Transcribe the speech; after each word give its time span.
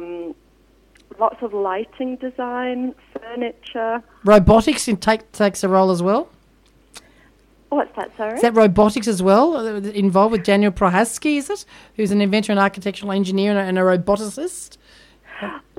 um, 0.00 0.34
lots 1.18 1.42
of 1.42 1.52
lighting 1.52 2.16
design, 2.16 2.94
furniture. 3.12 4.02
Robotics 4.24 4.88
in 4.88 4.96
take, 4.96 5.30
takes 5.32 5.62
a 5.62 5.68
role 5.68 5.90
as 5.90 6.02
well. 6.02 6.28
What's 7.68 7.94
that, 7.94 8.10
sorry? 8.16 8.34
Is 8.34 8.42
that 8.42 8.54
robotics 8.54 9.06
as 9.06 9.22
well 9.22 9.56
uh, 9.56 9.74
involved 9.90 10.32
with 10.32 10.42
Daniel 10.44 10.72
Prohaski, 10.72 11.36
is 11.36 11.48
it? 11.50 11.64
Who's 11.94 12.10
an 12.10 12.20
inventor 12.20 12.52
and 12.52 12.58
architectural 12.58 13.12
engineer 13.12 13.52
and 13.52 13.60
a, 13.60 13.62
and 13.62 13.78
a 13.78 13.82
roboticist? 13.82 14.76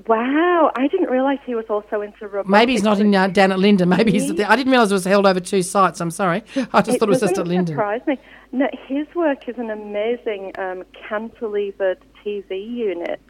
Wow, 0.08 0.72
I 0.76 0.88
didn't 0.88 1.10
realise 1.10 1.40
he 1.46 1.54
was 1.54 1.66
also 1.70 2.02
into 2.02 2.28
robotics. 2.28 2.50
Maybe 2.50 2.72
he's 2.72 2.82
not 2.82 3.00
in 3.00 3.14
uh, 3.14 3.28
down 3.28 3.52
at 3.52 3.60
Linden. 3.60 3.90
Maybe 3.90 4.12
he's. 4.12 4.30
He- 4.32 4.44
I 4.44 4.56
didn't 4.56 4.72
realise 4.72 4.90
it 4.90 4.96
was 4.96 5.06
held 5.06 5.28
over 5.28 5.40
two 5.40 5.62
sites. 5.62 6.02
I'm 6.02 6.10
sorry. 6.10 6.44
I 6.74 6.82
just 6.82 6.98
thought 6.98 7.10
it 7.10 7.10
was 7.10 7.20
just 7.20 7.38
at 7.38 7.46
Linden. 7.48 7.76
surprise 7.76 8.02
me. 8.08 8.18
No, 8.52 8.68
his 8.88 9.06
work 9.14 9.48
is 9.48 9.58
an 9.60 9.70
amazing 9.70 10.54
um, 10.58 10.84
cantilevered 11.08 11.98
TV 12.26 12.68
unit 12.68 13.22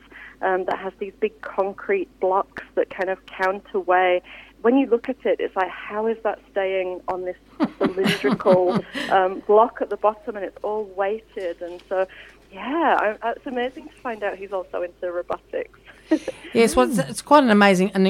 um, 0.41 0.65
that 0.65 0.79
has 0.79 0.93
these 0.99 1.13
big 1.19 1.39
concrete 1.41 2.07
blocks 2.19 2.63
that 2.75 2.89
kind 2.89 3.09
of 3.09 3.25
counterweigh. 3.25 4.21
When 4.61 4.77
you 4.77 4.87
look 4.87 5.09
at 5.09 5.17
it, 5.25 5.39
it's 5.39 5.55
like, 5.55 5.69
how 5.69 6.07
is 6.07 6.17
that 6.23 6.39
staying 6.51 7.01
on 7.07 7.25
this 7.25 7.37
cylindrical 7.79 8.79
um, 9.09 9.39
block 9.47 9.79
at 9.81 9.89
the 9.89 9.97
bottom, 9.97 10.35
and 10.35 10.45
it's 10.45 10.57
all 10.63 10.85
weighted, 10.95 11.61
and 11.61 11.81
so. 11.89 12.07
Yeah, 12.51 13.15
I, 13.21 13.31
it's 13.31 13.45
amazing 13.45 13.87
to 13.87 13.95
find 14.01 14.23
out 14.23 14.37
he's 14.37 14.51
also 14.51 14.81
into 14.81 15.11
robotics. 15.11 15.79
Yes, 16.53 16.75
well, 16.75 16.89
it's, 16.89 16.97
it's 16.97 17.21
quite 17.21 17.45
an 17.45 17.49
amazing 17.49 17.91
and 17.91 18.05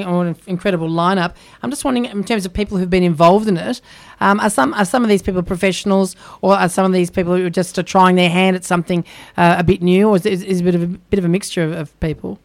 incredible 0.48 0.88
lineup. 0.88 1.36
I'm 1.62 1.70
just 1.70 1.84
wondering, 1.84 2.06
in 2.06 2.24
terms 2.24 2.44
of 2.44 2.52
people 2.52 2.76
who've 2.76 2.90
been 2.90 3.04
involved 3.04 3.46
in 3.46 3.56
it, 3.56 3.80
um, 4.18 4.40
are 4.40 4.50
some 4.50 4.74
are 4.74 4.84
some 4.84 5.04
of 5.04 5.08
these 5.08 5.22
people 5.22 5.40
professionals, 5.44 6.16
or 6.40 6.56
are 6.56 6.68
some 6.68 6.84
of 6.84 6.92
these 6.92 7.08
people 7.08 7.36
who 7.36 7.46
are 7.46 7.50
just 7.50 7.78
uh, 7.78 7.84
trying 7.84 8.16
their 8.16 8.28
hand 8.28 8.56
at 8.56 8.64
something 8.64 9.04
uh, 9.36 9.54
a 9.58 9.62
bit 9.62 9.80
new, 9.80 10.08
or 10.08 10.16
is, 10.16 10.26
is, 10.26 10.42
is 10.42 10.60
it 10.60 10.62
a 10.62 10.64
bit 10.64 10.74
of 10.74 10.82
a 10.82 10.86
bit 10.88 11.18
of 11.20 11.24
a 11.24 11.28
mixture 11.28 11.62
of, 11.62 11.70
of 11.70 12.00
people? 12.00 12.40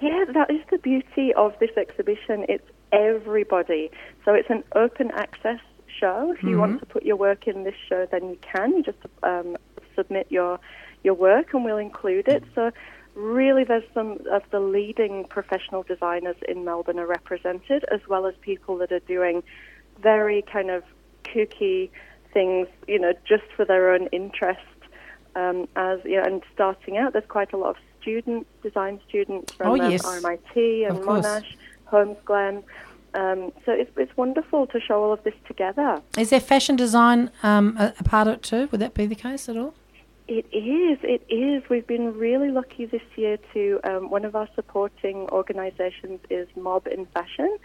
Yeah, 0.00 0.24
that 0.34 0.50
is 0.50 0.60
the 0.72 0.78
beauty 0.78 1.32
of 1.34 1.56
this 1.60 1.70
exhibition. 1.76 2.44
It's 2.48 2.68
everybody. 2.90 3.92
So 4.24 4.34
it's 4.34 4.50
an 4.50 4.64
open 4.74 5.12
access 5.12 5.60
show. 6.00 6.34
If 6.36 6.42
you 6.42 6.58
want 6.58 6.80
to 6.80 6.86
put 6.86 7.04
your 7.04 7.16
work 7.16 7.46
in 7.46 7.62
this 7.62 7.74
show, 7.88 8.08
then 8.10 8.30
you 8.30 8.38
can. 8.40 8.76
You 8.76 8.82
just 8.82 8.98
um, 9.22 9.56
submit 9.94 10.26
your 10.30 10.58
your 11.02 11.14
work, 11.14 11.54
and 11.54 11.64
we'll 11.64 11.78
include 11.78 12.28
it. 12.28 12.44
So 12.54 12.70
really, 13.14 13.64
there's 13.64 13.84
some 13.92 14.18
of 14.30 14.42
the 14.50 14.60
leading 14.60 15.24
professional 15.24 15.82
designers 15.82 16.36
in 16.48 16.64
Melbourne 16.64 16.98
are 16.98 17.06
represented, 17.06 17.84
as 17.92 18.00
well 18.08 18.26
as 18.26 18.34
people 18.40 18.76
that 18.78 18.92
are 18.92 19.00
doing 19.00 19.42
very 20.00 20.42
kind 20.42 20.70
of 20.70 20.82
kooky 21.24 21.90
things, 22.32 22.68
you 22.86 22.98
know, 22.98 23.12
just 23.24 23.44
for 23.56 23.64
their 23.64 23.92
own 23.92 24.06
interest. 24.08 24.60
Um, 25.36 25.68
as 25.76 26.00
you 26.04 26.16
know, 26.16 26.24
and 26.24 26.42
starting 26.54 26.96
out, 26.96 27.12
there's 27.12 27.26
quite 27.28 27.52
a 27.52 27.56
lot 27.56 27.70
of 27.70 27.76
student 28.00 28.46
design 28.62 29.00
students 29.08 29.52
from 29.52 29.68
Oh, 29.68 29.74
um. 29.74 29.92
RMIT 29.92 30.88
and. 30.88 30.98
Monash, 30.98 31.46
Holmesglen. 31.90 32.62
Um, 33.12 33.52
so 33.66 33.72
it's, 33.72 33.90
it's 33.96 34.16
wonderful 34.16 34.66
to 34.68 34.80
show 34.80 35.02
all 35.02 35.12
of 35.12 35.22
this 35.24 35.34
together. 35.46 36.00
Is 36.16 36.30
there 36.30 36.40
fashion 36.40 36.76
design 36.76 37.30
um, 37.42 37.76
a, 37.76 37.92
a 37.98 38.04
part 38.04 38.28
of 38.28 38.34
it 38.34 38.42
too? 38.42 38.68
Would 38.70 38.80
that 38.80 38.94
be 38.94 39.06
the 39.06 39.16
case 39.16 39.48
at 39.48 39.56
all? 39.56 39.74
It 40.32 40.46
is. 40.52 40.98
It 41.02 41.22
is. 41.28 41.68
We've 41.68 41.88
been 41.88 42.16
really 42.16 42.52
lucky 42.52 42.86
this 42.86 43.02
year 43.16 43.36
to. 43.52 43.80
Um, 43.82 44.10
one 44.10 44.24
of 44.24 44.36
our 44.36 44.48
supporting 44.54 45.28
organisations 45.32 46.20
is 46.30 46.46
Mob 46.54 46.86
in 46.86 47.06
Fashion, 47.06 47.56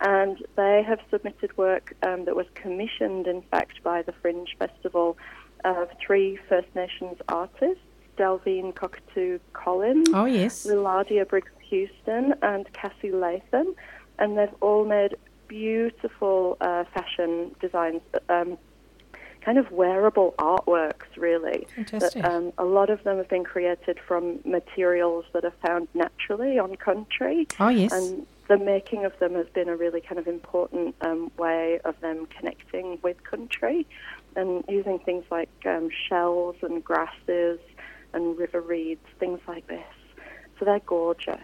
and 0.00 0.40
they 0.54 0.84
have 0.86 1.00
submitted 1.10 1.58
work 1.58 1.92
um, 2.04 2.24
that 2.26 2.36
was 2.36 2.46
commissioned, 2.54 3.26
in 3.26 3.42
fact, 3.42 3.82
by 3.82 4.02
the 4.02 4.12
Fringe 4.12 4.54
Festival 4.60 5.18
of 5.64 5.88
three 5.98 6.38
First 6.48 6.68
Nations 6.76 7.16
artists: 7.28 7.82
Delvene 8.16 8.72
Cockatoo 8.72 9.40
Collins, 9.52 10.08
Oh 10.14 10.26
yes. 10.26 10.64
Lillardia 10.68 11.28
Briggs 11.28 11.50
Houston, 11.68 12.34
and 12.42 12.72
Cassie 12.72 13.10
Leatham, 13.10 13.74
and 14.20 14.38
they've 14.38 14.54
all 14.60 14.84
made 14.84 15.16
beautiful 15.48 16.58
uh, 16.60 16.84
fashion 16.94 17.56
designs. 17.60 18.02
Um, 18.28 18.56
kind 19.44 19.58
of 19.58 19.70
wearable 19.70 20.34
artworks, 20.38 21.16
really. 21.16 21.66
Fantastic. 21.74 22.22
That, 22.22 22.32
um, 22.32 22.52
a 22.58 22.64
lot 22.64 22.90
of 22.90 23.02
them 23.04 23.18
have 23.18 23.28
been 23.28 23.44
created 23.44 23.98
from 24.06 24.40
materials 24.44 25.24
that 25.32 25.44
are 25.44 25.54
found 25.64 25.88
naturally 25.94 26.58
on 26.58 26.76
country. 26.76 27.46
Oh 27.60 27.68
yes. 27.68 27.92
And 27.92 28.26
the 28.48 28.58
making 28.58 29.04
of 29.04 29.18
them 29.18 29.34
has 29.34 29.46
been 29.54 29.68
a 29.68 29.76
really 29.76 30.00
kind 30.00 30.18
of 30.18 30.26
important 30.26 30.94
um, 31.00 31.30
way 31.38 31.80
of 31.84 31.98
them 32.00 32.26
connecting 32.26 32.98
with 33.02 33.22
country 33.24 33.86
and 34.36 34.64
using 34.68 34.98
things 34.98 35.24
like 35.30 35.50
um, 35.66 35.88
shells 36.08 36.56
and 36.62 36.82
grasses 36.82 37.58
and 38.12 38.38
river 38.38 38.60
reeds, 38.60 39.04
things 39.18 39.40
like 39.48 39.66
this. 39.66 39.82
So 40.58 40.64
they're 40.64 40.80
gorgeous. 40.80 41.40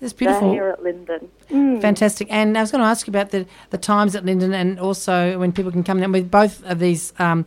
It's 0.00 0.12
They're 0.12 0.28
beautiful. 0.28 0.52
here 0.52 0.68
at 0.68 0.82
Linden. 0.82 1.30
Mm. 1.50 1.80
Fantastic. 1.80 2.28
And 2.30 2.56
I 2.56 2.62
was 2.62 2.70
going 2.70 2.80
to 2.80 2.86
ask 2.86 3.06
you 3.06 3.10
about 3.10 3.30
the, 3.30 3.46
the 3.70 3.78
times 3.78 4.14
at 4.14 4.24
Linden 4.24 4.54
and 4.54 4.78
also 4.80 5.38
when 5.38 5.52
people 5.52 5.70
can 5.70 5.84
come 5.84 6.00
down 6.00 6.12
with 6.12 6.30
both 6.30 6.64
of 6.64 6.78
these 6.78 7.12
um, 7.18 7.44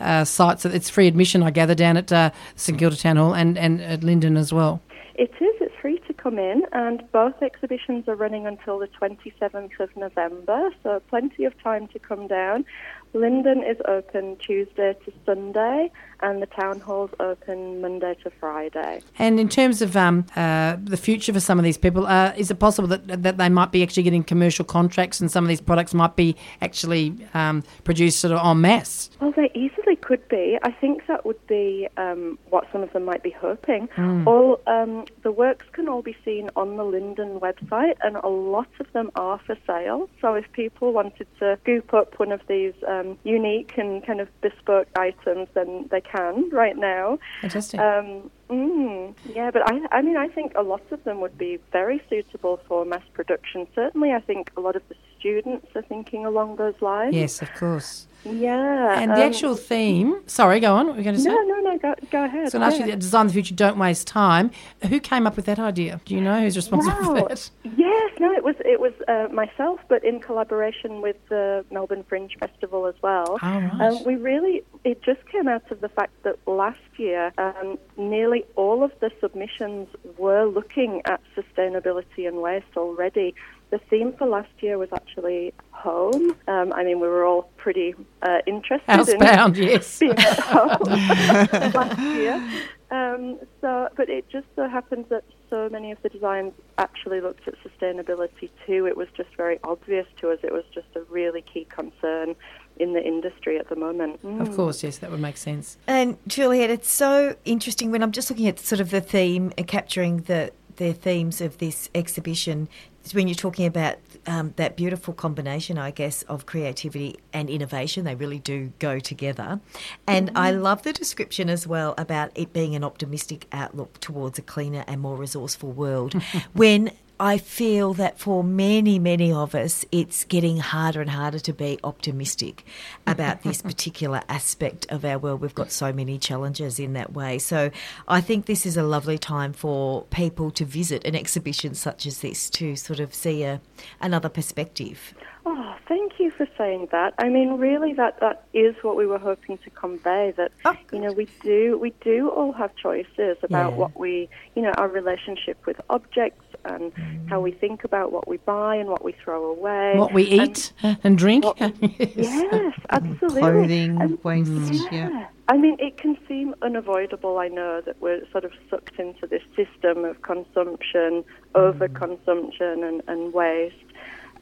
uh, 0.00 0.24
sites. 0.24 0.64
It's 0.64 0.90
free 0.90 1.06
admission, 1.06 1.42
I 1.42 1.50
gather, 1.50 1.74
down 1.74 1.96
at 1.96 2.12
uh, 2.12 2.30
St 2.54 2.78
Kilda 2.78 2.96
Town 2.96 3.16
Hall 3.16 3.34
and, 3.34 3.58
and 3.58 3.80
at 3.80 4.04
Linden 4.04 4.36
as 4.36 4.52
well. 4.52 4.82
It 5.14 5.30
is. 5.40 5.54
It's 5.60 5.74
free 5.80 5.98
to 6.06 6.12
come 6.12 6.38
in, 6.38 6.62
and 6.72 7.02
both 7.12 7.40
exhibitions 7.42 8.06
are 8.06 8.14
running 8.14 8.46
until 8.46 8.78
the 8.78 8.88
27th 8.88 9.80
of 9.80 9.96
November, 9.96 10.70
so 10.82 11.00
plenty 11.08 11.44
of 11.44 11.58
time 11.62 11.88
to 11.88 11.98
come 11.98 12.26
down. 12.26 12.64
Linden 13.12 13.62
is 13.62 13.76
open 13.86 14.36
Tuesday 14.36 14.94
to 15.04 15.12
Sunday, 15.24 15.90
and 16.20 16.42
the 16.42 16.46
town 16.46 16.80
hall's 16.80 17.10
open 17.20 17.80
Monday 17.80 18.16
to 18.22 18.30
Friday. 18.30 19.02
And 19.18 19.38
in 19.40 19.48
terms 19.48 19.82
of 19.82 19.96
um, 19.96 20.26
uh, 20.34 20.76
the 20.82 20.96
future 20.96 21.32
for 21.32 21.40
some 21.40 21.58
of 21.58 21.64
these 21.64 21.78
people, 21.78 22.06
uh, 22.06 22.32
is 22.36 22.50
it 22.50 22.58
possible 22.58 22.88
that, 22.88 23.22
that 23.22 23.38
they 23.38 23.48
might 23.48 23.72
be 23.72 23.82
actually 23.82 24.02
getting 24.02 24.24
commercial 24.24 24.64
contracts 24.64 25.20
and 25.20 25.30
some 25.30 25.44
of 25.44 25.48
these 25.48 25.60
products 25.60 25.94
might 25.94 26.16
be 26.16 26.36
actually 26.60 27.14
um, 27.34 27.62
produced 27.84 28.20
sort 28.20 28.32
of 28.32 28.46
en 28.46 28.60
masse? 28.60 29.10
Well, 29.20 29.32
they 29.36 29.50
easily 29.54 29.96
could 29.96 30.26
be. 30.28 30.58
I 30.62 30.70
think 30.70 31.06
that 31.06 31.24
would 31.26 31.44
be 31.46 31.88
um, 31.96 32.38
what 32.50 32.66
some 32.72 32.82
of 32.82 32.92
them 32.92 33.04
might 33.04 33.22
be 33.22 33.30
hoping. 33.30 33.88
Hmm. 33.94 34.26
All 34.26 34.60
um, 34.66 35.04
the 35.22 35.32
works 35.32 35.66
can 35.72 35.88
all 35.88 36.02
be 36.02 36.16
seen 36.24 36.50
on 36.56 36.76
the 36.76 36.84
Linden 36.84 37.40
website, 37.40 37.96
and 38.02 38.16
a 38.16 38.28
lot 38.28 38.68
of 38.80 38.92
them 38.92 39.10
are 39.16 39.40
for 39.46 39.56
sale. 39.66 40.08
So 40.20 40.34
if 40.34 40.50
people 40.52 40.92
wanted 40.92 41.26
to 41.40 41.58
scoop 41.62 41.92
up 41.92 42.18
one 42.18 42.32
of 42.32 42.40
these 42.48 42.74
um, 43.00 43.18
unique 43.24 43.72
and 43.76 44.04
kind 44.06 44.20
of 44.20 44.28
bespoke 44.40 44.88
items, 44.96 45.48
than 45.54 45.88
they 45.90 46.00
can 46.00 46.48
right 46.50 46.76
now. 46.76 47.18
Fantastic. 47.40 47.80
Um, 47.80 48.30
mm, 48.50 49.14
yeah, 49.34 49.50
but 49.50 49.62
I, 49.70 49.80
I 49.90 50.02
mean, 50.02 50.16
I 50.16 50.28
think 50.28 50.52
a 50.56 50.62
lot 50.62 50.82
of 50.90 51.02
them 51.04 51.20
would 51.20 51.36
be 51.38 51.58
very 51.72 52.02
suitable 52.08 52.60
for 52.68 52.84
mass 52.84 53.02
production. 53.12 53.66
Certainly, 53.74 54.12
I 54.12 54.20
think 54.20 54.50
a 54.56 54.60
lot 54.60 54.76
of 54.76 54.82
the 54.88 54.94
students 55.18 55.66
are 55.74 55.82
thinking 55.82 56.24
along 56.26 56.56
those 56.56 56.80
lines. 56.80 57.14
yes, 57.14 57.42
of 57.42 57.52
course. 57.54 58.06
Yeah. 58.26 59.00
And 59.00 59.10
the 59.10 59.16
um, 59.16 59.20
actual 59.22 59.56
theme, 59.56 60.22
sorry, 60.26 60.60
go 60.60 60.74
on, 60.74 60.86
what 60.86 60.94
were 60.96 60.98
you 61.00 61.04
going 61.04 61.16
to 61.16 61.22
say? 61.22 61.28
No, 61.28 61.40
no, 61.42 61.60
no. 61.60 61.78
Go, 61.78 61.94
go 62.10 62.24
ahead. 62.24 62.50
So, 62.50 62.58
yeah. 62.58 62.70
you, 62.70 62.86
the 62.86 62.96
design 62.96 63.26
the 63.26 63.32
future, 63.32 63.54
don't 63.54 63.78
waste 63.78 64.06
time. 64.06 64.50
Who 64.88 65.00
came 65.00 65.26
up 65.26 65.36
with 65.36 65.44
that 65.46 65.58
idea? 65.58 66.00
Do 66.04 66.14
you 66.14 66.20
know 66.20 66.40
who's 66.40 66.56
responsible 66.56 66.96
for 67.04 67.12
Wow. 67.14 67.28
that? 67.28 67.50
Yes, 67.64 68.12
no, 68.18 68.32
it 68.32 68.42
was 68.44 68.56
it 68.64 68.80
was 68.80 68.92
uh, 69.08 69.28
myself, 69.32 69.80
but 69.88 70.04
in 70.04 70.20
collaboration 70.20 71.02
with 71.02 71.16
the 71.28 71.64
Melbourne 71.70 72.04
Fringe 72.08 72.34
Festival 72.38 72.86
as 72.86 72.94
well. 73.02 73.38
Oh, 73.42 73.60
right. 73.60 73.80
Um, 73.80 74.04
we 74.04 74.16
really 74.16 74.62
it 74.84 75.02
just 75.02 75.24
came 75.26 75.48
out 75.48 75.70
of 75.70 75.80
the 75.80 75.88
fact 75.88 76.12
that 76.24 76.36
last 76.46 76.80
year 76.96 77.32
um, 77.38 77.78
nearly 77.96 78.44
all 78.56 78.82
of 78.82 78.92
the 79.00 79.10
submissions 79.20 79.88
were 80.18 80.44
looking 80.46 81.02
at 81.04 81.20
sustainability 81.36 82.26
and 82.26 82.38
waste 82.38 82.76
already. 82.76 83.34
The 83.70 83.78
theme 83.78 84.12
for 84.12 84.26
last 84.26 84.50
year 84.60 84.78
was 84.78 84.88
actually 84.92 85.52
home. 85.76 86.36
Um, 86.48 86.72
I 86.72 86.84
mean, 86.84 87.00
we 87.00 87.08
were 87.08 87.24
all 87.24 87.50
pretty 87.56 87.94
uh, 88.22 88.38
interested 88.46 88.90
in 88.90 89.20
Housebound, 89.20 89.56
yes. 89.72 89.98
being 89.98 90.12
at 90.12 90.38
home 90.38 90.78
last 91.72 91.98
year. 92.00 92.42
Um, 92.90 93.38
so, 93.60 93.88
but 93.96 94.08
it 94.08 94.28
just 94.28 94.46
so 94.54 94.68
happens 94.68 95.06
that 95.10 95.24
so 95.50 95.68
many 95.68 95.90
of 95.90 95.98
the 96.02 96.08
designs 96.08 96.52
actually 96.78 97.20
looked 97.20 97.46
at 97.48 97.54
sustainability 97.62 98.50
too. 98.64 98.86
It 98.86 98.96
was 98.96 99.08
just 99.16 99.28
very 99.36 99.58
obvious 99.64 100.06
to 100.20 100.30
us. 100.30 100.38
It 100.42 100.52
was 100.52 100.64
just 100.72 100.86
a 100.94 101.00
really 101.10 101.42
key 101.42 101.66
concern 101.68 102.36
in 102.78 102.92
the 102.92 103.02
industry 103.02 103.58
at 103.58 103.68
the 103.68 103.76
moment. 103.76 104.20
Of 104.22 104.54
course, 104.54 104.82
yes, 104.82 104.98
that 104.98 105.10
would 105.10 105.20
make 105.20 105.36
sense. 105.36 105.78
And 105.86 106.16
Juliette, 106.26 106.70
it's 106.70 106.90
so 106.90 107.36
interesting 107.44 107.90
when 107.90 108.02
I'm 108.02 108.12
just 108.12 108.30
looking 108.30 108.46
at 108.46 108.60
sort 108.60 108.80
of 108.80 108.90
the 108.90 109.00
theme 109.00 109.52
and 109.58 109.66
capturing 109.66 110.22
the 110.22 110.52
the 110.76 110.92
themes 110.92 111.40
of 111.40 111.58
this 111.58 111.88
exhibition. 111.94 112.68
is 113.04 113.14
When 113.14 113.28
you're 113.28 113.34
talking 113.34 113.66
about 113.66 113.96
um, 114.26 114.54
that 114.56 114.76
beautiful 114.76 115.14
combination, 115.14 115.78
I 115.78 115.90
guess, 115.90 116.22
of 116.22 116.46
creativity 116.46 117.18
and 117.32 117.48
innovation, 117.48 118.04
they 118.04 118.14
really 118.14 118.38
do 118.38 118.72
go 118.78 118.98
together. 118.98 119.60
And 120.06 120.30
I 120.34 120.50
love 120.50 120.82
the 120.82 120.92
description 120.92 121.48
as 121.48 121.66
well 121.66 121.94
about 121.98 122.30
it 122.34 122.52
being 122.52 122.74
an 122.74 122.84
optimistic 122.84 123.46
outlook 123.52 124.00
towards 124.00 124.38
a 124.38 124.42
cleaner 124.42 124.84
and 124.86 125.00
more 125.00 125.16
resourceful 125.16 125.72
world. 125.72 126.14
when 126.52 126.90
I 127.18 127.38
feel 127.38 127.94
that 127.94 128.18
for 128.18 128.44
many, 128.44 128.98
many 128.98 129.32
of 129.32 129.54
us, 129.54 129.86
it's 129.90 130.24
getting 130.24 130.58
harder 130.58 131.00
and 131.00 131.08
harder 131.08 131.38
to 131.38 131.52
be 131.54 131.78
optimistic 131.82 132.64
about 133.06 133.42
this 133.42 133.62
particular 133.62 134.20
aspect 134.28 134.86
of 134.90 135.04
our 135.04 135.18
world. 135.18 135.40
We've 135.40 135.54
got 135.54 135.72
so 135.72 135.92
many 135.92 136.18
challenges 136.18 136.78
in 136.78 136.92
that 136.92 137.14
way. 137.14 137.38
So 137.38 137.70
I 138.06 138.20
think 138.20 138.44
this 138.46 138.66
is 138.66 138.76
a 138.76 138.82
lovely 138.82 139.16
time 139.18 139.52
for 139.54 140.02
people 140.10 140.50
to 140.52 140.64
visit 140.66 141.04
an 141.06 141.14
exhibition 141.16 141.74
such 141.74 142.04
as 142.04 142.20
this 142.20 142.50
to 142.50 142.76
sort 142.76 143.00
of 143.00 143.14
see 143.14 143.44
a, 143.44 143.60
another 144.00 144.28
perspective. 144.28 145.14
Oh, 145.48 145.76
thank 145.86 146.18
you 146.18 146.32
for 146.32 146.48
saying 146.58 146.88
that. 146.90 147.14
I 147.18 147.28
mean, 147.28 147.52
really, 147.52 147.92
that, 147.94 148.18
that 148.18 148.46
is 148.52 148.74
what 148.82 148.96
we 148.96 149.06
were 149.06 149.18
hoping 149.18 149.58
to 149.58 149.70
convey. 149.70 150.34
That 150.36 150.50
Oh, 150.64 150.74
you 150.92 150.98
know, 150.98 151.12
we 151.12 151.28
do 151.42 151.78
we 151.78 151.90
do 152.00 152.28
all 152.30 152.52
have 152.52 152.74
choices 152.74 153.36
about 153.44 153.70
Yeah. 153.72 153.76
what 153.78 153.96
we, 153.96 154.28
you 154.56 154.62
know, 154.62 154.72
our 154.76 154.88
relationship 154.88 155.64
with 155.64 155.80
objects 155.88 156.42
and 156.66 156.92
how 157.28 157.40
we 157.40 157.52
think 157.52 157.84
about 157.84 158.12
what 158.12 158.26
we 158.28 158.36
buy 158.38 158.76
and 158.76 158.88
what 158.88 159.04
we 159.04 159.12
throw 159.12 159.44
away, 159.50 159.94
What 159.96 160.12
we 160.12 160.24
eat 160.24 160.72
and 160.82 161.16
drink. 161.16 161.44
what- 161.44 161.58
Yes. 162.16 162.16
Yes, 162.16 162.74
absolutely. 162.90 163.40
Clothing, 163.40 164.00
And- 164.02 164.24
waste, 164.24 164.50
yeah. 164.72 164.88
yeah. 165.10 165.26
I 165.48 165.56
mean, 165.56 165.76
it 165.78 165.96
can 165.96 166.18
seem 166.26 166.54
unavoidable, 166.62 167.38
I 167.38 167.48
know, 167.48 167.80
that 167.86 168.00
we're 168.00 168.22
sort 168.32 168.44
of 168.44 168.52
sucked 168.68 168.98
into 168.98 169.26
this 169.28 169.42
system 169.54 170.04
of 170.04 170.22
consumption, 170.22 171.24
overconsumption, 171.54 172.86
and, 172.88 173.02
and 173.06 173.32
waste. 173.32 173.74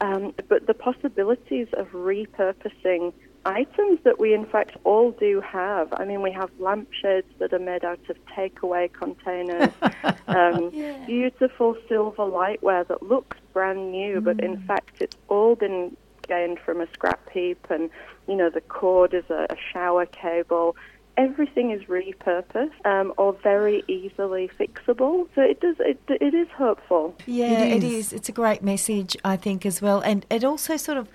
Um, 0.01 0.33
but 0.49 0.67
the 0.67 0.73
possibilities 0.73 1.67
of 1.73 1.87
repurposing 1.91 3.13
items 3.45 3.99
that 4.03 4.19
we, 4.19 4.33
in 4.33 4.45
fact, 4.45 4.75
all 4.83 5.11
do 5.11 5.41
have. 5.41 5.93
I 5.93 6.05
mean, 6.05 6.21
we 6.21 6.31
have 6.31 6.49
lampshades 6.59 7.27
that 7.39 7.53
are 7.53 7.59
made 7.59 7.85
out 7.85 7.99
of 8.09 8.17
takeaway 8.35 8.91
containers, 8.91 9.69
um, 10.27 10.69
beautiful 11.05 11.77
silver 11.87 12.23
lightware 12.23 12.87
that 12.87 13.03
looks 13.03 13.37
brand 13.53 13.91
new, 13.91 14.19
but 14.21 14.39
in 14.39 14.57
fact, 14.63 14.95
it's 14.99 15.15
all 15.27 15.55
been 15.55 15.95
gained 16.27 16.59
from 16.59 16.81
a 16.81 16.87
scrap 16.93 17.29
heap, 17.29 17.65
and 17.69 17.89
you 18.27 18.35
know, 18.35 18.49
the 18.49 18.61
cord 18.61 19.13
is 19.13 19.25
a, 19.29 19.45
a 19.49 19.55
shower 19.71 20.05
cable. 20.07 20.75
Everything 21.17 21.71
is 21.71 21.81
repurposed 21.83 22.73
um, 22.85 23.13
or 23.17 23.31
very 23.41 23.83
easily 23.87 24.49
fixable, 24.59 25.27
so 25.33 25.41
it 25.41 25.61
does. 25.61 25.75
It, 25.79 25.97
it 26.09 26.33
is 26.33 26.49
hopeful. 26.49 27.15
Yeah, 27.25 27.63
It 27.63 27.77
it 27.77 27.83
is. 27.85 28.07
is. 28.07 28.13
It's 28.13 28.27
a 28.29 28.33
great 28.33 28.61
message, 28.63 29.15
I 29.23 29.37
think, 29.37 29.65
as 29.65 29.81
well, 29.81 30.01
and 30.01 30.25
it 30.29 30.43
also 30.43 30.75
sort 30.75 30.97
of 30.97 31.07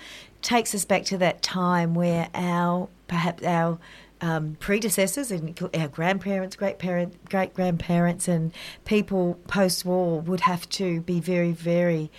takes 0.43 0.75
us 0.75 0.85
back 0.85 1.05
to 1.05 1.19
that 1.19 1.43
time 1.43 1.95
where 1.95 2.29
our 2.35 2.89
perhaps 3.09 3.43
our 3.45 3.79
um, 4.21 4.57
predecessors 4.61 5.31
and 5.31 5.59
our 5.75 5.89
grandparents, 5.89 6.57
great 6.57 6.79
parent, 6.79 7.29
great 7.29 7.55
grandparents, 7.55 8.29
and 8.29 8.53
people 8.85 9.35
post 9.47 9.85
war 9.85 10.21
would 10.21 10.41
have 10.41 10.69
to 10.71 11.01
be 11.01 11.21
very, 11.21 11.53
very 11.53 12.11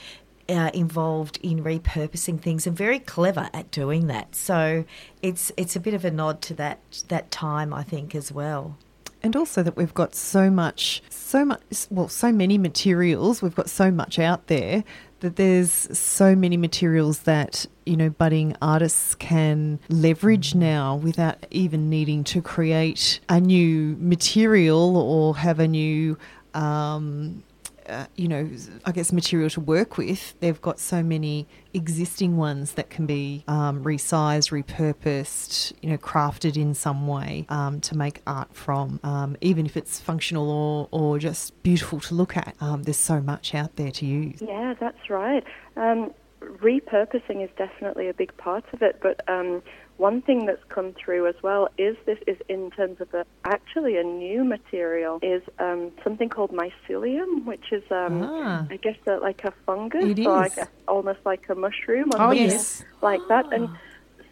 uh, 0.49 0.71
involved 0.73 1.39
in 1.41 1.63
repurposing 1.63 2.39
things 2.39 2.67
and 2.67 2.75
very 2.75 2.99
clever 2.99 3.49
at 3.53 3.71
doing 3.71 4.07
that. 4.07 4.35
So 4.35 4.85
it's 5.21 5.51
it's 5.57 5.75
a 5.75 5.79
bit 5.79 5.93
of 5.93 6.03
a 6.03 6.11
nod 6.11 6.41
to 6.43 6.53
that 6.55 6.79
that 7.07 7.31
time, 7.31 7.73
I 7.73 7.83
think, 7.83 8.15
as 8.15 8.31
well. 8.31 8.77
And 9.23 9.35
also 9.35 9.61
that 9.63 9.77
we've 9.77 9.93
got 9.93 10.15
so 10.15 10.49
much, 10.49 11.03
so 11.09 11.45
much, 11.45 11.61
well, 11.89 12.07
so 12.07 12.31
many 12.31 12.57
materials. 12.57 13.41
We've 13.41 13.55
got 13.55 13.69
so 13.69 13.91
much 13.91 14.17
out 14.17 14.47
there 14.47 14.83
that 15.19 15.35
there's 15.35 15.71
so 15.97 16.35
many 16.35 16.57
materials 16.57 17.19
that, 17.19 17.67
you 17.85 17.95
know, 17.95 18.09
budding 18.09 18.55
artists 18.61 19.13
can 19.15 19.79
leverage 19.89 20.55
now 20.55 20.95
without 20.95 21.45
even 21.51 21.89
needing 21.89 22.23
to 22.25 22.41
create 22.41 23.19
a 23.29 23.39
new 23.39 23.95
material 23.99 24.97
or 24.97 25.37
have 25.37 25.59
a 25.59 25.67
new, 25.67 26.17
um, 26.55 27.43
uh, 27.91 28.05
you 28.15 28.27
know, 28.27 28.49
I 28.85 28.91
guess 28.91 29.11
material 29.11 29.49
to 29.51 29.59
work 29.59 29.97
with. 29.97 30.39
They've 30.39 30.61
got 30.61 30.79
so 30.79 31.03
many 31.03 31.47
existing 31.73 32.37
ones 32.37 32.73
that 32.73 32.89
can 32.89 33.05
be 33.05 33.43
um, 33.47 33.83
resized, 33.83 34.51
repurposed, 34.51 35.73
you 35.81 35.89
know, 35.89 35.97
crafted 35.97 36.55
in 36.55 36.73
some 36.73 37.07
way 37.07 37.45
um, 37.49 37.81
to 37.81 37.97
make 37.97 38.21
art 38.25 38.55
from, 38.55 38.99
um, 39.03 39.35
even 39.41 39.65
if 39.65 39.75
it's 39.75 39.99
functional 39.99 40.49
or, 40.49 40.87
or 40.91 41.19
just 41.19 41.61
beautiful 41.63 41.99
to 41.99 42.15
look 42.15 42.37
at. 42.37 42.55
Um, 42.61 42.83
there's 42.83 42.97
so 42.97 43.21
much 43.21 43.53
out 43.53 43.75
there 43.75 43.91
to 43.91 44.05
use. 44.05 44.41
Yeah, 44.41 44.73
that's 44.79 45.09
right. 45.09 45.43
Um, 45.75 46.13
repurposing 46.41 47.43
is 47.43 47.49
definitely 47.57 48.09
a 48.09 48.13
big 48.13 48.35
part 48.37 48.65
of 48.73 48.81
it, 48.81 48.99
but 49.01 49.21
um, 49.29 49.61
one 50.01 50.19
thing 50.23 50.47
that's 50.47 50.63
come 50.69 50.93
through 50.93 51.27
as 51.27 51.35
well 51.43 51.69
is 51.77 51.95
this 52.07 52.17
is 52.25 52.35
in 52.49 52.71
terms 52.71 52.99
of 52.99 53.13
a, 53.13 53.23
actually 53.45 53.97
a 53.97 54.03
new 54.03 54.43
material 54.43 55.19
is 55.21 55.43
um, 55.59 55.91
something 56.03 56.27
called 56.27 56.51
mycelium, 56.51 57.45
which 57.45 57.71
is 57.71 57.83
um, 57.91 58.23
Ah. 58.23 58.65
I 58.71 58.77
guess 58.77 58.97
a, 59.05 59.17
like 59.17 59.43
a 59.43 59.53
fungus 59.67 60.03
It 60.03 60.25
or 60.25 60.37
like 60.37 60.53
is. 60.53 60.65
a, 60.65 60.67
almost 60.87 61.19
like 61.23 61.47
a 61.49 61.55
mushroom. 61.55 62.09
Oh, 62.15 62.31
yes. 62.31 62.83
like 63.03 63.21
that. 63.27 63.45
And 63.53 63.69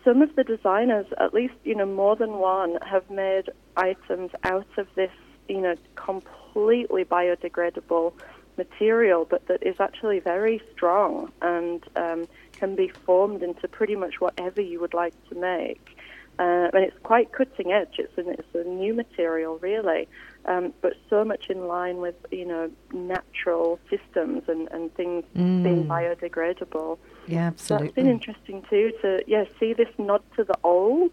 some 0.03 0.23
of 0.23 0.35
the 0.35 0.43
designers, 0.43 1.05
at 1.19 1.35
least 1.35 1.53
you 1.63 1.75
know 1.75 1.85
more 1.85 2.15
than 2.15 2.33
one, 2.39 2.79
have 2.93 3.07
made 3.11 3.47
items 3.77 4.31
out 4.43 4.71
of 4.77 4.87
this 4.95 5.11
you 5.47 5.61
know 5.61 5.75
completely 5.95 7.05
biodegradable 7.05 8.13
material, 8.57 9.21
but 9.33 9.45
that 9.49 9.61
is 9.61 9.75
actually 9.79 10.19
very 10.19 10.61
strong 10.73 11.31
and 11.43 11.83
um, 11.95 12.27
can 12.59 12.75
be 12.75 12.89
formed 12.89 13.41
into 13.41 13.67
pretty 13.67 13.95
much 13.95 14.19
whatever 14.19 14.61
you 14.61 14.79
would 14.79 14.93
like 14.93 15.13
to 15.29 15.35
make. 15.35 15.95
Uh, 16.37 16.69
and 16.73 16.85
it's 16.85 16.97
quite 17.03 17.31
cutting 17.33 17.73
edge. 17.73 17.95
It's 17.97 18.17
a, 18.17 18.29
it's 18.29 18.55
a 18.55 18.63
new 18.63 18.93
material, 18.93 19.57
really, 19.57 20.07
um, 20.45 20.73
but 20.81 20.93
so 21.09 21.25
much 21.25 21.49
in 21.49 21.67
line 21.67 21.97
with 21.97 22.15
you 22.31 22.45
know 22.45 22.71
natural 22.93 23.77
systems 23.89 24.43
and, 24.47 24.69
and 24.71 24.93
things 24.95 25.25
being 25.33 25.85
biodegradable. 25.85 26.97
Yeah, 27.27 27.51
So 27.57 27.77
that's 27.77 27.91
been 27.91 28.07
interesting 28.07 28.63
too 28.69 28.93
to 29.01 29.21
yeah 29.27 29.45
see 29.59 29.73
this 29.73 29.89
nod 29.97 30.23
to 30.37 30.45
the 30.45 30.57
old, 30.63 31.11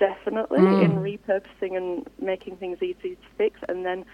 definitely 0.00 0.58
in 0.58 0.96
repurposing 0.96 1.76
and 1.76 2.08
making 2.20 2.56
things 2.56 2.82
easy 2.82 3.14
to 3.14 3.28
fix, 3.38 3.60
and 3.68 3.86
then 3.86 4.04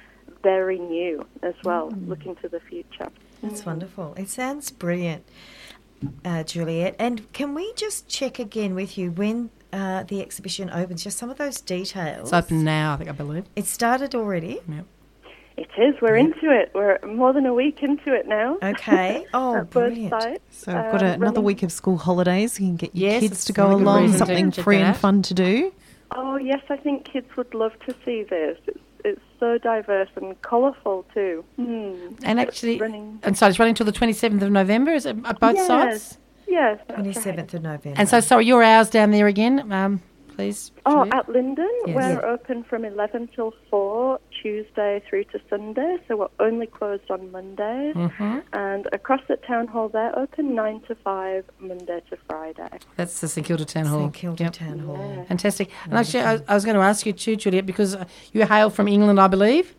very 0.43 0.79
new 0.79 1.27
as 1.43 1.55
well, 1.65 1.91
looking 2.07 2.37
to 2.37 2.49
the 2.49 2.61
future. 2.61 3.09
That's 3.43 3.65
wonderful. 3.65 4.15
It 4.19 4.29
sounds 4.29 4.71
brilliant, 4.71 5.27
uh, 6.25 6.43
Juliette. 6.45 6.97
And 6.99 7.31
can 7.33 7.55
we 7.55 7.73
just 7.75 8.09
check 8.09 8.39
again 8.39 8.75
with 8.75 8.97
you 8.99 9.11
when 9.13 9.51
uh, 9.73 10.03
the 10.05 10.21
exhibition 10.21 10.71
opens? 10.71 11.03
Just 11.05 11.19
some 11.19 11.31
of 11.31 11.39
those 11.39 11.61
details. 11.61 12.29
It's 12.29 12.33
open 12.33 12.65
now, 12.65 12.95
I 12.95 12.97
think 12.97 13.11
I 13.11 13.13
believe. 13.13 13.45
It 13.57 13.67
started 13.67 14.15
already. 14.15 14.61
Yep. 14.69 14.85
It 15.57 15.69
is. 15.77 15.95
We're 16.01 16.17
into 16.17 16.51
it. 16.51 16.71
We're 16.75 16.99
more 17.07 17.35
than 17.35 17.45
a 17.45 17.53
week 17.53 17.83
into 17.83 18.15
it 18.15 18.27
now. 18.27 18.57
Okay. 18.63 19.27
Oh, 19.35 19.63
brilliant. 19.65 20.11
sites. 20.11 20.41
So 20.51 20.73
we've 20.73 20.93
got 20.93 21.03
Uh, 21.03 21.07
another 21.07 21.25
running- 21.27 21.43
week 21.45 21.63
of 21.63 21.71
school 21.71 21.99
holidays. 21.99 22.59
You 22.59 22.67
can 22.69 22.77
get 22.77 22.97
your 22.97 23.11
Yes, 23.11 23.21
kids 23.21 23.45
to 23.47 23.53
go 23.53 23.71
along, 23.73 24.13
something 24.13 24.51
free 24.53 24.79
and 24.79 24.97
fun 24.97 25.21
to 25.23 25.35
do. 25.35 25.73
Oh 26.17 26.37
yes, 26.37 26.63
I 26.71 26.77
think 26.77 27.05
kids 27.05 27.29
would 27.37 27.53
love 27.55 27.73
to 27.87 27.95
see 28.05 28.23
this. 28.25 28.59
It's, 28.67 28.79
it's 29.05 29.21
so 29.39 29.59
diverse 29.59 30.09
and 30.17 30.41
colourful 30.43 31.07
too. 31.15 31.45
Hmm. 31.57 32.15
And 32.23 32.39
It's 32.41 32.49
actually, 32.49 32.79
running. 32.79 33.19
and 33.23 33.37
so 33.37 33.47
it's 33.49 33.59
running 33.59 33.75
till 33.75 33.87
the 33.87 33.93
27th 33.93 34.43
of 34.43 34.51
November, 34.51 34.93
is 34.93 35.07
it 35.07 35.17
at 35.25 35.41
both 35.41 35.57
yes. 35.57 35.67
sites? 35.67 36.19
Yes. 36.47 36.81
that's 36.89 36.99
right. 36.99 37.37
27th 37.39 37.55
of 37.55 37.63
November. 37.63 37.99
And 37.99 38.09
so, 38.09 38.21
sorry, 38.21 38.47
your 38.47 38.63
hours 38.63 38.91
down 38.91 39.13
there 39.13 39.27
again, 39.29 39.71
um, 39.73 40.03
please. 40.41 40.73
Oh, 40.87 41.05
Juliette? 41.05 41.15
at 41.15 41.29
Linden, 41.29 41.71
Yes. 41.87 41.97
we're 41.97 42.21
Yeah. 42.21 42.33
open 42.35 42.65
from 42.65 42.85
11 42.85 43.29
till 43.35 43.53
4, 43.71 44.19
Tuesday 44.43 45.03
through 45.09 45.25
to 45.25 45.41
Sunday, 45.51 45.99
so 46.09 46.17
we're 46.17 46.29
only 46.49 46.67
closed 46.67 47.11
on 47.11 47.31
Mondays. 47.31 47.95
Mhm. 47.95 48.43
And 48.53 48.87
across 48.93 49.21
at 49.29 49.45
Town 49.47 49.67
Hall, 49.67 49.89
they're 49.89 50.17
open 50.19 50.55
9 50.55 50.81
to 50.89 50.95
5, 50.95 51.45
Monday 51.59 52.01
to 52.11 52.17
Friday. 52.29 52.69
That's 52.97 53.21
the 53.21 53.29
St 53.29 53.47
Kilda 53.47 53.65
Town 53.65 53.87
Hall. 53.87 54.01
St 54.01 54.15
Kilda 54.15 54.45
Yep. 54.45 54.53
Town 54.53 54.79
Hall. 54.81 55.25
Fantastic. 55.29 55.71
And 55.85 55.95
actually, 55.95 56.23
I, 56.25 56.41
I 56.49 56.55
was 56.55 56.65
going 56.65 56.77
to 56.77 56.83
ask 56.83 57.05
you 57.07 57.13
too, 57.13 57.37
Juliette, 57.37 57.67
because 57.67 57.95
uh, 57.95 58.05
you 58.33 58.45
hail 58.47 58.71
from 58.71 58.89
England, 58.89 59.21
I 59.21 59.29
believe. 59.29 59.77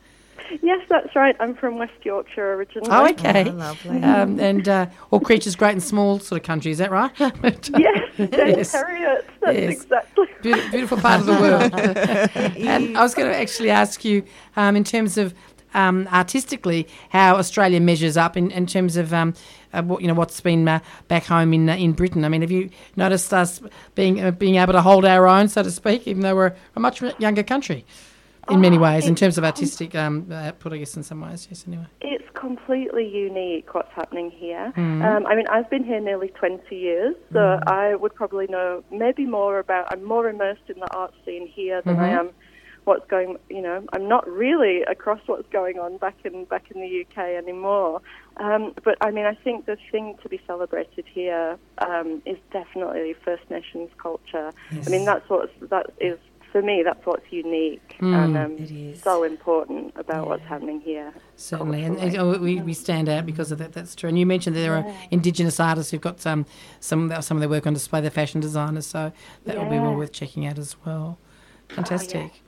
Yes, 0.61 0.81
that's 0.89 1.15
right. 1.15 1.35
I'm 1.39 1.55
from 1.55 1.77
West 1.77 1.93
Yorkshire 2.03 2.53
originally. 2.53 2.89
Oh, 2.91 3.07
okay. 3.09 3.49
Oh, 3.49 3.53
lovely. 3.53 4.03
Um, 4.03 4.39
and 4.39 4.67
uh, 4.67 4.87
all 5.11 5.19
creatures 5.19 5.55
great 5.55 5.71
and 5.71 5.83
small 5.83 6.19
sort 6.19 6.41
of 6.41 6.45
country, 6.45 6.71
is 6.71 6.77
that 6.79 6.91
right? 6.91 7.11
But, 7.17 7.69
uh, 7.73 7.77
Yes, 7.79 8.09
Yes. 8.17 8.71
Harriet. 8.71 9.25
That's 9.41 9.57
Yes. 9.57 9.81
exactly 9.83 10.25
Beautiful, 10.41 10.71
beautiful 10.71 10.97
part 10.97 11.19
of 11.19 11.25
the 11.27 11.33
world. 11.33 11.73
and 12.57 12.97
I 12.97 13.03
was 13.03 13.13
going 13.13 13.29
to 13.29 13.37
actually 13.37 13.69
ask 13.69 14.03
you, 14.03 14.23
um, 14.55 14.75
in 14.75 14.83
terms 14.83 15.17
of 15.17 15.33
um, 15.73 16.07
artistically, 16.11 16.87
how 17.09 17.35
Australia 17.37 17.79
measures 17.79 18.17
up 18.17 18.35
in, 18.35 18.51
in 18.51 18.65
terms 18.65 18.97
of 18.97 19.13
um, 19.13 19.33
uh, 19.73 19.81
what 19.83 20.01
you 20.01 20.07
know 20.07 20.13
what's 20.13 20.41
been 20.41 20.67
uh, 20.67 20.79
back 21.07 21.25
home 21.25 21.53
in 21.53 21.69
uh, 21.69 21.75
in 21.75 21.93
Britain. 21.93 22.25
I 22.25 22.29
mean, 22.29 22.41
have 22.41 22.51
you 22.51 22.69
noticed 22.95 23.33
us 23.33 23.61
being 23.95 24.19
uh, 24.21 24.31
being 24.31 24.55
able 24.55 24.73
to 24.73 24.81
hold 24.81 25.05
our 25.05 25.27
own, 25.27 25.47
so 25.47 25.63
to 25.63 25.71
speak, 25.71 26.07
even 26.07 26.23
though 26.23 26.35
we're 26.35 26.53
a 26.75 26.79
much 26.79 27.01
younger 27.19 27.43
country 27.43 27.85
in 28.49 28.59
many 28.61 28.77
Oh, 28.77 28.81
ways, 28.81 29.07
in 29.07 29.15
terms 29.15 29.37
of 29.37 29.43
artistic 29.43 29.95
um, 29.95 30.31
output, 30.31 30.73
I 30.73 30.77
guess, 30.77 30.95
in 30.95 31.03
some 31.03 31.21
ways. 31.21 31.47
Yes, 31.49 31.65
anyway. 31.67 31.85
It's 32.01 32.27
completely 32.33 33.07
unique 33.07 33.73
what's 33.73 33.91
happening 33.93 34.31
here. 34.31 34.73
Mm. 34.75 35.03
Um, 35.03 35.27
I 35.27 35.35
mean, 35.35 35.45
I've 35.49 35.69
been 35.69 35.83
here 35.83 35.99
nearly 35.99 36.29
20 36.29 36.75
years, 36.75 37.15
so 37.31 37.59
I 37.67 37.95
would 37.95 38.15
probably 38.15 38.47
know 38.47 38.83
maybe 38.91 39.25
more 39.25 39.59
about, 39.59 39.91
I'm 39.91 40.03
more 40.03 40.27
immersed 40.27 40.67
in 40.67 40.79
the 40.79 40.91
art 40.93 41.13
scene 41.25 41.47
here 41.47 41.81
than 41.83 41.99
I 41.99 42.09
Mhm. 42.09 42.19
am 42.19 42.29
what's 42.85 43.05
going. 43.07 43.37
You 43.49 43.61
know, 43.61 43.83
I'm 43.93 44.07
not 44.07 44.27
really 44.27 44.81
across 44.83 45.19
what's 45.27 45.47
going 45.51 45.77
on 45.79 45.97
back 45.97 46.15
in 46.25 46.45
back 46.45 46.71
in 46.71 46.81
the 46.81 46.87
UK 47.05 47.35
anymore. 47.35 48.01
Um, 48.37 48.73
but 48.83 48.97
I 49.01 49.11
mean, 49.11 49.25
I 49.25 49.35
think 49.35 49.67
the 49.67 49.77
thing 49.91 50.17
to 50.23 50.29
be 50.29 50.41
celebrated 50.47 51.05
here 51.05 51.57
um, 51.77 52.23
is 52.25 52.37
definitely 52.51 53.13
First 53.23 53.47
Nations 53.51 53.91
culture. 54.01 54.51
I 54.71 54.89
mean, 54.89 55.05
that's 55.05 55.29
what 55.29 55.51
that 55.69 55.91
is 55.99 56.17
for 56.51 56.61
me. 56.61 56.83
That's 56.83 57.05
what's 57.05 57.31
unique 57.31 57.95
and 57.99 58.37
um, 58.37 58.57
It 58.57 58.71
is. 58.71 59.01
so 59.01 59.23
important 59.23 59.93
about 59.95 60.27
what's 60.27 60.43
happening 60.43 60.81
here. 60.81 61.13
Certainly, 61.35 61.83
and, 61.83 61.97
and, 61.97 62.17
oh, 62.17 62.37
we, 62.37 62.61
we 62.61 62.73
stand 62.73 63.09
out 63.09 63.25
because 63.25 63.51
of 63.51 63.57
that. 63.59 63.73
That's 63.73 63.95
true. 63.95 64.09
And 64.09 64.17
you 64.19 64.25
mentioned 64.25 64.55
that 64.55 64.61
there 64.61 64.75
are 64.75 64.93
Indigenous 65.11 65.59
artists 65.59 65.91
who've 65.91 66.01
got 66.01 66.19
some 66.19 66.45
some 66.79 67.11
some 67.21 67.37
of 67.37 67.41
their 67.41 67.49
work 67.49 67.65
on 67.67 67.73
display. 67.73 68.01
They're 68.01 68.11
fashion 68.11 68.41
designers, 68.41 68.85
so 68.85 69.11
that 69.45 69.57
will 69.57 69.69
be 69.69 69.79
well 69.79 69.95
worth 69.95 70.11
checking 70.11 70.45
out 70.45 70.57
as 70.57 70.75
well. 70.85 71.17
Fantastic. 71.69 72.43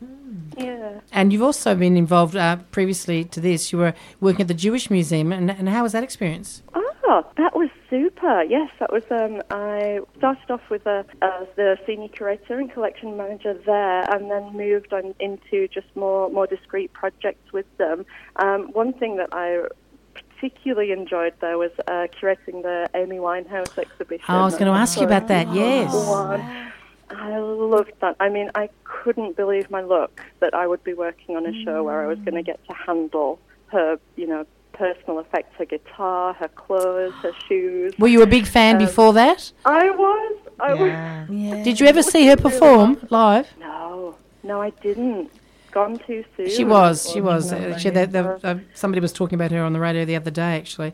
Yeah. 0.58 1.00
And 1.14 1.32
you've 1.32 1.42
also 1.42 1.76
been 1.76 1.96
involved 1.96 2.36
uh, 2.36 2.58
previously 2.72 3.24
to 3.26 3.40
this. 3.40 3.72
You 3.72 3.80
were 3.80 3.94
working 4.20 4.42
at 4.42 4.48
the 4.50 4.54
Jewish 4.54 4.90
Museum, 4.90 5.32
and, 5.32 5.50
and 5.50 5.70
how 5.70 5.84
was 5.84 5.94
that 5.94 6.04
experience? 6.04 6.62
Oh, 6.76 7.24
that 7.38 7.56
was 7.56 7.70
super. 7.94 8.44
Yes, 8.44 8.70
that 8.80 8.92
was. 8.92 9.04
Um, 9.12 9.42
I 9.52 10.00
started 10.18 10.50
off 10.50 10.68
with 10.70 10.86
a, 10.88 11.06
as 11.22 11.48
the 11.56 11.78
senior 11.86 12.08
curator 12.08 12.60
and 12.60 12.72
collection 12.72 13.16
manager 13.18 13.54
there, 13.54 14.02
and 14.14 14.32
then 14.32 14.58
moved 14.58 14.94
on 14.94 15.14
into 15.20 15.68
just 15.68 15.88
more 15.96 16.30
more 16.30 16.48
discrete 16.48 16.92
projects 16.94 17.54
with 17.54 17.66
them. 17.78 18.06
Um, 18.38 18.72
one 18.74 18.94
thing 18.94 19.18
that 19.18 19.30
I 19.32 19.68
particularly 20.16 20.92
enjoyed 20.92 21.34
though 21.40 21.60
was 21.60 21.72
uh, 21.88 22.08
curating 22.20 22.64
the 22.64 22.90
Amy 22.96 23.18
Winehouse 23.18 23.78
exhibition. 23.78 24.26
Oh, 24.28 24.42
I 24.42 24.46
was 24.46 24.56
going 24.56 24.72
to 24.72 24.78
ask 24.78 25.00
you 25.00 25.06
about 25.06 25.28
that. 25.28 25.54
Yes. 25.54 25.94
One. 25.94 26.72
I 27.10 27.38
loved 27.38 27.94
that. 28.02 28.16
I 28.20 28.30
mean, 28.30 28.50
I 28.56 28.70
couldn't 28.86 29.36
believe 29.36 29.70
my 29.70 29.82
luck 29.82 30.22
that 30.40 30.56
I 30.56 30.66
would 30.66 30.84
be 30.84 30.96
working 30.96 31.36
on 31.36 31.46
a 31.46 31.64
show 31.64 31.84
where 31.84 32.02
I 32.02 32.08
was 32.08 32.18
going 32.20 32.36
to 32.36 32.42
get 32.42 32.60
to 32.68 32.74
handle 32.74 33.40
her, 33.68 34.00
you 34.16 34.26
know, 34.26 34.48
personal 34.74 35.20
effects, 35.20 35.56
her 35.58 35.66
guitar, 35.66 36.34
her 36.34 36.48
clothes, 36.50 37.14
her 37.22 37.32
shoes. 37.48 37.94
Were 37.98 38.08
you 38.08 38.22
a 38.22 38.28
big 38.28 38.46
fan 38.46 38.78
before 38.78 39.14
that? 39.14 39.52
I 39.66 39.90
was. 39.90 40.38
I 40.60 40.74
was. 40.74 40.88
Yeah. 40.90 41.28
Yeah. 41.30 41.64
Did 41.64 41.80
you 41.80 41.88
ever 41.88 42.04
see 42.04 42.28
her 42.28 42.38
perform 42.38 43.06
live? 43.10 43.48
No, 43.60 44.16
no, 44.44 44.62
I 44.62 44.72
didn't. 44.72 45.32
Gone 45.72 45.98
too 46.00 46.24
soon. 46.38 46.50
She 46.50 46.64
was. 46.64 47.10
She 47.12 47.22
was. 47.22 47.52
Uh, 47.52 47.78
she, 47.80 47.90
the, 47.90 48.06
the, 48.06 48.40
uh, 48.44 48.60
somebody 48.76 49.02
was 49.02 49.12
talking 49.12 49.36
about 49.36 49.52
her 49.52 49.64
on 49.64 49.74
the 49.74 49.80
radio 49.80 50.06
the 50.06 50.16
other 50.16 50.30
day, 50.30 50.58
actually. 50.58 50.94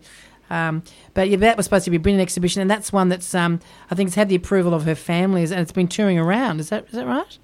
Um, 0.49 0.83
but 1.13 1.29
yeah, 1.29 1.37
that 1.37 1.57
was 1.57 1.65
supposed 1.65 1.85
to 1.85 1.91
be 1.91 1.97
a 1.97 1.99
brilliant 1.99 2.21
exhibition, 2.21 2.61
and 2.61 2.71
that's 2.71 2.91
one 2.91 3.09
that's 3.09 3.35
um, 3.35 3.59
I 3.91 3.95
think 3.95 4.07
it's 4.07 4.15
had 4.15 4.29
the 4.29 4.35
approval 4.35 4.73
of 4.73 4.85
her 4.85 4.95
family, 4.95 5.43
and 5.43 5.53
it's 5.53 5.71
been 5.71 5.87
touring 5.87 6.17
around. 6.17 6.59
Is 6.59 6.69
that 6.69 6.85
is 6.85 6.93
that 6.93 7.05
right? 7.05 7.37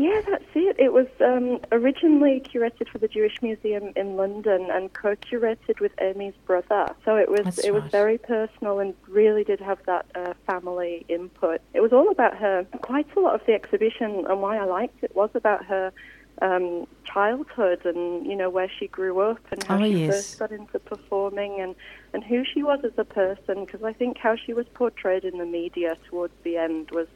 Yeah, 0.00 0.22
that's 0.28 0.44
it. 0.54 0.76
It 0.78 0.92
was 0.92 1.08
um, 1.20 1.58
originally 1.72 2.40
curated 2.40 2.88
for 2.88 2.98
the 2.98 3.08
Jewish 3.08 3.42
Museum 3.42 3.92
in 3.96 4.16
London 4.16 4.68
and 4.70 4.92
co-curated 4.92 5.80
with 5.80 5.90
Amy's 6.00 6.34
brother. 6.46 6.94
So 7.04 7.16
it 7.16 7.28
was 7.28 7.40
That's 7.42 7.58
it 7.58 7.74
was 7.74 7.82
very 7.90 8.16
personal 8.16 8.78
and 8.78 8.94
really 9.08 9.42
did 9.42 9.58
have 9.60 9.78
that 9.86 10.06
uh, 10.14 10.34
family 10.46 11.04
input. 11.08 11.60
It 11.74 11.80
was 11.80 11.92
all 11.92 12.10
about 12.10 12.36
her. 12.36 12.64
Quite 12.80 13.08
a 13.16 13.20
lot 13.20 13.34
of 13.34 13.44
the 13.44 13.54
exhibition 13.54 14.24
and 14.28 14.40
why 14.40 14.56
I 14.58 14.64
liked 14.66 15.02
it 15.02 15.16
was 15.16 15.30
about 15.34 15.64
her 15.64 15.92
um, 16.40 16.86
childhood 17.04 17.84
and 17.84 18.24
you 18.24 18.36
know 18.36 18.48
where 18.48 18.70
she 18.78 18.86
grew 18.86 19.18
up 19.18 19.40
and 19.50 19.60
how 19.64 19.80
Oh, 19.80 19.84
she 19.84 20.04
yes. 20.04 20.14
first 20.14 20.38
got 20.38 20.52
into 20.52 20.78
performing 20.78 21.58
and 21.60 21.74
and 22.14 22.22
who 22.22 22.44
she 22.44 22.62
was 22.62 22.78
as 22.84 22.92
a 22.98 23.04
person. 23.04 23.64
Because 23.64 23.82
I 23.82 23.92
think 23.92 24.16
how 24.18 24.36
she 24.36 24.52
was 24.52 24.66
portrayed 24.74 25.24
in 25.24 25.38
the 25.38 25.44
media 25.46 25.96
towards 26.08 26.34
the 26.44 26.56
end 26.56 26.92
was 26.92 27.08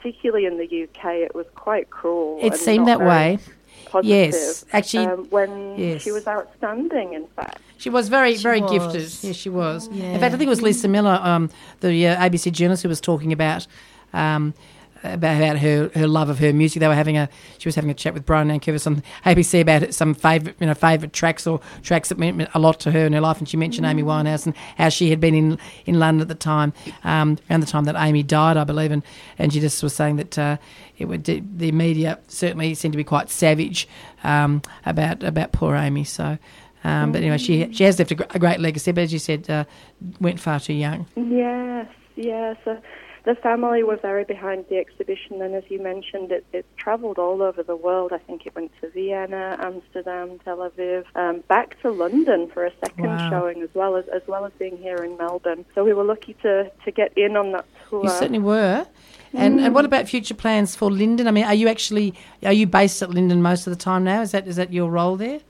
particularly 0.00 0.46
in 0.46 0.56
the 0.56 0.84
UK, 0.84 1.14
it 1.16 1.34
was 1.34 1.46
quite 1.54 1.90
cruel. 1.90 2.38
It 2.40 2.52
and 2.52 2.56
seemed 2.56 2.86
not 2.86 2.98
that 2.98 3.06
way. 3.06 3.38
Positive. 3.86 4.10
Yes, 4.10 4.64
actually, 4.72 5.06
um, 5.06 5.26
when 5.30 5.78
yes. 5.78 6.02
she 6.02 6.12
was 6.12 6.26
outstanding, 6.26 7.14
in 7.14 7.26
fact. 7.28 7.60
She 7.76 7.90
was 7.90 8.08
very, 8.08 8.36
She 8.36 8.42
very 8.42 8.60
was. 8.60 8.70
gifted. 8.70 9.24
Yes, 9.24 9.36
she 9.36 9.48
was. 9.48 9.88
Yeah. 9.90 10.12
In 10.12 10.20
fact, 10.20 10.34
I 10.34 10.38
think 10.38 10.46
it 10.46 10.50
was 10.50 10.62
Lisa 10.62 10.86
Millar, 10.86 11.18
um, 11.22 11.50
the 11.80 12.08
uh, 12.08 12.28
ABC 12.28 12.52
journalist, 12.52 12.82
who 12.82 12.88
was 12.88 13.00
talking 13.00 13.32
about 13.32 13.66
um, 14.12 14.54
about, 15.02 15.36
about 15.36 15.58
her, 15.58 15.90
her 15.94 16.06
love 16.06 16.28
of 16.28 16.38
her 16.38 16.52
music. 16.52 16.80
They 16.80 16.88
were 16.88 16.94
having 16.94 17.16
a 17.16 17.28
she 17.58 17.68
was 17.68 17.74
having 17.74 17.90
a 17.90 17.94
chat 17.94 18.14
with 18.14 18.26
Brian 18.26 18.48
Nankervis 18.48 18.86
on 18.86 19.02
ABC 19.24 19.60
about 19.60 19.92
some 19.94 20.14
favourite 20.14 20.56
you 20.60 20.66
know 20.66 20.74
favourite 20.74 21.12
tracks 21.12 21.46
or 21.46 21.60
tracks 21.82 22.08
that 22.10 22.18
meant 22.18 22.48
a 22.54 22.58
lot 22.58 22.80
to 22.80 22.90
her 22.90 23.06
in 23.06 23.12
her 23.12 23.20
life, 23.20 23.38
and 23.38 23.48
she 23.48 23.56
mentioned 23.56 23.86
Amy 23.86 24.02
Winehouse 24.02 24.46
and 24.46 24.56
how 24.76 24.88
she 24.88 25.10
had 25.10 25.20
been 25.20 25.34
in 25.34 25.58
in 25.86 25.98
London 25.98 26.22
at 26.22 26.28
the 26.28 26.34
time, 26.34 26.72
um, 27.04 27.38
around 27.50 27.60
the 27.60 27.66
time 27.66 27.84
that 27.84 27.96
Amy 27.96 28.22
died, 28.22 28.56
I 28.56 28.64
believe, 28.64 28.90
and 28.90 29.02
and 29.38 29.52
she 29.52 29.60
just 29.60 29.82
was 29.82 29.94
saying 29.94 30.16
that. 30.16 30.38
Uh, 30.38 30.56
it 31.00 31.08
would, 31.08 31.24
the 31.24 31.72
media 31.72 32.18
certainly 32.28 32.74
seemed 32.74 32.92
to 32.92 32.98
be 32.98 33.04
quite 33.04 33.30
savage 33.30 33.88
um, 34.22 34.60
about 34.84 35.22
about 35.22 35.50
poor 35.50 35.74
Amy. 35.74 36.04
So, 36.04 36.36
um, 36.84 37.12
but 37.12 37.22
anyway, 37.22 37.38
she 37.38 37.72
she 37.72 37.84
has 37.84 37.98
left 37.98 38.12
a, 38.12 38.34
a 38.34 38.38
great 38.38 38.60
legacy. 38.60 38.92
But 38.92 39.04
as 39.04 39.12
you 39.12 39.18
said, 39.18 39.48
uh, 39.48 39.64
went 40.20 40.38
far 40.38 40.60
too 40.60 40.74
young. 40.74 41.06
Yes, 41.16 41.86
yes. 42.16 42.56
Uh, 42.66 42.76
the 43.24 43.34
family 43.34 43.82
were 43.82 43.96
very 43.96 44.24
behind 44.24 44.64
the 44.68 44.76
exhibition, 44.78 45.42
and 45.42 45.54
as 45.54 45.64
you 45.68 45.80
mentioned, 45.82 46.32
it, 46.32 46.44
it 46.52 46.66
travelled 46.76 47.18
all 47.18 47.42
over 47.42 47.62
the 47.62 47.76
world. 47.76 48.12
I 48.12 48.18
think 48.18 48.46
it 48.46 48.54
went 48.54 48.72
to 48.80 48.90
Vienna, 48.90 49.56
Amsterdam, 49.60 50.38
Tel 50.44 50.58
Aviv, 50.58 51.04
um, 51.14 51.42
back 51.48 51.80
to 51.82 51.90
London 51.90 52.50
for 52.52 52.64
a 52.64 52.72
second 52.84 53.04
Wow. 53.06 53.30
showing, 53.30 53.62
as 53.62 53.70
well 53.74 53.96
as 53.96 54.06
as 54.08 54.22
well 54.26 54.44
as 54.44 54.52
being 54.58 54.76
here 54.76 54.96
in 54.96 55.16
Melbourne. 55.16 55.64
So 55.74 55.84
we 55.84 55.92
were 55.92 56.04
lucky 56.04 56.34
to 56.42 56.70
to 56.84 56.90
get 56.90 57.12
in 57.16 57.36
on 57.36 57.52
that 57.52 57.66
tour. 57.88 58.04
You 58.04 58.10
certainly 58.10 58.38
were. 58.38 58.86
And 59.32 59.60
and 59.60 59.74
what 59.74 59.84
about 59.84 60.08
future 60.08 60.34
plans 60.34 60.74
for 60.74 60.90
Linden? 60.90 61.28
I 61.28 61.30
mean, 61.30 61.44
are 61.44 61.54
you 61.54 61.68
actually 61.68 62.14
are 62.42 62.52
you 62.52 62.66
based 62.66 63.00
at 63.02 63.10
Linden 63.10 63.42
most 63.42 63.66
of 63.66 63.70
the 63.70 63.78
time 63.78 64.02
now? 64.02 64.22
Is 64.22 64.32
that 64.32 64.48
is 64.48 64.56
that 64.56 64.72
your 64.72 64.90
role 64.90 65.16
there? 65.16 65.40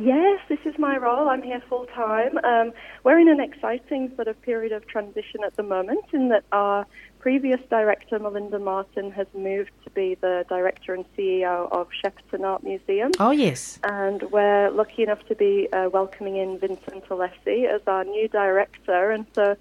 Yes, 0.00 0.40
this 0.48 0.60
is 0.64 0.78
my 0.78 0.96
role. 0.96 1.28
I'm 1.28 1.42
here 1.42 1.62
full 1.68 1.84
time. 1.86 2.38
Um, 2.42 2.72
we're 3.04 3.18
in 3.18 3.28
an 3.28 3.38
exciting 3.38 4.10
sort 4.16 4.28
of 4.28 4.40
period 4.40 4.72
of 4.72 4.86
transition 4.86 5.40
at 5.44 5.56
the 5.56 5.62
moment 5.62 6.06
in 6.14 6.30
that 6.30 6.44
our 6.52 6.86
previous 7.18 7.60
director, 7.68 8.18
Melinda 8.18 8.58
Martin, 8.58 9.10
has 9.10 9.26
moved 9.34 9.72
to 9.84 9.90
be 9.90 10.14
the 10.14 10.46
director 10.48 10.94
and 10.94 11.04
CEO 11.18 11.70
of 11.70 11.88
Shepparton 12.02 12.44
Art 12.44 12.64
Museum. 12.64 13.10
Oh 13.18 13.30
yes. 13.30 13.78
And 13.84 14.22
we're 14.30 14.70
lucky 14.70 15.02
enough 15.02 15.26
to 15.28 15.34
be 15.34 15.68
uh, 15.70 15.90
welcoming 15.92 16.36
in 16.36 16.58
Vincent 16.58 17.04
Alessi 17.10 17.66
as 17.66 17.82
our 17.86 18.04
new 18.04 18.26
director. 18.28 19.10
And 19.10 19.26
so, 19.34 19.54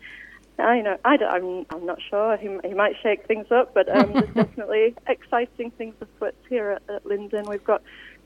I 0.57 0.79
know 0.79 0.97
I 1.03 1.17
don't, 1.17 1.33
I'm 1.33 1.65
I'm 1.69 1.85
not 1.85 1.99
sure 2.09 2.37
he, 2.37 2.47
he 2.65 2.73
might 2.73 2.95
shake 3.03 3.25
things 3.27 3.51
up, 3.51 3.73
but 3.73 3.89
um, 3.89 4.13
there's 4.13 4.33
definitely 4.35 4.95
exciting 5.05 5.71
things 5.71 5.95
afoot 5.99 6.35
here 6.47 6.71
at, 6.71 6.95
at 6.95 7.05
Linden. 7.05 7.45
We've 7.49 7.63
got 7.63 7.81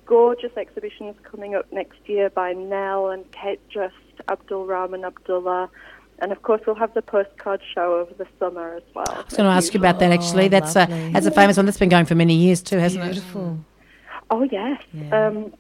gorgeous 0.06 0.52
exhibitions 0.58 1.16
coming 1.24 1.56
up 1.56 1.72
next 1.72 2.00
year 2.08 2.30
by 2.30 2.54
Nell 2.54 3.10
and 3.10 3.30
Kate 3.32 3.60
Just, 3.70 3.96
Abdul 4.30 4.66
Rahman 4.66 5.04
Abdullah. 5.06 5.70
And 6.20 6.32
of 6.32 6.42
course, 6.44 6.62
we'll 6.66 6.76
have 6.76 6.94
the 6.94 7.02
postcard 7.02 7.62
show 7.74 7.96
over 8.00 8.14
the 8.14 8.28
summer 8.40 8.76
as 8.76 8.84
well. 8.94 9.06
I 9.10 9.22
was 9.24 9.34
going 9.36 9.50
to 9.50 9.56
ask 9.56 9.74
you 9.74 9.80
about 9.80 10.00
that 10.00 10.12
actually. 10.12 10.46
Oh, 10.46 10.50
that's 10.50 10.76
a 10.76 10.86
that's 11.12 11.26
a 11.26 11.32
famous 11.32 11.58
one 11.58 11.66
that's 11.66 11.78
been 11.80 11.90
going 11.90 12.06
for 12.06 12.16
many 12.16 12.36
years 12.36 12.62
too, 12.62 12.78
hasn't 12.78 13.04
it? 13.04 13.12
Beautiful. 13.14 13.58
Oh 14.30 14.44
yes, 14.44 14.82
Yeah. 14.94 15.28
um, 15.28 15.54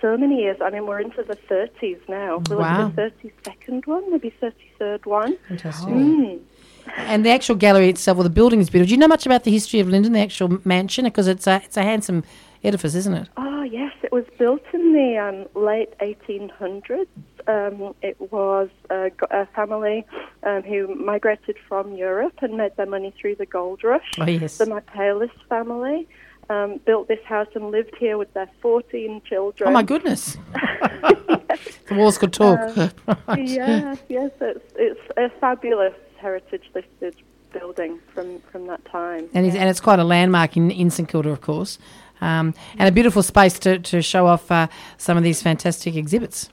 so 0.00 0.16
many 0.16 0.42
years. 0.42 0.56
I 0.60 0.70
mean, 0.70 0.86
we're 0.86 1.00
into 1.00 1.22
the 1.22 1.36
30s 1.48 2.00
now. 2.08 2.42
Will 2.50 2.58
Wow. 2.58 2.88
it 2.88 2.96
the 2.96 3.12
32nd 3.46 3.86
one? 3.86 4.10
Maybe 4.10 4.32
33rd 4.42 5.06
one. 5.06 5.36
Fantastic. 5.48 5.88
Mm. 5.94 6.40
And 6.98 7.24
the 7.24 7.30
actual 7.30 7.54
gallery 7.56 7.88
itself, 7.88 8.18
or 8.18 8.24
the 8.24 8.30
building 8.30 8.60
is 8.60 8.68
beautiful. 8.70 8.88
Do 8.88 8.92
you 8.94 8.98
know 8.98 9.08
much 9.08 9.26
about 9.26 9.44
the 9.44 9.50
history 9.50 9.80
of 9.80 9.88
Linden, 9.88 10.12
the 10.12 10.20
actual 10.20 10.60
mansion? 10.64 11.04
Because 11.04 11.26
it's 11.28 11.46
a 11.46 11.56
it's 11.64 11.76
a 11.76 11.82
handsome 11.82 12.22
edifice, 12.66 12.94
isn't 12.94 13.14
it? 13.14 13.28
Oh 13.36 13.62
yes, 13.62 13.92
it 14.02 14.12
was 14.12 14.24
built 14.38 14.62
in 14.72 14.92
the 14.92 15.18
um, 15.18 15.62
late 15.62 15.96
1800s. 15.98 17.06
Um, 17.48 17.94
it 18.02 18.16
was 18.32 18.68
a, 18.90 19.10
a 19.30 19.46
family 19.46 20.04
um, 20.42 20.62
who 20.62 20.94
migrated 20.94 21.56
from 21.68 21.94
Europe 21.94 22.34
and 22.42 22.56
made 22.56 22.76
their 22.76 22.86
money 22.86 23.14
through 23.20 23.36
the 23.36 23.46
gold 23.46 23.84
rush. 23.84 24.12
Oh 24.18 24.26
yes. 24.26 24.58
The 24.58 24.66
Michaelis 24.66 25.30
family 25.48 26.08
um, 26.50 26.80
built 26.84 27.08
this 27.08 27.24
house 27.24 27.48
and 27.54 27.70
lived 27.70 27.94
here 27.98 28.18
with 28.18 28.32
their 28.34 28.48
14 28.60 29.22
children. 29.24 29.68
Oh 29.68 29.72
my 29.72 29.82
goodness. 29.82 30.36
the 30.52 31.94
walls 31.94 32.18
could 32.18 32.32
talk. 32.32 32.58
Right. 32.76 32.92
yes, 33.38 33.98
yes, 34.08 34.30
it's 34.40 34.72
it's 34.76 35.00
a 35.16 35.28
fabulous 35.40 35.94
heritage 36.18 36.64
listed 36.74 37.16
building 37.52 37.98
from 38.12 38.40
from 38.52 38.66
that 38.66 38.84
time. 38.84 39.28
And, 39.34 39.46
it's, 39.46 39.56
and 39.56 39.68
it's 39.68 39.80
quite 39.80 39.98
a 39.98 40.04
landmark 40.04 40.56
in, 40.56 40.70
in 40.70 40.90
St 40.90 41.08
Kilda, 41.08 41.30
of 41.30 41.40
course, 41.40 41.78
um, 42.20 42.54
and 42.78 42.88
a 42.88 42.92
beautiful 42.92 43.22
space 43.22 43.58
to, 43.60 43.78
to 43.78 44.02
show 44.02 44.26
off 44.26 44.50
uh, 44.50 44.68
some 44.98 45.16
of 45.16 45.22
these 45.22 45.42
fantastic 45.42 45.96
exhibits. 45.96 46.50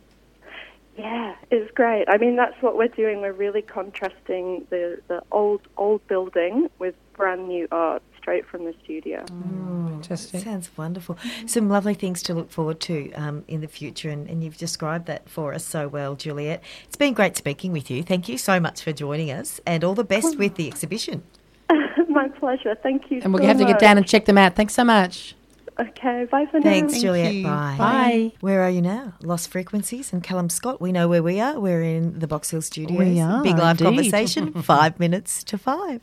Yeah, 0.97 1.35
it's 1.49 1.71
great. 1.71 2.05
I 2.07 2.17
mean, 2.17 2.35
that's 2.35 2.61
what 2.61 2.77
we're 2.77 2.87
doing. 2.87 3.21
We're 3.21 3.33
really 3.33 3.63
contrasting 3.63 4.67
the 4.69 5.01
the 5.07 5.23
old 5.31 5.61
old 5.75 6.05
building 6.07 6.69
with 6.77 6.93
brand 7.13 7.47
new 7.47 7.67
art 7.71 8.03
straight 8.17 8.45
from 8.45 8.65
the 8.65 8.75
studio. 8.83 9.25
Fantastic. 9.27 10.41
Sounds 10.43 10.69
wonderful. 10.77 11.17
Some 11.47 11.67
lovely 11.67 11.93
things 11.93 12.21
to 12.23 12.33
look 12.33 12.51
forward 12.51 12.79
to 12.81 13.11
um, 13.13 13.43
in 13.47 13.61
the 13.61 13.67
future, 13.67 14.09
and, 14.09 14.29
and 14.29 14.43
you've 14.43 14.57
described 14.57 15.07
that 15.07 15.27
for 15.27 15.53
us 15.53 15.65
so 15.65 15.87
well, 15.87 16.15
Juliette. 16.15 16.63
It's 16.85 16.95
been 16.95 17.13
great 17.13 17.37
speaking 17.37 17.71
with 17.71 17.89
you. 17.89 18.03
Thank 18.03 18.29
you 18.29 18.37
so 18.37 18.59
much 18.59 18.81
for 18.81 18.93
joining 18.93 19.31
us, 19.31 19.59
and 19.65 19.83
all 19.83 19.95
the 19.95 20.03
best 20.03 20.37
with 20.39 20.55
the 20.55 20.67
exhibition. 20.67 21.23
My 22.09 22.27
pleasure. 22.27 22.75
Thank 22.83 23.09
you. 23.09 23.21
And 23.23 23.33
we'll 23.33 23.43
so 23.43 23.47
have 23.47 23.57
to 23.57 23.65
get 23.65 23.79
down 23.79 23.97
and 23.97 24.07
check 24.07 24.25
them 24.25 24.37
out. 24.37 24.55
Thanks 24.55 24.75
so 24.75 24.83
much. 24.83 25.35
Okay, 25.79 26.25
bye 26.29 26.45
for 26.45 26.59
now. 26.59 26.63
Thanks, 26.63 26.93
Thank 26.93 27.03
Juliette. 27.05 27.33
you. 27.33 27.43
Bye. 27.45 27.75
Bye. 27.77 28.31
Where 28.41 28.61
are 28.61 28.69
you 28.69 28.81
now? 28.81 29.13
Lost 29.21 29.49
Frequencies 29.49 30.13
and 30.13 30.23
Callum 30.23 30.49
Scott. 30.49 30.79
We 30.79 30.91
know 30.91 31.07
where 31.07 31.23
we 31.23 31.39
are. 31.39 31.59
We're 31.59 31.81
in 31.81 32.19
the 32.19 32.27
Box 32.27 32.51
Hill 32.51 32.61
Studios. 32.61 32.99
We 32.99 33.19
are, 33.19 33.41
Big 33.41 33.57
live 33.57 33.81
indeed. 33.81 33.95
conversation. 34.11 34.53
Five 34.63 34.99
minutes 34.99 35.43
to 35.45 35.57
five. 35.57 36.01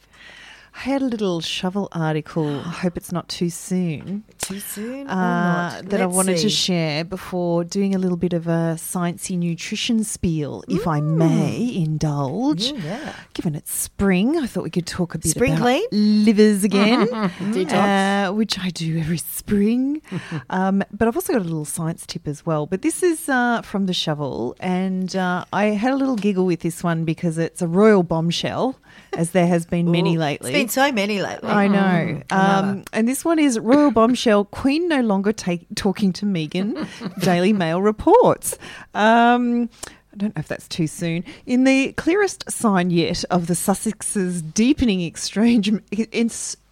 I 0.75 0.79
had 0.81 1.03
a 1.03 1.07
little 1.07 1.41
shovel 1.41 1.89
article. 1.93 2.61
I 2.61 2.63
hope 2.83 2.97
it's 2.97 3.13
not 3.13 3.29
too 3.29 3.51
soon. 3.51 4.25
Too 4.39 4.61
soon 4.61 5.07
or 5.09 5.11
uh, 5.11 5.15
not? 5.15 5.85
that 5.91 6.01
I 6.01 6.05
Let's 6.07 6.17
wanted 6.17 6.39
see. 6.39 6.45
to 6.45 6.51
share 6.51 7.05
before 7.05 7.65
doing 7.65 7.95
a 7.95 7.99
little 7.99 8.17
bit 8.17 8.33
of 8.33 8.47
a 8.47 8.77
sciencey 8.79 9.37
nutrition 9.37 10.05
spiel, 10.05 10.65
if 10.69 10.87
I 10.87 11.01
may 11.01 11.75
indulge. 11.75 12.73
Mm, 12.73 12.85
yeah. 12.85 13.13
Given 13.35 13.55
it's 13.55 13.73
spring, 13.73 14.39
I 14.39 14.47
thought 14.47 14.65
we 14.65 14.71
could 14.71 14.87
talk 14.87 15.15
a 15.15 15.19
bit 15.19 15.31
Spring 15.31 15.53
about 15.53 15.63
clean? 15.63 16.25
livers 16.25 16.65
again, 16.65 17.07
Detox. 17.09 18.29
uh, 18.29 18.33
which 18.33 18.59
I 18.59 18.71
do 18.71 18.99
every 18.99 19.19
spring. 19.19 20.01
um, 20.51 20.83
but 20.93 21.07
I've 21.09 21.17
also 21.17 21.33
got 21.33 21.43
a 21.43 21.45
little 21.45 21.65
science 21.65 22.07
tip 22.07 22.27
as 22.27 22.47
well. 22.47 22.67
But 22.67 22.83
this 22.83 23.03
is 23.03 23.29
uh, 23.29 23.63
from 23.63 23.87
the 23.87 23.95
shovel, 23.95 24.57
and 24.61 25.15
uh, 25.15 25.45
I 25.53 25.67
had 25.67 25.93
a 25.93 25.97
little 25.97 26.17
giggle 26.17 26.47
with 26.47 26.61
this 26.61 26.83
one 26.83 27.05
because 27.05 27.39
it's 27.39 27.61
a 27.61 27.67
royal 27.67 28.03
bombshell, 28.03 28.77
as 29.13 29.33
there 29.33 29.47
has 29.47 29.67
been 29.67 29.91
many 29.91 30.17
lately. 30.17 30.53
It's 30.61 30.75
been 30.75 30.89
so 30.89 30.93
many 30.93 31.21
lately. 31.23 31.51
I 31.51 31.69
know. 31.69 32.23
Another. 32.31 32.69
Um, 32.69 32.85
and 32.93 33.09
this 33.09 33.25
one 33.25 33.39
is 33.39 33.59
Royal 33.59 33.91
Bombshell 33.91 34.47
Queen 34.47 34.89
no 34.89 35.01
longer 35.01 35.33
take, 35.33 35.67
talking 35.75 36.13
to 36.15 36.27
Meghan, 36.27 36.87
Daily 37.21 37.53
Mail 37.53 37.83
reports. 37.83 38.59
Um, 38.95 39.69
I 40.13 40.17
don't 40.17 40.35
know 40.35 40.41
if 40.41 40.49
that's 40.49 40.67
too 40.67 40.87
soon. 40.87 41.25
In 41.47 41.65
the 41.65 41.93
clearest 41.93 42.51
sign 42.51 42.91
yet 42.91 43.25
of 43.31 43.47
the 43.47 43.55
Sussexes' 43.55 44.43
deepening 44.55 45.01
estrangement, 45.03 45.85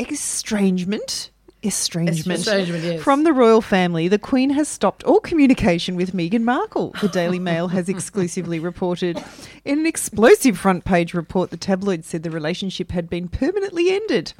estrangement, 0.00 1.30
estrangement, 1.62 2.38
Estrangement, 2.38 2.84
yes. 2.84 3.02
from 3.02 3.24
the 3.24 3.32
royal 3.32 3.60
family, 3.60 4.06
the 4.06 4.18
Queen 4.18 4.50
has 4.50 4.68
stopped 4.68 5.02
all 5.02 5.18
communication 5.18 5.96
with 5.96 6.12
Meghan 6.12 6.42
Markle, 6.42 6.94
the 7.00 7.08
Daily 7.08 7.40
Mail 7.40 7.68
has 7.68 7.88
exclusively 7.88 8.60
reported. 8.60 9.22
In 9.64 9.80
an 9.80 9.86
explosive 9.86 10.56
front 10.56 10.84
page 10.84 11.14
report, 11.14 11.50
the 11.50 11.56
tabloid 11.56 12.04
said 12.04 12.22
the 12.22 12.30
relationship 12.30 12.92
had 12.92 13.10
been 13.10 13.28
permanently 13.28 13.90
ended. 13.90 14.32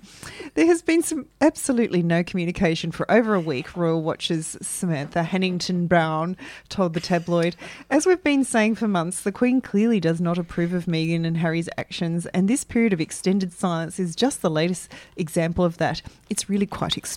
There 0.55 0.67
has 0.67 0.81
been 0.81 1.03
some 1.03 1.27
absolutely 1.41 2.03
no 2.03 2.23
communication 2.23 2.93
for 2.93 3.11
over 3.11 3.35
a 3.35 3.41
week, 3.41 3.77
Royal 3.77 4.01
Watch's 4.01 4.57
Samantha 4.63 5.25
Hannington 5.25 5.89
Brown 5.89 6.37
told 6.69 6.95
the 6.95 7.01
tabloid. 7.01 7.57
As 7.91 8.07
we've 8.07 8.23
been 8.23 8.45
saying 8.45 8.77
for 8.77 8.87
months, 8.87 9.23
the 9.23 9.33
Queen 9.33 9.61
clearly 9.61 9.99
does 9.99 10.21
not 10.21 10.39
approve 10.39 10.73
of 10.73 10.87
Meghan 10.87 11.27
and 11.27 11.39
Harry's 11.39 11.69
actions, 11.77 12.27
and 12.27 12.47
this 12.47 12.63
period 12.63 12.93
of 12.93 13.01
extended 13.01 13.53
silence 13.53 13.99
is 13.99 14.15
just 14.15 14.41
the 14.41 14.51
latest 14.51 14.93
example 15.17 15.65
of 15.65 15.79
that. 15.79 16.01
It's 16.31 16.49
really 16.49 16.67
quite 16.67 16.97
extraordinary. 16.97 17.08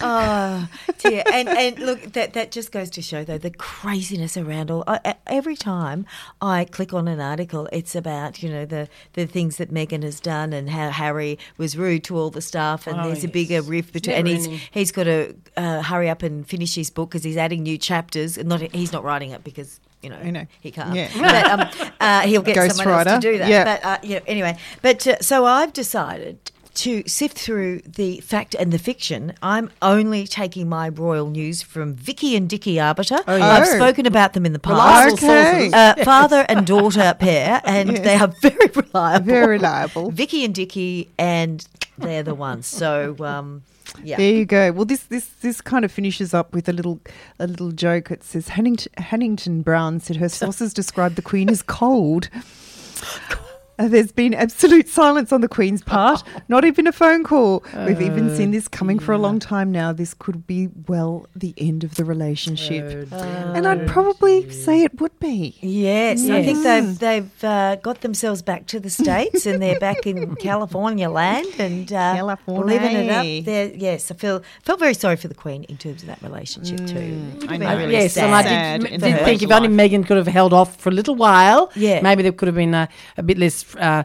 Oh 0.00 0.68
dear, 0.98 1.22
and 1.32 1.48
and 1.48 1.78
look, 1.78 2.12
that 2.12 2.32
that 2.32 2.50
just 2.50 2.72
goes 2.72 2.90
to 2.90 3.02
show 3.02 3.24
though 3.24 3.38
the 3.38 3.50
craziness 3.50 4.36
around 4.36 4.70
all. 4.70 4.84
I, 4.86 5.00
I- 5.04 5.14
every 5.26 5.56
time 5.56 6.06
I 6.40 6.64
click 6.64 6.92
on 6.94 7.06
an 7.08 7.20
article, 7.20 7.68
it's 7.72 7.94
about 7.94 8.42
you 8.42 8.50
know 8.50 8.64
the 8.66 8.88
the 9.14 9.26
things 9.26 9.56
that 9.58 9.72
Meghan 9.72 10.02
has 10.02 10.20
done 10.20 10.52
and 10.52 10.70
how 10.70 10.90
Harry 10.90 11.38
was 11.58 11.76
rude 11.76 12.04
to 12.04 12.16
all 12.16 12.30
the 12.30 12.42
staff, 12.42 12.86
and 12.86 12.98
Oh, 13.00 13.04
there's 13.06 13.24
a 13.24 13.28
bigger 13.28 13.62
rift 13.62 13.92
between. 13.92 14.16
And 14.16 14.28
he's 14.28 14.44
ending. 14.46 14.60
he's 14.70 14.92
got 14.92 15.04
to 15.04 15.34
uh, 15.56 15.82
hurry 15.82 16.08
up 16.08 16.22
and 16.22 16.46
finish 16.46 16.74
his 16.74 16.90
book 16.90 17.10
because 17.10 17.24
he's 17.24 17.36
adding 17.36 17.62
new 17.62 17.78
chapters. 17.78 18.36
And 18.38 18.48
not 18.48 18.60
he's 18.60 18.92
not 18.92 19.04
writing 19.04 19.30
it 19.30 19.44
because. 19.44 19.80
You 20.02 20.08
know, 20.08 20.16
I 20.16 20.30
know. 20.30 20.46
he 20.62 20.70
can't. 20.70 20.94
Yeah. 20.94 21.10
But 21.14 21.44
um, 21.84 21.90
uh, 22.00 22.20
he'll 22.22 22.40
get 22.40 22.54
Ghost 22.60 22.76
someone 22.76 23.06
else 23.06 23.22
to 23.22 23.32
do 23.32 23.36
that. 23.36 23.50
Yeah. 23.50 23.64
But 23.64 23.84
uh, 23.84 23.98
you 24.02 24.14
know, 24.14 24.22
anyway, 24.26 24.56
but 24.80 25.06
uh, 25.06 25.18
so 25.20 25.44
I've 25.44 25.74
decided 25.74 26.49
to 26.74 27.02
sift 27.06 27.38
through 27.38 27.80
the 27.80 28.20
fact 28.20 28.54
and 28.58 28.72
the 28.72 28.78
fiction. 28.78 29.34
I'm 29.42 29.70
only 29.82 30.26
taking 30.26 30.68
my 30.68 30.88
royal 30.88 31.30
news 31.30 31.62
from 31.62 31.94
Vicky 31.94 32.36
and 32.36 32.48
Dickie 32.48 32.80
Arbiter. 32.80 33.18
Oh, 33.26 33.36
yeah. 33.36 33.46
I've 33.46 33.66
spoken 33.66 34.06
about 34.06 34.32
them 34.32 34.46
in 34.46 34.52
the 34.52 34.58
past. 34.58 35.14
Okay. 35.14 35.70
Uh, 35.72 36.04
father 36.04 36.46
and 36.48 36.66
daughter 36.66 37.14
pair, 37.18 37.60
and 37.66 37.96
they 37.96 38.16
are 38.16 38.28
very 38.40 38.70
reliable. 38.74 39.26
Very 39.26 39.46
reliable. 39.46 40.10
Vicky 40.10 40.44
and 40.44 40.54
Dickie, 40.54 41.08
and 41.18 41.66
they're 41.98 42.22
the 42.22 42.34
ones. 42.34 42.66
So, 42.66 43.16
um, 43.20 43.62
yeah. 44.02 44.16
There 44.16 44.32
you 44.32 44.44
go. 44.44 44.72
Well, 44.72 44.84
this 44.84 45.02
this 45.04 45.26
this 45.40 45.60
kind 45.60 45.84
of 45.84 45.92
finishes 45.92 46.32
up 46.32 46.54
with 46.54 46.68
a 46.68 46.72
little 46.72 47.00
a 47.38 47.46
little 47.46 47.72
joke. 47.72 48.10
It 48.10 48.22
says 48.24 48.48
Hannington, 48.48 48.88
Hannington 48.98 49.64
Brown 49.64 50.00
said 50.00 50.16
her 50.16 50.28
sources 50.40 50.72
describe 50.72 51.14
the 51.14 51.22
Queen 51.22 51.48
as 51.50 51.62
cold. 51.62 52.28
Uh, 53.80 53.88
There's 53.88 54.12
been 54.12 54.34
absolute 54.34 54.88
silence 54.88 55.32
on 55.32 55.40
the 55.40 55.48
Queen's 55.48 55.82
part, 55.82 56.22
not 56.48 56.64
even 56.66 56.86
a 56.86 56.92
phone 56.92 57.24
call. 57.24 57.64
We've 57.86 58.00
even 58.02 58.34
seen 58.36 58.50
this 58.50 58.68
coming 58.68 58.98
for 58.98 59.12
a 59.12 59.18
long 59.18 59.38
time 59.38 59.72
now. 59.72 59.92
This 59.92 60.12
could 60.12 60.46
be, 60.46 60.68
well, 60.86 61.26
the 61.34 61.54
end 61.56 61.82
of 61.82 61.94
the 61.94 62.04
relationship. 62.04 63.10
and 63.12 63.66
I'd 63.66 63.86
probably 63.86 64.50
say 64.50 64.82
it 64.82 65.00
would 65.00 65.18
be. 65.18 65.56
Yes, 65.60 66.28
I 66.28 66.42
think 66.44 66.62
they've 66.62 66.98
they've 66.98 67.44
uh, 67.44 67.76
got 67.76 68.02
themselves 68.02 68.42
back 68.42 68.66
to 68.66 68.80
the 68.80 68.90
states 68.90 69.46
and 69.46 69.62
they're 69.62 69.80
back 69.80 70.06
in 70.06 70.36
California 70.50 71.08
land 71.08 71.46
and 71.58 71.90
uh, 71.92 72.14
California. 72.16 72.64
living 72.74 72.96
it 72.96 73.10
up. 73.10 73.44
There, 73.46 73.66
yes, 73.74 74.10
I 74.10 74.14
feel 74.14 74.42
felt 74.62 74.78
very 74.80 74.94
sorry 74.94 75.16
for 75.16 75.28
the 75.28 75.34
Queen 75.34 75.64
in 75.64 75.78
terms 75.78 76.02
of 76.02 76.08
that 76.08 76.20
relationship 76.22 76.86
too. 76.86 77.18
Would 77.40 77.44
I 77.44 77.46
been 77.46 77.60
know. 77.60 77.76
really 77.78 77.92
yes, 77.92 78.12
sad. 78.14 78.24
and 78.24 78.34
I 78.34 78.78
did, 78.78 79.00
did 79.00 79.20
think 79.24 79.42
if 79.42 79.50
only 79.50 79.68
Meghan 79.68 80.06
could 80.06 80.18
have 80.18 80.26
held 80.26 80.52
off 80.52 80.76
for 80.76 80.90
a 80.90 80.92
little 80.92 81.14
while, 81.14 81.70
Yeah. 81.74 82.02
maybe 82.02 82.22
there 82.22 82.32
could 82.32 82.48
have 82.48 82.54
been 82.56 82.74
a, 82.74 82.88
a 83.16 83.22
bit 83.22 83.38
less 83.38 83.62
uh, 83.76 84.04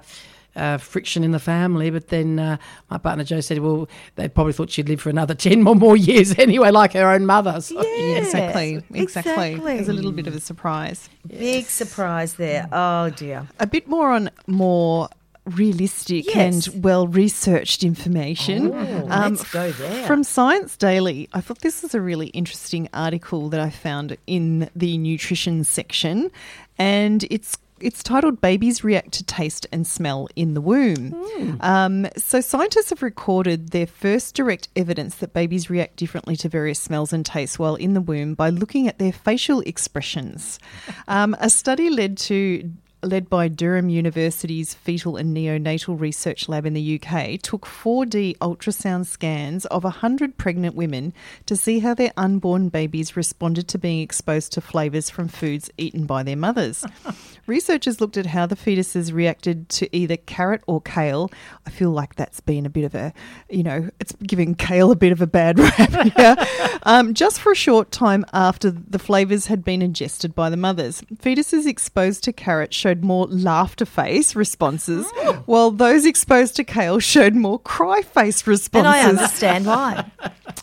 uh, 0.56 0.78
friction 0.78 1.24
in 1.24 1.32
the 1.32 1.40
family. 1.40 1.90
But 1.90 2.08
then 2.08 2.40
uh, 2.40 2.58
my 2.90 2.98
partner 2.98 3.24
Joe 3.24 3.42
said, 3.42 3.60
well, 3.60 3.90
they 4.16 4.30
probably 4.30 4.54
thought 4.54 4.70
she'd 4.70 4.88
live 4.88 5.02
for 5.02 5.10
another 5.10 5.34
10 5.36 5.62
more, 5.64 5.76
more 5.76 5.98
years 5.98 6.34
anyway, 6.40 6.72
like 6.72 6.94
her 6.94 7.10
own 7.12 7.26
mother. 7.26 7.60
So, 7.62 7.76
Yeah. 7.96 8.18
Exactly, 8.18 8.76
exactly. 8.94 9.52
exactly. 9.54 9.76
There's 9.76 9.90
a 9.90 9.94
little 9.94 10.12
bit 10.14 10.28
of 10.28 10.36
a 10.36 10.40
surprise. 10.40 11.10
Big 11.28 11.66
surprise 11.66 12.36
there. 12.36 12.68
Oh 12.72 13.10
dear. 13.10 13.48
A 13.60 13.68
bit 13.68 13.88
more 13.88 14.12
on 14.12 14.30
more 14.48 15.10
realistic 15.46 16.26
Yes. 16.34 16.68
and 16.68 16.84
well 16.84 17.08
researched 17.08 17.84
information. 17.84 18.72
Oh, 18.74 19.08
Um, 19.10 19.34
let's 19.36 19.52
go 19.52 19.72
there. 19.72 20.06
From 20.08 20.24
Science 20.24 20.76
Daily, 20.78 21.30
I 21.34 21.42
thought 21.42 21.60
this 21.62 21.82
was 21.84 21.94
a 21.94 22.02
really 22.02 22.28
interesting 22.28 22.90
article 22.94 23.50
that 23.50 23.60
I 23.60 23.70
found 23.70 24.18
in 24.26 24.70
the 24.76 24.98
nutrition 24.98 25.64
section, 25.64 26.32
and 26.80 27.26
it's 27.30 27.58
it's 27.86 28.02
titled 28.02 28.42
"Babies 28.42 28.84
React 28.84 29.12
to 29.14 29.24
Taste 29.24 29.68
and 29.72 29.86
Smell 29.86 30.28
in 30.36 30.56
the 30.56 30.62
Womb." 30.62 31.14
Um, 31.62 32.08
so 32.18 32.42
scientists 32.42 32.90
have 32.90 33.04
recorded 33.04 33.70
their 33.70 33.86
first 33.88 34.36
direct 34.36 34.70
evidence 34.76 35.16
that 35.16 35.34
babies 35.34 35.70
react 35.70 35.96
differently 35.98 36.36
to 36.38 36.50
various 36.50 36.80
smells 36.80 37.14
and 37.14 37.26
tastes 37.26 37.60
while 37.60 37.76
in 37.76 37.94
the 37.94 38.02
womb 38.02 38.34
by 38.34 38.50
looking 38.50 38.88
at 38.88 39.00
their 39.00 39.14
facial 39.14 39.62
expressions. 39.62 40.60
Um, 41.08 41.36
a 41.40 41.50
study 41.50 41.90
led 41.90 42.18
to 42.20 42.72
led 43.06 43.30
by 43.30 43.48
Durham 43.48 43.90
University's 43.90 44.74
Fetal 44.74 45.16
and 45.16 45.36
Neonatal 45.36 46.00
Research 46.00 46.50
Lab 46.50 46.66
in 46.66 46.74
the 46.74 47.00
UK, 47.00 47.40
took 47.42 47.66
4D 47.66 48.38
ultrasound 48.40 49.06
scans 49.06 49.66
of 49.68 49.84
100 49.84 50.38
pregnant 50.38 50.76
women 50.76 51.14
to 51.46 51.56
see 51.56 51.80
how 51.80 51.94
their 51.94 52.12
unborn 52.18 52.70
babies 52.70 53.16
responded 53.16 53.68
to 53.68 53.78
being 53.78 54.02
exposed 54.02 54.52
to 54.54 54.62
flavours 54.62 55.10
from 55.10 55.28
foods 55.28 55.70
eaten 55.78 56.06
by 56.06 56.24
their 56.24 56.36
mothers. 56.36 56.84
Researchers 57.48 58.02
looked 58.02 58.18
at 58.18 58.26
how 58.26 58.48
the 58.48 58.56
fetuses 58.56 59.14
reacted 59.14 59.70
to 59.70 59.96
either 59.96 60.18
carrot 60.18 60.64
or 60.66 60.82
kale. 60.82 61.30
I 61.68 61.70
feel 61.70 61.92
like 61.92 62.16
that's 62.16 62.40
been 62.40 62.66
a 62.66 62.70
bit 62.70 62.86
of 62.86 62.96
a, 62.96 63.14
you 63.50 63.62
know, 63.62 63.90
it's 64.00 64.14
giving 64.24 64.56
kale 64.56 64.92
a 64.92 64.96
bit 64.96 65.12
of 65.12 65.22
a 65.22 65.28
bad 65.28 65.60
rap 65.60 65.92
here. 66.18 66.36
um, 66.84 67.14
just 67.14 67.40
for 67.40 67.52
a 67.52 67.56
short 67.56 67.92
time 67.92 68.26
after 68.34 68.72
the 68.72 68.98
flavours 68.98 69.46
had 69.46 69.64
been 69.64 69.84
ingested 69.84 70.34
by 70.34 70.50
the 70.50 70.58
mothers. 70.58 71.02
Fetuses 71.18 71.68
exposed 71.68 72.24
to 72.24 72.34
carrot 72.34 72.74
showed 72.74 72.95
more 73.04 73.28
laughter 73.28 73.86
face 73.86 74.36
responses, 74.36 75.10
while 75.46 75.72
those 75.72 76.06
exposed 76.06 76.56
to 76.58 76.64
kale 76.64 77.00
showed 77.00 77.36
more 77.36 77.60
cry 77.60 78.02
face 78.02 78.46
responses 78.48 78.86
And 78.86 78.88
I 78.88 79.08
understand 79.10 79.66
why. 79.68 80.12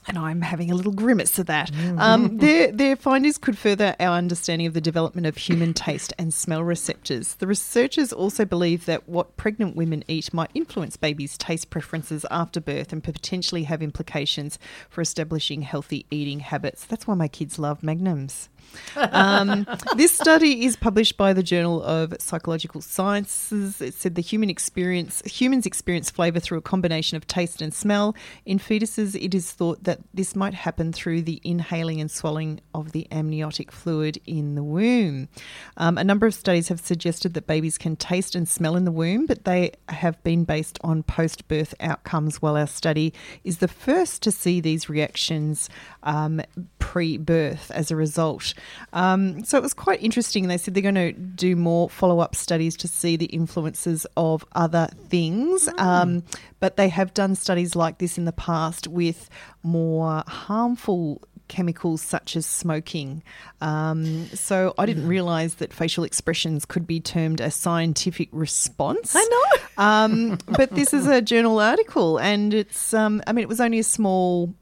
and 0.06 0.18
I'm 0.18 0.40
having 0.42 0.70
a 0.70 0.74
little 0.74 0.92
grimace 0.92 1.38
at 1.38 1.46
that. 1.46 1.70
Um, 1.98 2.38
their, 2.38 2.70
their 2.72 2.96
findings 2.96 3.38
could 3.38 3.58
further 3.58 3.94
our 4.00 4.16
understanding 4.16 4.66
of 4.66 4.74
the 4.74 4.80
development 4.80 5.26
of 5.26 5.36
human 5.36 5.74
taste 5.74 6.12
and 6.18 6.32
smell 6.32 6.62
receptors. 6.62 7.34
The 7.34 7.46
researchers 7.46 8.12
also 8.12 8.44
believe 8.44 8.86
that 8.86 9.08
what 9.08 9.36
pregnant 9.36 9.76
women 9.76 10.04
eat 10.08 10.32
might 10.32 10.50
influence 10.54 10.96
babies' 10.96 11.36
taste 11.38 11.70
preferences 11.70 12.24
after 12.30 12.60
birth 12.60 12.92
and 12.92 13.02
potentially 13.02 13.64
have 13.64 13.82
implications 13.82 14.58
for 14.88 15.00
establishing 15.00 15.62
healthy 15.62 16.06
eating 16.10 16.40
habits. 16.40 16.84
That's 16.84 17.06
why 17.06 17.14
my 17.14 17.28
kids 17.28 17.58
love 17.58 17.82
magnums. 17.82 18.48
Um, 18.96 19.66
this 19.96 20.12
study 20.12 20.64
is 20.64 20.76
published 20.76 21.16
by 21.16 21.32
the 21.32 21.42
Journal 21.42 21.82
of 21.82 22.14
Psychological 22.20 22.80
Sciences. 22.80 23.80
It 23.80 23.94
said 23.94 24.14
the 24.14 24.20
human 24.20 24.50
experience 24.50 25.22
humans 25.24 25.66
experience 25.66 26.10
flavour 26.10 26.40
through 26.40 26.58
a 26.58 26.62
combination 26.62 27.16
of 27.16 27.26
taste 27.26 27.62
and 27.62 27.72
smell. 27.72 28.14
In 28.44 28.58
fetuses, 28.58 29.14
it 29.14 29.34
is 29.34 29.50
thought 29.52 29.84
that 29.84 30.00
this 30.12 30.36
might 30.36 30.54
happen 30.54 30.92
through 30.92 31.22
the 31.22 31.40
inhaling 31.44 32.00
and 32.00 32.10
swallowing 32.10 32.60
of 32.74 32.92
the 32.92 33.06
amniotic 33.10 33.72
fluid 33.72 34.20
in 34.26 34.54
the 34.54 34.62
womb. 34.62 35.28
Um, 35.76 35.98
a 35.98 36.04
number 36.04 36.26
of 36.26 36.34
studies 36.34 36.68
have 36.68 36.80
suggested 36.80 37.34
that 37.34 37.46
babies 37.46 37.78
can 37.78 37.96
taste 37.96 38.34
and 38.34 38.48
smell 38.48 38.76
in 38.76 38.84
the 38.84 38.92
womb, 38.92 39.26
but 39.26 39.44
they 39.44 39.72
have 39.88 40.22
been 40.22 40.44
based 40.44 40.78
on 40.82 41.02
post 41.02 41.48
birth 41.48 41.74
outcomes, 41.80 42.42
while 42.42 42.56
our 42.56 42.66
study 42.66 43.12
is 43.44 43.58
the 43.58 43.68
first 43.68 44.22
to 44.22 44.30
see 44.30 44.60
these 44.60 44.88
reactions 44.88 45.68
um, 46.02 46.40
pre 46.78 47.16
birth 47.16 47.70
as 47.70 47.90
a 47.90 47.96
result. 47.96 48.51
Um, 48.92 49.44
so 49.44 49.58
it 49.58 49.62
was 49.62 49.74
quite 49.74 50.02
interesting. 50.02 50.48
They 50.48 50.58
said 50.58 50.74
they're 50.74 50.82
going 50.82 50.94
to 50.94 51.12
do 51.12 51.56
more 51.56 51.88
follow 51.88 52.20
up 52.20 52.34
studies 52.34 52.76
to 52.78 52.88
see 52.88 53.16
the 53.16 53.26
influences 53.26 54.06
of 54.16 54.44
other 54.54 54.88
things. 55.08 55.68
Um, 55.78 56.22
but 56.60 56.76
they 56.76 56.88
have 56.88 57.14
done 57.14 57.34
studies 57.34 57.74
like 57.74 57.98
this 57.98 58.18
in 58.18 58.24
the 58.24 58.32
past 58.32 58.88
with 58.88 59.28
more 59.62 60.22
harmful 60.26 61.22
chemicals 61.48 62.00
such 62.00 62.34
as 62.34 62.46
smoking. 62.46 63.22
Um, 63.60 64.26
so 64.28 64.74
I 64.78 64.86
didn't 64.86 65.06
realise 65.06 65.54
that 65.54 65.72
facial 65.72 66.02
expressions 66.04 66.64
could 66.64 66.86
be 66.86 66.98
termed 66.98 67.40
a 67.40 67.50
scientific 67.50 68.30
response. 68.32 69.14
I 69.14 69.24
know. 69.24 69.82
Um, 69.84 70.38
but 70.48 70.70
this 70.70 70.94
is 70.94 71.06
a 71.06 71.20
journal 71.20 71.58
article, 71.58 72.18
and 72.18 72.54
it's, 72.54 72.94
um, 72.94 73.22
I 73.26 73.32
mean, 73.32 73.42
it 73.42 73.48
was 73.48 73.60
only 73.60 73.78
a 73.78 73.84
small 73.84 74.54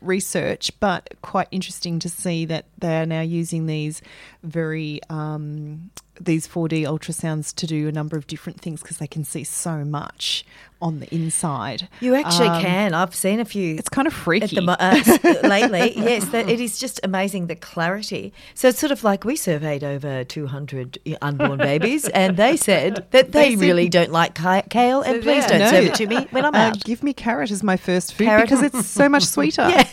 research, 0.00 0.70
but 0.80 1.14
quite 1.22 1.48
interesting 1.50 1.98
to 2.00 2.08
see 2.08 2.44
that 2.46 2.66
they 2.78 3.00
are 3.00 3.06
now 3.06 3.20
using 3.20 3.66
these 3.66 4.02
very 4.42 5.00
um, 5.10 5.90
these 6.20 6.46
4D 6.46 6.82
ultrasounds 6.82 7.54
to 7.56 7.66
do 7.66 7.88
a 7.88 7.92
number 7.92 8.16
of 8.16 8.26
different 8.26 8.60
things 8.60 8.82
because 8.82 8.98
they 8.98 9.06
can 9.06 9.24
see 9.24 9.44
so 9.44 9.84
much 9.84 10.44
on 10.82 11.00
the 11.00 11.14
inside. 11.14 11.88
You 12.00 12.14
actually 12.14 12.48
Um, 12.48 12.60
can. 12.62 12.94
I've 12.94 13.14
seen 13.14 13.40
a 13.40 13.44
few. 13.44 13.76
It's 13.76 13.88
kind 13.88 14.06
of 14.06 14.12
at 14.12 14.18
freaky. 14.18 14.56
the 14.56 14.62
uh, 14.78 15.38
lately, 15.48 15.92
yes, 15.96 16.26
that 16.26 16.48
it 16.48 16.60
is 16.60 16.78
just 16.78 17.00
amazing 17.02 17.46
the 17.46 17.56
clarity. 17.56 18.32
So 18.54 18.68
it's 18.68 18.78
sort 18.78 18.90
of 18.92 19.02
like 19.04 19.24
we 19.24 19.36
surveyed 19.36 19.82
over 19.84 20.24
200 20.24 20.98
unborn 21.22 21.58
babies, 21.70 22.08
and 22.08 22.36
they 22.36 22.56
said 22.56 23.06
that 23.12 23.32
they, 23.32 23.50
They 23.54 23.56
really 23.56 23.88
don't 23.88 24.10
like 24.10 24.34
kale, 24.68 25.02
and 25.02 25.22
please 25.22 25.44
yeah. 25.44 25.48
don't 25.48 25.58
No. 25.60 25.70
serve 25.70 25.84
it 25.86 25.94
to 25.94 26.06
me 26.06 26.26
when 26.30 26.44
I'm 26.44 26.54
Uh, 26.54 26.58
out. 26.58 26.84
give 26.84 27.02
me 27.02 27.12
carrot 27.14 27.50
as 27.50 27.62
my 27.62 27.76
first 27.76 28.14
food 28.14 28.24
Carrot. 28.26 28.44
because 28.48 28.62
it's 28.62 28.86
so 28.86 29.08
much 29.08 29.24
sweeter. 29.36 29.68
Yeah, 29.68 29.86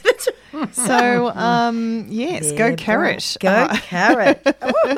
So, 0.73 1.29
um, 1.29 2.05
yes, 2.09 2.51
go 2.51 2.75
carrot. 2.75 3.37
Go 3.39 3.49
Uh, 3.49 3.77
carrot. 3.77 4.41
well, 4.45 4.53
I 4.55 4.93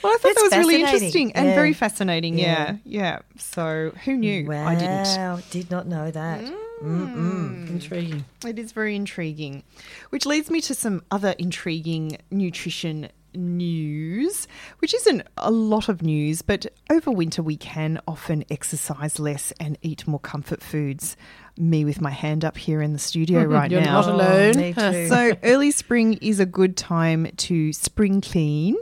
thought 0.00 0.22
That's 0.22 0.22
that 0.22 0.42
was 0.42 0.52
really 0.56 0.80
interesting 0.80 1.32
and 1.32 1.48
Yeah. 1.48 1.54
very 1.54 1.72
fascinating. 1.74 2.38
Yeah. 2.38 2.76
Yeah. 2.84 3.18
So, 3.36 3.92
who 4.04 4.16
knew? 4.16 4.46
Wow, 4.46 4.66
I 4.68 4.74
didn't. 4.74 5.50
did 5.50 5.70
not 5.70 5.86
know 5.86 6.10
that. 6.10 6.44
Mm-mm. 6.82 7.14
Mm. 7.14 7.70
Intriguing. 7.70 8.24
It 8.46 8.58
is 8.58 8.72
very 8.72 8.94
intriguing. 8.94 9.62
Which 10.10 10.26
leads 10.26 10.50
me 10.50 10.60
to 10.62 10.74
some 10.74 11.02
other 11.10 11.34
intriguing 11.38 12.18
nutrition 12.30 13.08
news, 13.36 14.46
which 14.78 14.94
isn't 14.94 15.22
a 15.36 15.50
lot 15.50 15.88
of 15.88 16.02
news, 16.02 16.42
but 16.42 16.66
over 16.90 17.10
winter 17.10 17.42
we 17.42 17.56
can 17.56 18.00
often 18.06 18.44
exercise 18.50 19.18
less 19.18 19.52
and 19.60 19.78
eat 19.82 20.06
more 20.06 20.20
comfort 20.20 20.62
foods. 20.62 21.16
Me 21.56 21.84
with 21.84 22.00
my 22.00 22.10
hand 22.10 22.44
up 22.44 22.56
here 22.56 22.82
in 22.82 22.92
the 22.92 22.98
studio 22.98 23.44
right 23.44 23.70
You're 23.70 23.80
now. 23.80 24.00
not 24.00 24.08
alone. 24.08 24.56
me 24.56 24.72
too. 24.72 25.08
So 25.08 25.32
early 25.44 25.70
spring 25.70 26.14
is 26.14 26.40
a 26.40 26.46
good 26.46 26.76
time 26.76 27.28
to 27.36 27.72
spring 27.72 28.20
clean. 28.20 28.76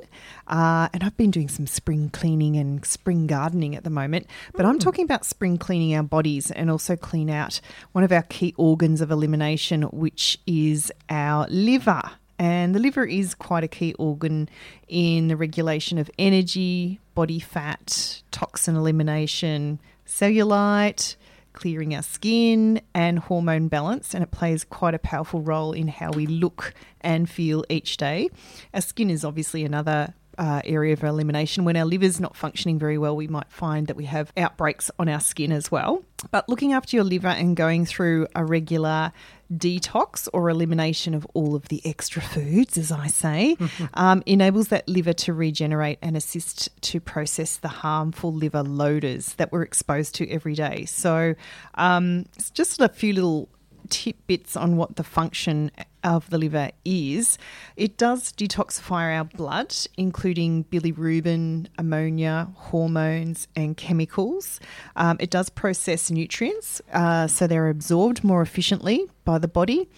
Uh, 0.49 0.89
and 0.93 1.05
I've 1.05 1.17
been 1.17 1.31
doing 1.31 1.49
some 1.49 1.67
spring 1.67 2.11
cleaning 2.11 2.57
and 2.57 2.85
spring 2.85 3.27
gardening 3.27 3.77
at 3.77 3.85
the 3.85 3.91
moment. 3.91 4.27
But 4.55 4.67
I'm 4.67 4.79
talking 4.79 5.05
about 5.05 5.25
spring 5.25 5.57
cleaning 5.59 5.95
our 5.95 6.03
bodies 6.03 6.51
and 6.51 6.71
also 6.71 6.97
clean 6.97 7.31
out 7.31 7.61
one 7.93 8.05
of 8.05 8.13
our 8.13 8.23
key 8.23 8.55
organs 8.57 9.01
of 9.01 9.11
elimination, 9.11 9.83
which 9.83 10.39
is 10.47 10.91
our 11.09 11.47
liver. 11.49 12.03
And 12.43 12.75
the 12.75 12.81
liver 12.81 13.05
is 13.05 13.37
quite 13.37 13.63
a 13.63 13.69
key 13.69 13.95
organ 14.01 14.49
in 14.89 15.29
the 15.29 15.37
regulation 15.37 15.97
of 15.97 16.11
energy, 16.19 16.99
body 17.15 17.39
fat, 17.39 18.21
toxin 18.33 18.75
elimination, 18.75 19.79
cellulite, 20.09 21.15
clearing 21.53 21.95
our 21.95 22.03
skin 22.03 22.81
and 22.95 23.21
hormone 23.21 23.69
balance, 23.69 24.13
and 24.13 24.25
it 24.25 24.33
plays 24.33 24.65
quite 24.65 24.93
a 24.93 24.99
powerful 24.99 25.41
role 25.41 25.73
in 25.73 25.87
how 25.87 26.11
we 26.11 26.27
look 26.27 26.75
and 27.01 27.31
feel 27.31 27.65
each 27.69 27.97
day. 27.97 28.29
Our 28.75 28.81
skin 28.81 29.09
is 29.09 29.25
obviously 29.25 29.65
another. 29.65 30.13
Uh, 30.39 30.63
area 30.65 30.95
of 30.95 31.05
elimination. 31.05 31.67
When 31.67 31.77
our 31.77 31.85
liver's 31.85 32.19
not 32.19 32.35
functioning 32.35 32.79
very 32.79 32.97
well, 32.97 33.15
we 33.15 33.29
might 33.29 33.53
find 33.53 33.87
that 33.89 33.97
we 33.97 34.07
have 34.07 34.33
outbreaks 34.35 34.91
on 34.99 35.07
our 35.07 35.21
skin 35.21 35.53
as 35.53 35.71
well. 35.71 36.03
But 36.31 36.49
looking 36.49 36.73
after 36.73 36.97
your 36.97 37.05
liver 37.05 37.29
and 37.29 37.55
going 37.55 37.85
through 37.85 38.29
a 38.35 38.43
regular 38.43 39.13
detox 39.53 40.29
or 40.33 40.49
elimination 40.49 41.15
of 41.15 41.27
all 41.35 41.55
of 41.55 41.69
the 41.69 41.81
extra 41.85 42.23
foods, 42.23 42.79
as 42.79 42.91
I 42.91 43.07
say, 43.07 43.57
um, 43.95 44.23
enables 44.27 44.69
that 44.69 44.89
liver 44.89 45.13
to 45.15 45.33
regenerate 45.33 45.99
and 46.03 46.17
assist 46.17 46.69
to 46.83 47.01
process 47.01 47.57
the 47.57 47.69
harmful 47.69 48.33
liver 48.33 48.63
loaders 48.63 49.35
that 49.35 49.53
we're 49.53 49.63
exposed 49.63 50.15
to 50.17 50.29
every 50.31 50.55
day. 50.55 50.85
So, 50.87 51.35
um, 51.75 52.27
it's 52.37 52.51
just 52.51 52.81
a 52.81 52.89
few 52.89 53.13
little 53.13 53.49
tidbits 53.89 54.57
on 54.57 54.77
what 54.77 54.97
the 54.97 55.05
function 55.05 55.71
of 56.05 56.29
the 56.31 56.39
liver 56.39 56.71
is. 56.85 57.39
It 57.77 57.97
does 57.97 58.33
detoxify 58.33 59.17
our 59.17 59.25
blood, 59.25 59.75
including 59.97 60.65
bilirubin, 60.65 61.69
ammonia, 61.79 62.49
hormones, 62.55 63.49
and 63.57 63.77
chemicals. 63.77 64.61
Um, 64.97 65.17
it 65.21 65.31
does 65.31 65.49
process 65.49 66.11
nutrients, 66.11 66.81
uh, 66.93 67.27
so 67.27 67.47
they're 67.47 67.69
absorbed 67.69 68.25
more 68.25 68.43
efficiently 68.43 69.07
by 69.25 69.39
the 69.39 69.49
body. 69.49 69.89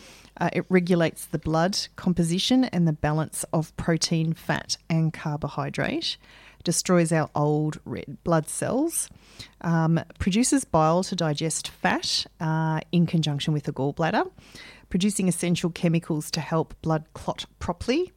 Uh, 0.40 0.50
it 0.52 0.64
regulates 0.68 1.26
the 1.26 1.38
blood 1.38 1.78
composition 1.96 2.64
and 2.64 2.88
the 2.88 2.92
balance 2.92 3.44
of 3.52 3.76
protein, 3.76 4.32
fat, 4.32 4.76
and 4.90 5.12
carbohydrate. 5.12 6.16
Destroys 6.64 7.12
our 7.12 7.28
old 7.34 7.78
red 7.84 8.16
blood 8.24 8.48
cells. 8.48 9.10
Um, 9.60 10.00
produces 10.18 10.64
bile 10.64 11.04
to 11.04 11.14
digest 11.14 11.68
fat 11.68 12.26
uh, 12.40 12.80
in 12.90 13.06
conjunction 13.06 13.52
with 13.52 13.64
the 13.64 13.72
gallbladder. 13.72 14.30
Producing 14.88 15.28
essential 15.28 15.70
chemicals 15.70 16.30
to 16.32 16.40
help 16.40 16.74
blood 16.82 17.04
clot 17.14 17.46
properly. 17.58 18.12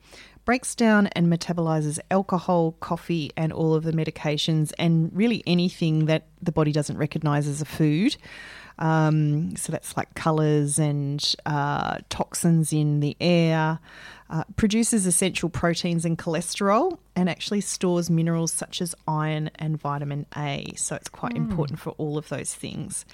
Breaks 0.46 0.76
down 0.76 1.08
and 1.08 1.28
metabolizes 1.28 2.00
alcohol, 2.10 2.74
coffee, 2.80 3.32
and 3.36 3.52
all 3.52 3.74
of 3.74 3.84
the 3.84 3.92
medications, 3.92 4.72
and 4.80 5.12
really 5.14 5.44
anything 5.46 6.06
that 6.06 6.28
the 6.42 6.54
body 6.54 6.72
doesn't 6.72 6.98
recognize 6.98 7.48
as 7.48 7.62
a 7.62 7.66
food. 7.66 8.16
Um, 8.80 9.56
so 9.56 9.72
that's 9.72 9.98
like 9.98 10.14
colours 10.14 10.80
and 10.80 11.36
uh, 11.46 11.98
toxins 12.10 12.72
in 12.72 13.00
the 13.00 13.18
air. 13.20 13.80
Uh, 14.30 14.44
produces 14.56 15.06
essential 15.06 15.50
proteins 15.50 16.06
and 16.06 16.18
cholesterol, 16.18 16.98
and 17.16 17.30
actually 17.30 17.62
stores 17.62 18.10
minerals 18.10 18.52
such 18.54 18.82
as 18.82 18.96
iron 19.08 19.50
and 19.56 19.78
vitamin 19.80 20.26
A. 20.38 20.72
So 20.78 20.96
it's 20.96 21.10
quite 21.10 21.36
important 21.36 21.80
for 21.80 21.90
all 21.92 22.18
of 22.18 22.30
those 22.30 22.54
things. 22.54 23.06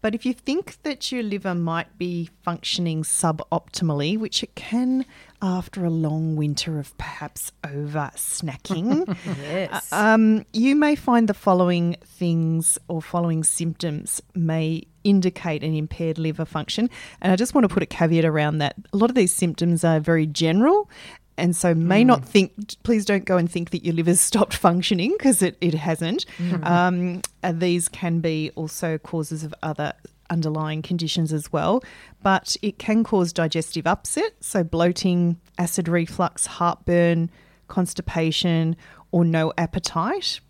But 0.00 0.14
if 0.14 0.24
you 0.24 0.32
think 0.32 0.80
that 0.84 1.10
your 1.10 1.22
liver 1.22 1.54
might 1.54 1.98
be 1.98 2.30
functioning 2.42 3.02
suboptimally, 3.02 4.16
which 4.16 4.42
it 4.42 4.54
can 4.54 5.04
after 5.42 5.84
a 5.84 5.90
long 5.90 6.36
winter 6.36 6.78
of 6.78 6.96
perhaps 6.98 7.52
over 7.64 8.10
snacking, 8.14 9.06
Yes. 9.42 9.92
um, 9.92 10.44
you 10.52 10.76
may 10.76 10.94
find 10.94 11.28
the 11.28 11.34
following 11.34 11.96
things 12.04 12.78
or 12.88 13.02
following 13.02 13.42
symptoms 13.44 14.22
may 14.34 14.84
indicate 15.04 15.64
an 15.64 15.74
impaired 15.74 16.18
liver 16.18 16.44
function. 16.44 16.90
And 17.20 17.32
I 17.32 17.36
just 17.36 17.54
want 17.54 17.64
to 17.68 17.72
put 17.72 17.82
a 17.82 17.86
caveat 17.86 18.24
around 18.24 18.58
that. 18.58 18.76
A 18.92 18.96
lot 18.96 19.10
of 19.10 19.16
these 19.16 19.32
symptoms 19.34 19.82
are 19.84 20.00
very 20.00 20.26
general. 20.26 20.88
And 21.38 21.54
so, 21.54 21.74
may 21.74 22.04
not 22.04 22.22
mm. 22.22 22.26
think, 22.26 22.82
please 22.82 23.04
don't 23.04 23.24
go 23.24 23.36
and 23.36 23.50
think 23.50 23.70
that 23.70 23.84
your 23.84 23.94
liver's 23.94 24.20
stopped 24.20 24.54
functioning 24.54 25.14
because 25.16 25.40
it, 25.42 25.56
it 25.60 25.74
hasn't. 25.74 26.26
Mm-hmm. 26.38 26.64
Um, 26.64 27.22
and 27.42 27.60
these 27.60 27.88
can 27.88 28.20
be 28.20 28.50
also 28.56 28.98
causes 28.98 29.44
of 29.44 29.54
other 29.62 29.92
underlying 30.30 30.82
conditions 30.82 31.32
as 31.32 31.52
well. 31.52 31.82
But 32.22 32.56
it 32.62 32.78
can 32.78 33.04
cause 33.04 33.32
digestive 33.32 33.86
upset, 33.86 34.32
so 34.40 34.64
bloating, 34.64 35.40
acid 35.56 35.88
reflux, 35.88 36.46
heartburn, 36.46 37.30
constipation, 37.68 38.76
or 39.12 39.24
no 39.24 39.52
appetite. 39.56 40.40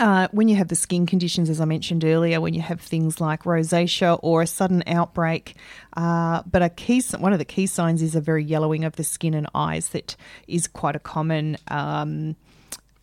Uh, 0.00 0.26
when 0.32 0.48
you 0.48 0.56
have 0.56 0.68
the 0.68 0.74
skin 0.74 1.06
conditions, 1.06 1.50
as 1.50 1.60
I 1.60 1.64
mentioned 1.64 2.04
earlier, 2.04 2.40
when 2.40 2.54
you 2.54 2.62
have 2.62 2.80
things 2.80 3.20
like 3.20 3.44
rosacea 3.44 4.18
or 4.22 4.42
a 4.42 4.46
sudden 4.46 4.82
outbreak, 4.86 5.54
uh, 5.96 6.42
but 6.50 6.62
a 6.62 6.70
key 6.70 7.02
one 7.18 7.32
of 7.32 7.38
the 7.38 7.44
key 7.44 7.66
signs 7.66 8.02
is 8.02 8.14
a 8.14 8.20
very 8.20 8.42
yellowing 8.42 8.84
of 8.84 8.96
the 8.96 9.04
skin 9.04 9.34
and 9.34 9.46
eyes 9.54 9.90
that 9.90 10.16
is 10.48 10.66
quite 10.66 10.96
a 10.96 10.98
common 10.98 11.56
um, 11.68 12.36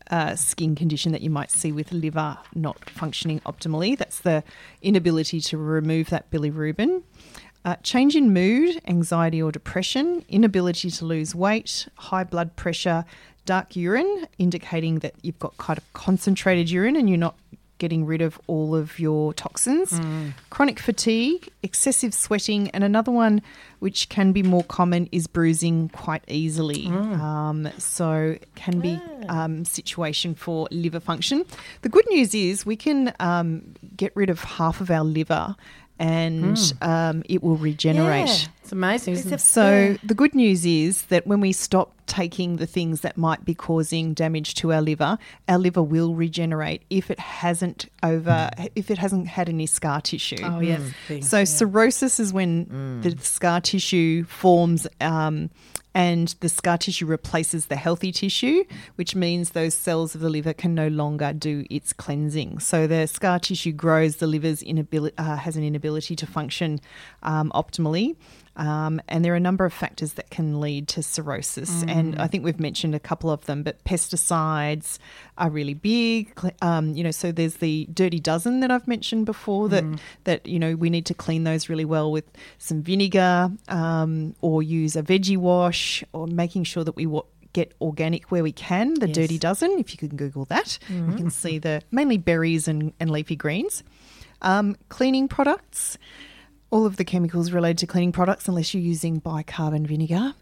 uh, 0.10 0.36
skin 0.36 0.76
condition 0.76 1.12
that 1.12 1.22
you 1.22 1.30
might 1.30 1.52
see 1.52 1.72
with 1.72 1.92
liver 1.92 2.38
not 2.56 2.90
functioning 2.90 3.40
optimally. 3.42 3.98
That's 3.98 4.20
the 4.20 4.44
inability 4.82 5.42
to 5.42 5.58
remove 5.58 6.10
that 6.10 6.30
bilirubin. 6.32 7.04
Uh, 7.66 7.76
change 7.84 8.16
in 8.16 8.34
mood, 8.34 8.82
anxiety 8.88 9.42
or 9.42 9.52
depression, 9.52 10.24
inability 10.30 10.90
to 10.90 11.06
lose 11.06 11.36
weight, 11.36 11.88
high 11.96 12.24
blood 12.24 12.56
pressure, 12.56 13.04
dark 13.50 13.76
urine, 13.76 14.28
indicating 14.38 15.00
that 15.00 15.14
you've 15.24 15.40
got 15.40 15.58
kind 15.58 15.80
of 15.80 15.94
concentrated 15.94 16.70
urine 16.70 16.96
and 16.96 17.10
you're 17.10 17.18
not 17.18 17.36
getting 17.80 18.06
rid 18.06 18.22
of 18.22 18.40
all 18.46 18.76
of 18.76 19.00
your 19.00 19.34
toxins, 19.34 20.00
chronic 20.52 20.78
fatigue, 20.80 21.50
excessive 21.64 22.14
sweating, 22.14 22.70
and 22.72 22.84
another 22.84 23.12
one 23.12 23.42
which 23.80 24.08
can 24.10 24.34
be 24.34 24.44
more 24.44 24.64
common 24.66 25.10
is 25.12 25.26
bruising 25.26 25.90
quite 25.90 26.24
easily. 26.28 26.86
Um, 26.88 27.70
so 27.80 28.38
can 28.54 28.82
be 28.82 29.00
um, 29.30 29.66
situation 29.66 30.36
for 30.36 30.68
liver 30.70 31.00
function. 31.00 31.44
The 31.82 31.90
good 31.90 32.06
news 32.10 32.36
is 32.36 32.68
we 32.68 32.76
can 32.76 33.14
um, 33.20 33.74
get 33.98 34.12
rid 34.16 34.30
of 34.30 34.44
half 34.44 34.80
of 34.80 34.92
our 34.92 35.04
liver. 35.04 35.56
And 36.00 36.58
um, 36.82 37.24
it 37.28 37.44
will 37.44 37.58
regenerate. 37.58 38.28
Yeah. 38.28 38.46
It's 38.64 38.72
amazing, 38.72 39.14
isn't 39.16 39.34
it? 39.34 39.42
So 39.42 39.90
Yeah. 39.92 39.98
the 40.04 40.14
good 40.14 40.34
news 40.34 40.66
is 40.66 41.02
that 41.04 41.28
when 41.28 41.42
we 41.42 41.52
stop 41.52 41.94
taking 42.06 42.56
the 42.56 42.66
things 42.66 43.02
that 43.02 43.18
might 43.18 43.44
be 43.46 43.54
causing 43.54 44.14
damage 44.14 44.56
to 44.56 44.72
our 44.74 44.82
liver, 44.82 45.18
our 45.50 45.58
liver 45.60 45.84
will 45.84 46.16
regenerate 46.16 46.84
if 46.90 47.12
it 47.12 47.20
hasn't 47.20 47.88
over 48.02 48.50
if 48.76 48.90
it 48.90 48.98
hasn't 48.98 49.28
had 49.28 49.50
any 49.50 49.66
scar 49.66 50.00
tissue. 50.02 50.38
Oh, 50.42 50.60
yes. 50.62 50.82
thing, 51.08 51.22
So 51.22 51.40
yeah. 51.40 51.44
cirrhosis 51.44 52.20
is 52.20 52.32
when 52.32 53.02
the 53.02 53.16
scar 53.22 53.60
tissue 53.60 54.24
forms 54.24 54.88
um, 55.02 55.50
and 55.94 56.36
the 56.40 56.50
scar 56.50 56.78
tissue 56.78 57.06
replaces 57.06 57.66
the 57.66 57.76
healthy 57.76 58.12
tissue, 58.12 58.64
which 58.96 59.16
means 59.16 59.52
those 59.52 59.74
cells 59.74 60.14
of 60.14 60.22
the 60.22 60.30
liver 60.30 60.54
can 60.54 60.76
no 60.76 60.88
longer 60.88 61.34
do 61.34 61.66
its 61.70 61.94
cleansing. 61.94 62.60
So 62.60 62.86
the 62.88 63.08
scar 63.08 63.40
tissue 63.40 63.72
grows, 63.72 64.18
the 64.18 64.28
liver's 64.28 64.62
inability 64.62 65.18
uh, 65.18 65.38
has 65.38 65.56
an 65.56 65.64
inability 65.64 66.16
to 66.18 66.28
function 66.28 66.80
um, 67.24 67.52
optimally. 67.56 68.16
Um, 68.60 69.02
and 69.08 69.24
there 69.24 69.32
are 69.32 69.38
a 69.38 69.40
number 69.40 69.64
of 69.64 69.72
factors 69.74 70.14
that 70.14 70.30
can 70.30 70.60
lead 70.60 70.90
to 70.90 71.02
cirrhosis. 71.02 71.84
And 71.88 72.20
I 72.22 72.28
think 72.28 72.44
we've 72.44 72.60
mentioned 72.60 72.94
a 72.94 73.00
couple 73.00 73.32
of 73.32 73.46
them, 73.46 73.64
but 73.64 73.82
pesticides 73.86 74.98
are 75.38 75.50
really 75.50 75.74
big. 75.74 76.34
Um, 76.62 76.94
you 76.94 77.04
know, 77.04 77.12
so 77.12 77.32
there's 77.32 77.56
the 77.58 77.88
dirty 77.94 78.20
dozen 78.20 78.60
that 78.60 78.70
I've 78.70 78.86
mentioned 78.88 79.26
before 79.26 79.70
that, 79.70 79.86
that, 80.26 80.46
you 80.46 80.60
know, 80.60 80.76
we 80.76 80.90
need 80.90 81.06
to 81.06 81.14
clean 81.14 81.46
those 81.46 81.70
really 81.70 81.86
well 81.86 82.12
with 82.12 82.26
some 82.58 82.82
vinegar 82.84 83.50
um, 83.70 84.36
or 84.42 84.62
use 84.62 84.96
a 84.98 85.04
veggie 85.04 85.38
wash 85.38 86.04
or 86.12 86.28
making 86.28 86.66
sure 86.66 86.84
that 86.84 86.96
we 86.98 87.06
wa- 87.06 87.24
get 87.54 87.74
organic 87.80 88.30
where 88.30 88.44
we 88.44 88.52
can. 88.52 88.94
The 88.96 89.08
Yes. 89.08 89.16
dirty 89.16 89.38
dozen, 89.40 89.72
if 89.80 89.92
you 89.94 89.98
can 89.98 90.18
Google 90.18 90.46
that, 90.46 90.78
you 90.90 91.14
can 91.16 91.30
see 91.32 91.60
the 91.60 91.82
mainly 91.92 92.18
berries 92.18 92.68
and, 92.68 92.92
and 93.00 93.10
leafy 93.10 93.36
greens. 93.38 93.84
Um, 94.42 94.76
cleaning 94.90 95.28
products 95.28 95.98
all 96.72 96.86
of 96.86 96.98
the 96.98 97.04
chemicals 97.04 97.52
related 97.52 97.78
to 97.80 97.88
cleaning 97.88 98.12
products, 98.12 98.48
unless 98.48 98.74
you're 98.74 98.84
using 98.84 99.20
bicarbon 99.20 99.88
vinegar, 99.88 100.34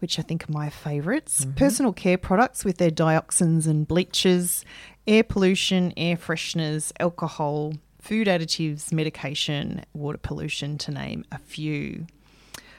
which 0.00 0.18
I 0.18 0.22
think 0.22 0.48
are 0.48 0.52
my 0.52 0.68
favorites 0.68 1.44
mm-hmm. 1.44 1.52
Personal 1.52 1.92
care 1.92 2.18
products 2.18 2.64
with 2.64 2.78
their 2.78 2.90
dioxins 2.90 3.66
and 3.66 3.86
bleaches, 3.86 4.64
air 5.06 5.22
pollution, 5.22 5.92
air 5.96 6.16
fresheners, 6.16 6.92
alcohol, 6.98 7.74
food 8.00 8.26
additives, 8.26 8.92
medication, 8.92 9.84
water 9.92 10.18
pollution, 10.18 10.78
to 10.78 10.90
name 10.90 11.24
a 11.30 11.38
few. 11.38 12.06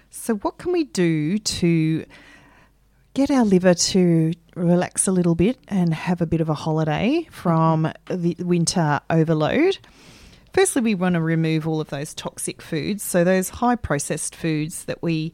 So, 0.09 0.35
what 0.35 0.57
can 0.57 0.71
we 0.71 0.85
do 0.85 1.37
to 1.37 2.05
get 3.13 3.31
our 3.31 3.43
liver 3.43 3.73
to 3.73 4.33
relax 4.55 5.07
a 5.07 5.11
little 5.11 5.35
bit 5.35 5.57
and 5.67 5.93
have 5.93 6.21
a 6.21 6.25
bit 6.25 6.41
of 6.41 6.49
a 6.49 6.53
holiday 6.53 7.27
from 7.31 7.83
mm-hmm. 7.83 8.21
the 8.21 8.35
winter 8.43 8.99
overload? 9.09 9.77
Firstly, 10.53 10.81
we 10.81 10.95
want 10.95 11.15
to 11.15 11.21
remove 11.21 11.67
all 11.67 11.81
of 11.81 11.89
those 11.89 12.13
toxic 12.13 12.61
foods. 12.61 13.03
So, 13.03 13.23
those 13.23 13.49
high 13.49 13.75
processed 13.75 14.35
foods 14.35 14.85
that 14.85 15.01
we 15.01 15.33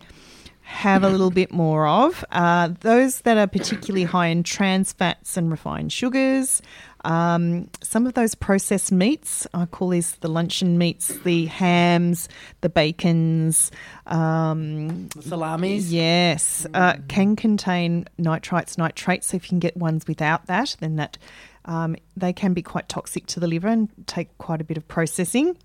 have 0.63 1.03
a 1.03 1.09
little 1.09 1.29
bit 1.29 1.51
more 1.51 1.85
of, 1.85 2.23
uh, 2.31 2.69
those 2.79 3.21
that 3.21 3.37
are 3.37 3.47
particularly 3.47 4.05
high 4.05 4.27
in 4.27 4.43
trans 4.43 4.93
fats 4.93 5.35
and 5.35 5.51
refined 5.51 5.91
sugars. 5.91 6.61
Um, 7.05 7.69
some 7.81 8.07
of 8.07 8.13
those 8.13 8.33
processed 8.33 8.91
meats, 8.91 9.45
I 9.53 9.65
call 9.65 9.89
these 9.89 10.13
the 10.15 10.29
luncheon 10.29 10.77
meats, 10.77 11.09
the 11.09 11.47
hams, 11.47 12.29
the 12.61 12.69
bacons, 12.69 13.71
um, 14.07 15.09
Salamis. 15.19 15.91
Yes, 15.91 16.65
uh, 16.73 16.95
can 17.09 17.35
contain 17.35 18.05
nitrites, 18.17 18.77
nitrates. 18.77 19.27
So 19.27 19.37
if 19.37 19.45
you 19.45 19.49
can 19.49 19.59
get 19.59 19.75
ones 19.75 20.07
without 20.07 20.45
that, 20.47 20.77
then 20.79 20.95
that 20.95 21.17
um, 21.65 21.95
they 22.15 22.33
can 22.33 22.53
be 22.53 22.61
quite 22.61 22.89
toxic 22.89 23.25
to 23.27 23.39
the 23.39 23.47
liver 23.47 23.67
and 23.67 23.89
take 24.07 24.37
quite 24.37 24.61
a 24.61 24.63
bit 24.63 24.77
of 24.77 24.87
processing. 24.87 25.57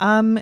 Um, 0.00 0.38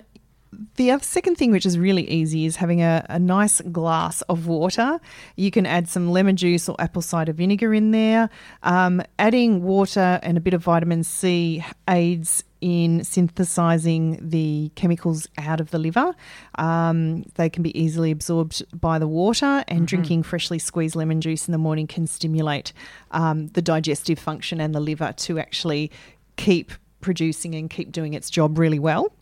the 0.75 0.97
second 0.99 1.35
thing, 1.35 1.51
which 1.51 1.65
is 1.65 1.77
really 1.77 2.09
easy, 2.09 2.45
is 2.45 2.55
having 2.55 2.81
a, 2.81 3.05
a 3.09 3.19
nice 3.19 3.61
glass 3.61 4.21
of 4.23 4.47
water. 4.47 4.99
You 5.35 5.51
can 5.51 5.65
add 5.65 5.87
some 5.87 6.09
lemon 6.09 6.35
juice 6.35 6.67
or 6.67 6.75
apple 6.79 7.01
cider 7.01 7.33
vinegar 7.33 7.73
in 7.73 7.91
there. 7.91 8.29
Um, 8.63 9.01
adding 9.19 9.63
water 9.63 10.19
and 10.23 10.37
a 10.37 10.41
bit 10.41 10.53
of 10.53 10.63
vitamin 10.63 11.03
C 11.03 11.63
aids 11.89 12.43
in 12.59 13.03
synthesizing 13.03 14.17
the 14.19 14.71
chemicals 14.75 15.27
out 15.37 15.61
of 15.61 15.69
the 15.69 15.77
liver. 15.77 16.15
Um, 16.55 17.23
they 17.35 17.49
can 17.49 17.61
be 17.61 17.77
easily 17.79 18.09
absorbed 18.09 18.63
by 18.79 18.97
the 18.97 19.07
water, 19.07 19.63
and 19.67 19.87
drinking 19.87 20.23
freshly 20.23 20.57
squeezed 20.57 20.95
lemon 20.95 21.21
juice 21.21 21.47
in 21.47 21.51
the 21.51 21.59
morning 21.59 21.85
can 21.85 22.07
stimulate 22.07 22.73
um, 23.11 23.47
the 23.49 23.61
digestive 23.61 24.17
function 24.17 24.59
and 24.59 24.73
the 24.73 24.79
liver 24.79 25.13
to 25.17 25.37
actually 25.37 25.91
keep 26.35 26.71
producing 26.99 27.53
and 27.53 27.69
keep 27.69 27.91
doing 27.91 28.15
its 28.15 28.29
job 28.29 28.57
really 28.57 28.79
well. 28.79 29.13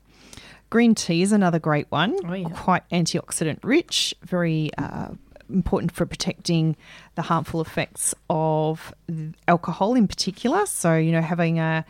Green 0.75 0.93
tea 0.93 1.21
is 1.21 1.31
another 1.31 1.57
great 1.57 1.89
one, 1.89 2.17
Oh, 2.27 2.33
yeah. 2.33 2.49
quite 2.49 2.83
antioxidant 2.89 3.59
rich, 3.63 4.13
very 4.25 4.71
uh, 4.77 5.07
important 5.49 5.93
for 5.93 6.05
protecting 6.05 6.75
the 7.15 7.21
harmful 7.21 7.61
effects 7.61 8.13
of 8.29 8.93
alcohol 9.47 9.95
in 9.95 10.05
particular. 10.05 10.65
So, 10.65 10.97
you 10.97 11.13
know, 11.13 11.21
having 11.21 11.59
a 11.59 11.85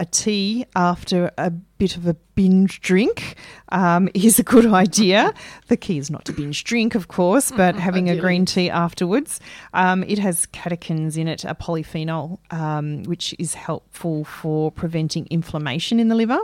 a 0.00 0.04
tea 0.04 0.66
after 0.74 1.30
a 1.38 1.52
bit 1.78 1.96
of 1.96 2.08
a 2.08 2.14
binge 2.34 2.80
drink 2.80 3.36
um, 3.68 4.08
is 4.14 4.40
a 4.40 4.42
good 4.42 4.66
idea. 4.66 5.32
The 5.68 5.76
key 5.76 5.98
is 5.98 6.10
not 6.10 6.24
to 6.24 6.32
binge 6.32 6.64
drink, 6.64 6.96
of 6.96 7.06
course, 7.06 7.52
but 7.52 7.76
having 7.88 8.10
a 8.10 8.16
green 8.16 8.46
tea 8.46 8.68
afterwards. 8.68 9.38
Um, 9.74 10.02
it 10.02 10.18
has 10.18 10.46
catechins 10.46 11.16
in 11.16 11.28
it, 11.28 11.44
a 11.44 11.54
polyphenol, 11.54 12.40
um, 12.50 13.04
which 13.04 13.32
is 13.38 13.54
helpful 13.54 14.24
for 14.24 14.72
preventing 14.72 15.28
inflammation 15.30 16.00
in 16.00 16.08
the 16.08 16.16
liver. 16.16 16.40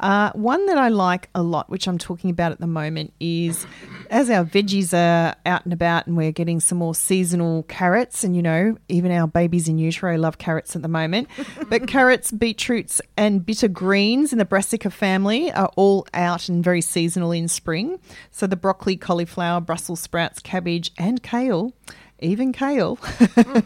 Uh, 0.00 0.32
one 0.32 0.64
that 0.66 0.78
I 0.78 0.88
like 0.88 1.28
a 1.34 1.42
lot, 1.42 1.68
which 1.68 1.86
I'm 1.86 1.98
talking 1.98 2.30
about 2.30 2.52
at 2.52 2.58
the 2.58 2.66
moment, 2.66 3.12
is 3.20 3.66
as 4.08 4.30
our 4.30 4.44
veggies 4.44 4.94
are 4.94 5.34
out 5.44 5.64
and 5.64 5.74
about 5.74 6.06
and 6.06 6.16
we're 6.16 6.32
getting 6.32 6.58
some 6.58 6.78
more 6.78 6.94
seasonal 6.94 7.64
carrots, 7.64 8.24
and 8.24 8.34
you 8.34 8.40
know, 8.40 8.78
even 8.88 9.12
our 9.12 9.28
babies 9.28 9.68
in 9.68 9.78
utero 9.78 10.16
love 10.16 10.38
carrots 10.38 10.74
at 10.74 10.80
the 10.80 10.88
moment. 10.88 11.28
but 11.68 11.86
carrots, 11.86 12.32
beetroots, 12.32 13.02
and 13.18 13.44
bitter 13.44 13.68
greens 13.68 14.32
in 14.32 14.38
the 14.38 14.44
brassica 14.46 14.90
family 14.90 15.52
are 15.52 15.70
all 15.76 16.06
out 16.14 16.48
and 16.48 16.64
very 16.64 16.80
seasonal 16.80 17.30
in 17.30 17.46
spring. 17.46 18.00
So 18.30 18.46
the 18.46 18.56
broccoli, 18.56 18.96
cauliflower, 18.96 19.60
Brussels 19.60 20.00
sprouts, 20.00 20.40
cabbage, 20.40 20.92
and 20.96 21.22
kale 21.22 21.74
even 22.20 22.52
kale, 22.52 22.98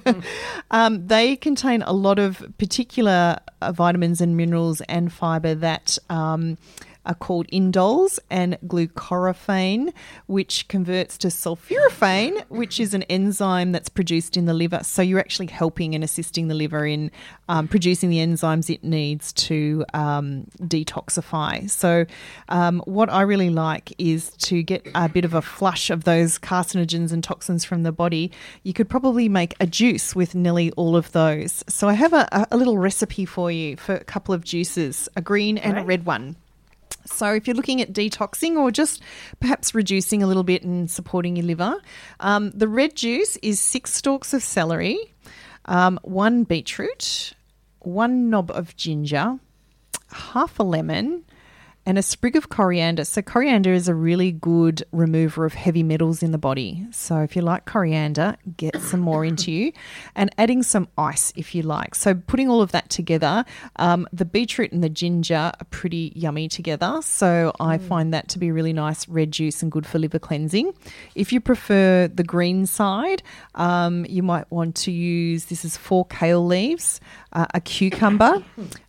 um, 0.70 1.06
they 1.06 1.36
contain 1.36 1.82
a 1.82 1.92
lot 1.92 2.18
of 2.18 2.44
particular 2.58 3.38
uh, 3.60 3.72
vitamins 3.72 4.20
and 4.20 4.36
minerals 4.36 4.80
and 4.82 5.12
fiber 5.12 5.54
that 5.54 5.98
um, 6.10 6.58
are 7.06 7.14
called 7.14 7.48
indoles 7.48 8.18
and 8.30 8.58
glucorophane, 8.66 9.92
which 10.26 10.68
converts 10.68 11.18
to 11.18 11.28
sulforaphane, 11.28 12.44
which 12.48 12.80
is 12.80 12.94
an 12.94 13.02
enzyme 13.04 13.72
that's 13.72 13.88
produced 13.88 14.36
in 14.36 14.46
the 14.46 14.54
liver. 14.54 14.80
So 14.82 15.02
you're 15.02 15.20
actually 15.20 15.46
helping 15.46 15.94
and 15.94 16.02
assisting 16.02 16.48
the 16.48 16.54
liver 16.54 16.86
in 16.86 17.10
um, 17.48 17.68
producing 17.68 18.10
the 18.10 18.18
enzymes 18.18 18.72
it 18.72 18.82
needs 18.82 19.32
to 19.32 19.84
um, 19.92 20.46
detoxify. 20.60 21.68
So, 21.68 22.06
um, 22.48 22.82
what 22.86 23.10
I 23.10 23.22
really 23.22 23.50
like 23.50 23.92
is 23.98 24.30
to 24.38 24.62
get 24.62 24.86
a 24.94 25.08
bit 25.08 25.24
of 25.24 25.34
a 25.34 25.42
flush 25.42 25.90
of 25.90 26.04
those 26.04 26.38
carcinogens 26.38 27.12
and 27.12 27.22
toxins 27.22 27.64
from 27.64 27.82
the 27.82 27.92
body. 27.92 28.32
You 28.62 28.72
could 28.72 28.88
probably 28.88 29.28
make 29.28 29.54
a 29.60 29.66
juice 29.66 30.14
with 30.14 30.34
nearly 30.34 30.70
all 30.72 30.96
of 30.96 31.12
those. 31.12 31.64
So, 31.68 31.88
I 31.88 31.94
have 31.94 32.12
a, 32.12 32.46
a 32.50 32.56
little 32.56 32.78
recipe 32.78 33.24
for 33.24 33.50
you 33.50 33.76
for 33.76 33.94
a 33.94 34.04
couple 34.04 34.34
of 34.34 34.44
juices 34.44 35.08
a 35.16 35.20
green 35.20 35.58
and 35.58 35.78
a 35.78 35.84
red 35.84 36.06
one. 36.06 36.36
So, 37.06 37.34
if 37.34 37.46
you're 37.46 37.56
looking 37.56 37.80
at 37.80 37.92
detoxing 37.92 38.56
or 38.56 38.70
just 38.70 39.02
perhaps 39.40 39.74
reducing 39.74 40.22
a 40.22 40.26
little 40.26 40.42
bit 40.42 40.62
and 40.62 40.90
supporting 40.90 41.36
your 41.36 41.46
liver, 41.46 41.76
um, 42.20 42.50
the 42.50 42.68
red 42.68 42.94
juice 42.94 43.36
is 43.42 43.60
six 43.60 43.92
stalks 43.92 44.32
of 44.32 44.42
celery, 44.42 44.98
um, 45.66 45.98
one 46.02 46.44
beetroot, 46.44 47.34
one 47.80 48.30
knob 48.30 48.50
of 48.50 48.76
ginger, 48.76 49.38
half 50.10 50.58
a 50.58 50.62
lemon, 50.62 51.24
and 51.86 51.98
a 51.98 52.02
sprig 52.02 52.36
of 52.36 52.48
coriander. 52.48 53.04
So, 53.04 53.22
coriander 53.22 53.72
is 53.72 53.88
a 53.88 53.94
really 53.94 54.32
good 54.32 54.82
remover 54.92 55.44
of 55.44 55.54
heavy 55.54 55.82
metals 55.82 56.22
in 56.22 56.30
the 56.30 56.38
body. 56.38 56.86
So, 56.90 57.18
if 57.18 57.36
you 57.36 57.42
like 57.42 57.64
coriander, 57.64 58.36
get 58.56 58.80
some 58.80 59.00
more 59.00 59.24
into 59.30 59.52
you, 59.52 59.72
and 60.14 60.34
adding 60.38 60.62
some 60.62 60.88
ice 60.96 61.32
if 61.36 61.54
you 61.54 61.62
like. 61.62 61.94
So, 61.94 62.14
putting 62.14 62.48
all 62.48 62.62
of 62.62 62.72
that 62.72 62.90
together, 62.90 63.44
um, 63.76 64.06
the 64.12 64.24
beetroot 64.24 64.72
and 64.72 64.82
the 64.82 64.88
ginger 64.88 65.52
are 65.58 65.66
pretty 65.70 66.12
yummy 66.14 66.48
together. 66.48 67.00
So, 67.02 67.52
I 67.60 67.78
find 67.78 68.14
that 68.14 68.28
to 68.28 68.38
be 68.38 68.50
really 68.50 68.72
nice 68.72 69.08
red 69.08 69.32
juice 69.32 69.62
and 69.62 69.70
good 69.70 69.86
for 69.86 69.98
liver 69.98 70.18
cleansing. 70.18 70.72
If 71.14 71.32
you 71.32 71.40
prefer 71.40 72.08
the 72.08 72.24
green 72.24 72.66
side, 72.66 73.22
um, 73.54 74.06
you 74.06 74.22
might 74.22 74.50
want 74.50 74.74
to 74.76 74.90
use 74.90 75.46
this 75.46 75.64
is 75.64 75.76
four 75.76 76.06
kale 76.06 76.44
leaves, 76.44 77.00
uh, 77.34 77.46
a 77.54 77.60
cucumber, 77.60 78.42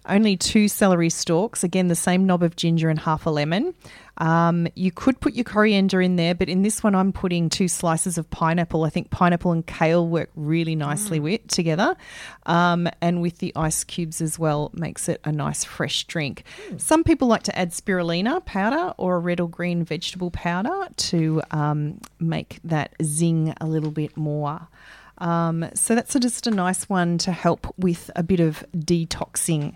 only 0.08 0.38
two 0.38 0.68
celery 0.68 1.10
stalks, 1.10 1.64
again, 1.64 1.88
the 1.88 1.96
same 1.96 2.26
knob 2.26 2.44
of 2.44 2.56
ginger 2.56 2.90
and 2.90 3.00
half 3.00 3.26
a 3.26 3.30
lemon. 3.30 3.74
Um, 4.18 4.68
you 4.76 4.92
could 4.92 5.20
put 5.20 5.34
your 5.34 5.44
coriander 5.44 6.02
in 6.02 6.16
there, 6.16 6.34
but 6.34 6.48
in 6.48 6.62
this 6.62 6.82
one, 6.82 6.96
I'm 6.96 7.12
putting 7.12 7.50
two 7.50 7.68
slices 7.68 8.18
of 8.18 8.30
pineapple. 8.30 8.84
I 8.84 8.90
think 8.90 9.10
pineapple 9.10 9.52
and 9.52 9.66
kale 9.66 10.08
work 10.08 10.30
really 10.36 10.76
nicely 10.76 11.20
with 11.20 11.46
together, 11.48 11.98
um, 12.46 12.88
and 13.02 13.22
with 13.22 13.40
the 13.40 13.52
ice 13.56 13.84
cubes 13.84 14.22
as 14.22 14.40
well, 14.40 14.72
makes 14.74 15.10
it 15.10 15.20
a 15.26 15.32
nice 15.32 15.64
fresh 15.64 16.06
drink. 16.06 16.44
Some 16.78 17.04
people 17.04 17.28
like 17.28 17.44
to 17.44 17.60
add 17.60 17.72
spirulina 17.72 18.46
powder 18.46 18.94
or 18.98 19.16
a 19.16 19.20
red 19.20 19.42
or 19.42 19.50
green 19.50 19.84
vegetable 19.84 20.32
powder 20.32 20.88
to 20.96 21.42
um, 21.52 22.00
make 22.20 22.60
that 22.64 22.94
zing 23.04 23.54
a 23.60 23.66
little 23.66 23.92
bit 23.92 24.16
more. 24.16 24.68
Um, 25.20 25.70
so 25.74 25.96
that's 25.96 26.14
just 26.14 26.48
a 26.48 26.52
nice 26.52 26.90
one 26.90 27.18
to 27.20 27.32
help 27.32 27.74
with 27.78 28.12
a 28.16 28.24
bit 28.24 28.40
of 28.40 28.64
detoxing. 28.76 29.76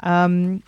Um, 0.00 0.62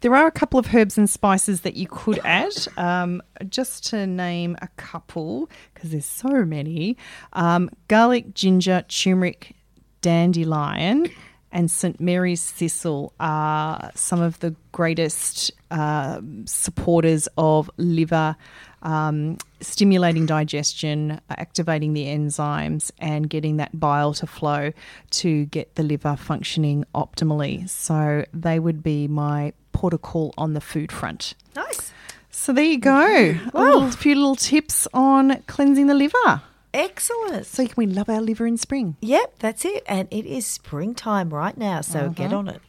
there 0.00 0.14
are 0.14 0.26
a 0.26 0.30
couple 0.30 0.60
of 0.60 0.72
herbs 0.74 0.96
and 0.96 1.10
spices 1.10 1.62
that 1.62 1.74
you 1.74 1.88
could 1.88 2.20
add. 2.24 2.52
Um, 2.76 3.22
just 3.48 3.86
to 3.88 4.06
name 4.06 4.56
a 4.62 4.68
couple, 4.76 5.50
because 5.74 5.90
there's 5.90 6.06
so 6.06 6.44
many 6.44 6.96
um, 7.32 7.70
garlic, 7.88 8.34
ginger, 8.34 8.84
turmeric, 8.88 9.54
dandelion, 10.00 11.08
and 11.52 11.70
St. 11.70 12.00
Mary's 12.00 12.50
thistle 12.50 13.12
are 13.18 13.90
some 13.94 14.20
of 14.20 14.38
the 14.40 14.54
greatest 14.72 15.50
uh, 15.70 16.20
supporters 16.44 17.28
of 17.38 17.70
liver. 17.76 18.36
Um, 18.80 19.38
stimulating 19.60 20.24
digestion, 20.24 21.20
activating 21.30 21.94
the 21.94 22.04
enzymes, 22.04 22.92
and 23.00 23.28
getting 23.28 23.56
that 23.56 23.80
bile 23.80 24.14
to 24.14 24.26
flow 24.26 24.72
to 25.10 25.46
get 25.46 25.74
the 25.74 25.82
liver 25.82 26.14
functioning 26.14 26.84
optimally. 26.94 27.68
So, 27.68 28.24
they 28.32 28.60
would 28.60 28.84
be 28.84 29.08
my 29.08 29.52
protocol 29.72 30.32
on 30.38 30.54
the 30.54 30.60
food 30.60 30.92
front. 30.92 31.34
Nice. 31.56 31.92
So 32.30 32.52
there 32.52 32.64
you 32.64 32.78
go. 32.78 33.36
A 33.52 33.60
little, 33.60 33.90
few 33.90 34.14
little 34.14 34.36
tips 34.36 34.86
on 34.94 35.42
cleansing 35.48 35.88
the 35.88 35.94
liver. 35.94 36.42
Excellent. 36.74 37.46
So 37.46 37.66
we 37.76 37.86
love 37.86 38.08
our 38.08 38.20
liver 38.20 38.46
in 38.46 38.56
spring. 38.56 38.96
Yep, 39.00 39.38
that's 39.38 39.64
it. 39.64 39.82
And 39.86 40.08
it 40.10 40.26
is 40.26 40.46
springtime 40.46 41.30
right 41.30 41.56
now, 41.56 41.80
so 41.80 42.00
Uh-huh. 42.00 42.08
get 42.08 42.32
on 42.32 42.48
it. 42.48 42.60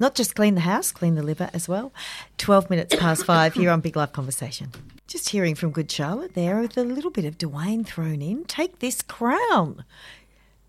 Not 0.00 0.14
just 0.14 0.34
clean 0.36 0.54
the 0.54 0.60
house, 0.62 0.92
clean 0.92 1.16
the 1.16 1.22
liver 1.22 1.50
as 1.52 1.68
well. 1.68 1.92
12 2.38 2.70
minutes 2.70 2.94
past 2.96 3.24
five 3.24 3.54
here 3.54 3.70
on 3.70 3.80
Big 3.80 3.96
Life 3.96 4.12
Conversation. 4.12 4.70
Just 5.08 5.30
hearing 5.30 5.54
from 5.56 5.70
Good 5.72 5.90
Charlotte 5.90 6.34
there 6.34 6.60
with 6.60 6.76
a 6.78 6.84
little 6.84 7.10
bit 7.10 7.24
of 7.24 7.36
Dwayne 7.38 7.84
thrown 7.86 8.22
in. 8.22 8.44
Take 8.44 8.78
this 8.78 9.02
crown. 9.02 9.84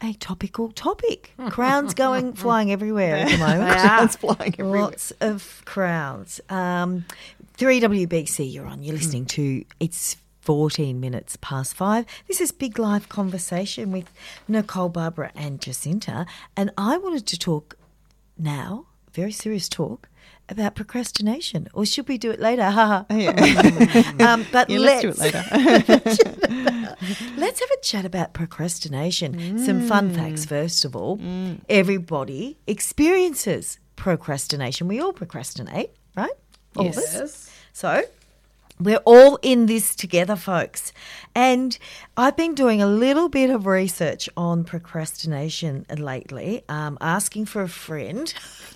A 0.01 0.13
topical 0.13 0.71
topic. 0.71 1.33
Crowns 1.49 1.93
going 1.93 2.33
flying 2.43 2.71
everywhere 2.71 3.17
at 3.17 3.29
the 3.31 3.37
moment. 3.37 3.69
Crowns 3.79 4.15
flying 4.15 4.55
everywhere. 4.57 4.81
Lots 4.81 5.11
of 5.19 5.61
crowns. 5.65 6.39
Um, 6.49 7.05
3WBC, 7.57 8.51
you're 8.51 8.65
on. 8.65 8.81
You're 8.81 8.95
listening 8.95 9.25
to 9.27 9.65
It's 9.79 10.15
14 10.49 10.99
minutes 10.99 11.37
past 11.41 11.75
five. 11.75 12.07
This 12.27 12.41
is 12.41 12.51
Big 12.51 12.79
Life 12.79 13.07
Conversation 13.07 13.91
with 13.91 14.11
Nicole, 14.47 14.89
Barbara, 14.89 15.29
and 15.35 15.61
Jacinta. 15.61 16.25
And 16.57 16.71
I 16.75 16.97
wanted 16.97 17.27
to 17.27 17.37
talk 17.37 17.77
now, 18.35 18.87
very 19.13 19.31
serious 19.31 19.69
talk, 19.69 20.09
about 20.49 20.73
procrastination. 20.73 21.67
Or 21.71 21.85
should 21.85 22.07
we 22.07 22.17
do 22.17 22.31
it 22.31 22.39
later? 22.39 22.63
Ha 22.71 23.05
ha. 23.07 24.15
um, 24.19 24.43
but 24.51 24.71
Yeah, 24.71 24.79
let's, 24.79 25.03
let's 25.03 25.19
do 25.19 26.29
it 26.29 26.49
later. 26.49 26.95
Let's 27.37 27.59
have 27.59 27.69
a 27.69 27.81
chat 27.83 28.03
about 28.05 28.33
procrastination. 28.33 29.59
Some 29.59 29.87
fun 29.87 30.09
facts, 30.11 30.45
first 30.45 30.83
of 30.83 30.95
all. 30.95 31.19
Everybody 31.69 32.57
experiences 32.65 33.77
procrastination. 33.95 34.87
We 34.87 34.99
all 34.99 35.13
procrastinate, 35.13 35.91
right? 36.17 36.33
All 36.75 36.87
of 36.87 36.97
us. 36.97 37.51
So, 37.71 38.03
we're 38.79 39.01
all 39.05 39.37
in 39.41 39.65
this 39.65 39.95
together, 39.95 40.35
folks. 40.35 40.93
And 41.35 41.77
I've 42.17 42.37
been 42.37 42.55
doing 42.55 42.81
a 42.81 42.87
little 42.87 43.27
bit 43.29 43.49
of 43.49 43.65
research 43.65 44.29
on 44.37 44.63
procrastination 44.63 45.85
lately, 45.97 46.63
um, 46.69 46.97
asking 47.01 47.45
for 47.45 47.61
a 47.61 47.67
friend 47.69 48.33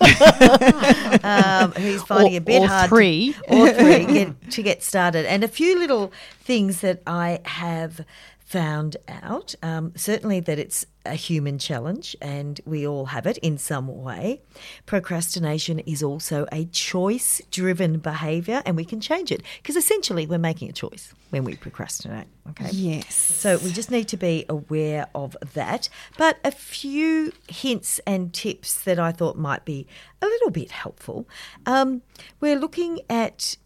um, 1.22 1.72
who's 1.72 2.02
finding 2.02 2.34
Or- 2.34 2.38
a 2.38 2.40
bit 2.40 2.62
or 2.62 2.66
hard. 2.68 2.88
three. 2.88 3.32
To, 3.48 3.54
or 3.54 3.72
three 3.72 4.04
get, 4.06 4.50
to 4.52 4.62
get 4.62 4.82
started. 4.82 5.26
And 5.26 5.42
a 5.44 5.48
few 5.48 5.78
little 5.78 6.12
things 6.40 6.80
that 6.80 7.02
I 7.06 7.40
have 7.44 8.00
found 8.40 8.96
out. 9.08 9.54
Um, 9.62 9.92
certainly 9.96 10.40
that 10.40 10.58
it's 10.58 10.86
a 11.06 11.14
human 11.14 11.58
challenge 11.58 12.16
and 12.20 12.60
we 12.64 12.86
all 12.86 13.06
have 13.06 13.26
it 13.26 13.38
in 13.38 13.58
some 13.58 13.88
way. 13.88 14.40
Procrastination 14.86 15.78
is 15.80 16.02
also 16.02 16.46
a 16.52 16.64
choice 16.66 17.40
driven 17.50 17.98
behavior 17.98 18.62
and 18.64 18.76
we 18.76 18.84
can 18.84 19.00
change 19.00 19.30
it 19.30 19.42
because 19.62 19.76
essentially 19.76 20.26
we're 20.26 20.38
making 20.38 20.68
a 20.68 20.72
choice 20.72 21.12
when 21.30 21.44
we 21.44 21.56
procrastinate. 21.56 22.26
Okay. 22.50 22.70
yes. 22.70 23.14
So 23.14 23.58
we 23.58 23.72
just 23.72 23.90
need 23.90 24.08
to 24.08 24.16
be 24.16 24.44
aware 24.48 25.06
of 25.14 25.36
that. 25.54 25.88
But 26.16 26.38
a 26.44 26.50
few 26.50 27.32
hints 27.48 28.00
and 28.06 28.32
tips 28.32 28.82
that 28.84 28.98
I 28.98 29.12
thought 29.12 29.36
might 29.36 29.64
be 29.64 29.86
a 30.22 30.26
little 30.26 30.50
bit 30.50 30.70
helpful. 30.70 31.28
Um, 31.66 32.02
we're 32.40 32.58
looking 32.58 33.00
at 33.08 33.56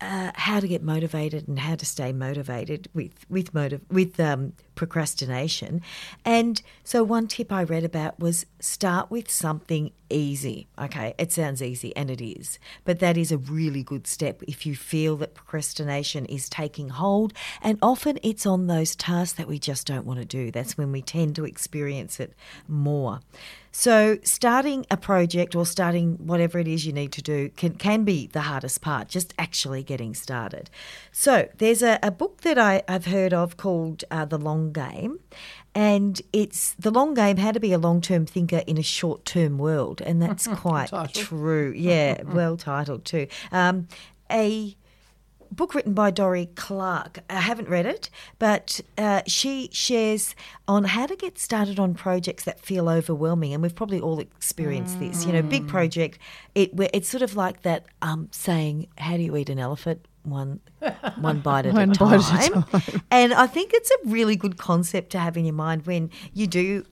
uh, 0.00 0.30
how 0.34 0.60
to 0.60 0.68
get 0.68 0.82
motivated 0.82 1.48
and 1.48 1.58
how 1.58 1.74
to 1.74 1.86
stay 1.86 2.12
motivated 2.12 2.88
with 2.92 3.24
with 3.30 3.54
motive 3.54 3.80
with 3.90 4.20
um, 4.20 4.52
procrastination. 4.76 5.82
And 6.24 6.62
so 6.84 7.02
one 7.02 7.26
tip 7.26 7.50
I 7.50 7.64
read 7.64 7.82
about 7.82 8.20
was 8.20 8.46
start 8.60 9.10
with 9.10 9.28
something 9.28 9.90
easy. 10.08 10.68
Okay, 10.78 11.14
it 11.18 11.32
sounds 11.32 11.60
easy 11.60 11.94
and 11.96 12.10
it 12.10 12.20
is, 12.20 12.60
but 12.84 13.00
that 13.00 13.16
is 13.16 13.32
a 13.32 13.38
really 13.38 13.82
good 13.82 14.06
step 14.06 14.42
if 14.46 14.64
you 14.64 14.76
feel 14.76 15.16
that 15.16 15.34
procrastination 15.34 16.26
is 16.26 16.48
taking 16.48 16.90
hold. 16.90 17.32
And 17.60 17.78
often 17.82 18.18
it's 18.22 18.46
on 18.46 18.68
those 18.68 18.94
tasks 18.94 19.36
that 19.36 19.48
we 19.48 19.58
just 19.58 19.86
don't 19.86 20.06
want 20.06 20.20
to 20.20 20.24
do. 20.24 20.52
That's 20.52 20.78
when 20.78 20.92
we 20.92 21.02
tend 21.02 21.34
to 21.36 21.44
experience 21.44 22.20
it 22.20 22.34
more. 22.68 23.20
So, 23.78 24.16
starting 24.22 24.86
a 24.90 24.96
project 24.96 25.54
or 25.54 25.66
starting 25.66 26.14
whatever 26.26 26.58
it 26.58 26.66
is 26.66 26.86
you 26.86 26.94
need 26.94 27.12
to 27.12 27.20
do 27.20 27.50
can, 27.50 27.74
can 27.74 28.04
be 28.04 28.26
the 28.26 28.40
hardest 28.40 28.80
part, 28.80 29.08
just 29.08 29.34
actually 29.38 29.82
getting 29.82 30.14
started. 30.14 30.70
So, 31.12 31.50
there's 31.58 31.82
a, 31.82 31.98
a 32.02 32.10
book 32.10 32.40
that 32.40 32.58
I, 32.58 32.82
I've 32.88 33.04
heard 33.04 33.34
of 33.34 33.58
called 33.58 34.02
uh, 34.10 34.24
The 34.24 34.38
Long 34.38 34.65
Game, 34.72 35.20
and 35.74 36.20
it's 36.32 36.74
The 36.74 36.90
Long 36.90 37.14
Game 37.14 37.36
How 37.36 37.52
to 37.52 37.60
Be 37.60 37.72
a 37.72 37.78
Long 37.78 38.00
Term 38.00 38.26
Thinker 38.26 38.62
in 38.66 38.78
a 38.78 38.82
Short 38.82 39.24
Term 39.24 39.58
World. 39.58 40.00
And 40.00 40.22
that's 40.22 40.46
quite 40.54 40.90
true. 41.14 41.72
Yeah, 41.76 42.22
well 42.26 42.56
titled 42.56 43.04
too. 43.04 43.26
Um, 43.52 43.88
a 44.30 44.76
book 45.50 45.74
written 45.74 45.94
by 45.94 46.10
Dorie 46.10 46.50
Clark. 46.54 47.20
I 47.30 47.40
haven't 47.40 47.68
read 47.68 47.86
it, 47.86 48.10
but 48.38 48.80
uh, 48.98 49.22
she 49.26 49.68
shares 49.72 50.34
on 50.68 50.84
how 50.84 51.06
to 51.06 51.16
get 51.16 51.38
started 51.38 51.78
on 51.78 51.94
projects 51.94 52.44
that 52.44 52.60
feel 52.60 52.88
overwhelming, 52.88 53.52
and 53.52 53.62
we've 53.62 53.74
probably 53.74 54.00
all 54.00 54.18
experienced 54.18 54.98
this. 54.98 55.24
You 55.24 55.32
know, 55.32 55.42
big 55.42 55.66
project. 55.68 56.18
It 56.54 56.70
it's 56.94 57.08
sort 57.08 57.22
of 57.22 57.36
like 57.36 57.62
that 57.62 57.86
um, 58.02 58.28
saying, 58.32 58.88
"How 58.98 59.16
do 59.16 59.22
you 59.22 59.36
eat 59.36 59.48
an 59.48 59.58
elephant?" 59.58 60.06
One, 60.26 60.60
one 61.20 61.40
bite 61.40 61.66
at 61.66 61.74
One 61.74 61.90
a 61.92 61.94
bite 61.94 62.20
time. 62.20 62.64
at 62.72 62.84
a 62.84 63.02
And 63.10 63.32
I 63.32 63.46
think 63.46 63.70
it's 63.72 63.90
a 63.90 63.96
really 64.06 64.36
good 64.36 64.58
concept 64.58 65.10
to 65.10 65.18
have 65.18 65.36
in 65.36 65.44
your 65.44 65.54
mind 65.54 65.86
when 65.86 66.10
you 66.34 66.46
do. 66.46 66.84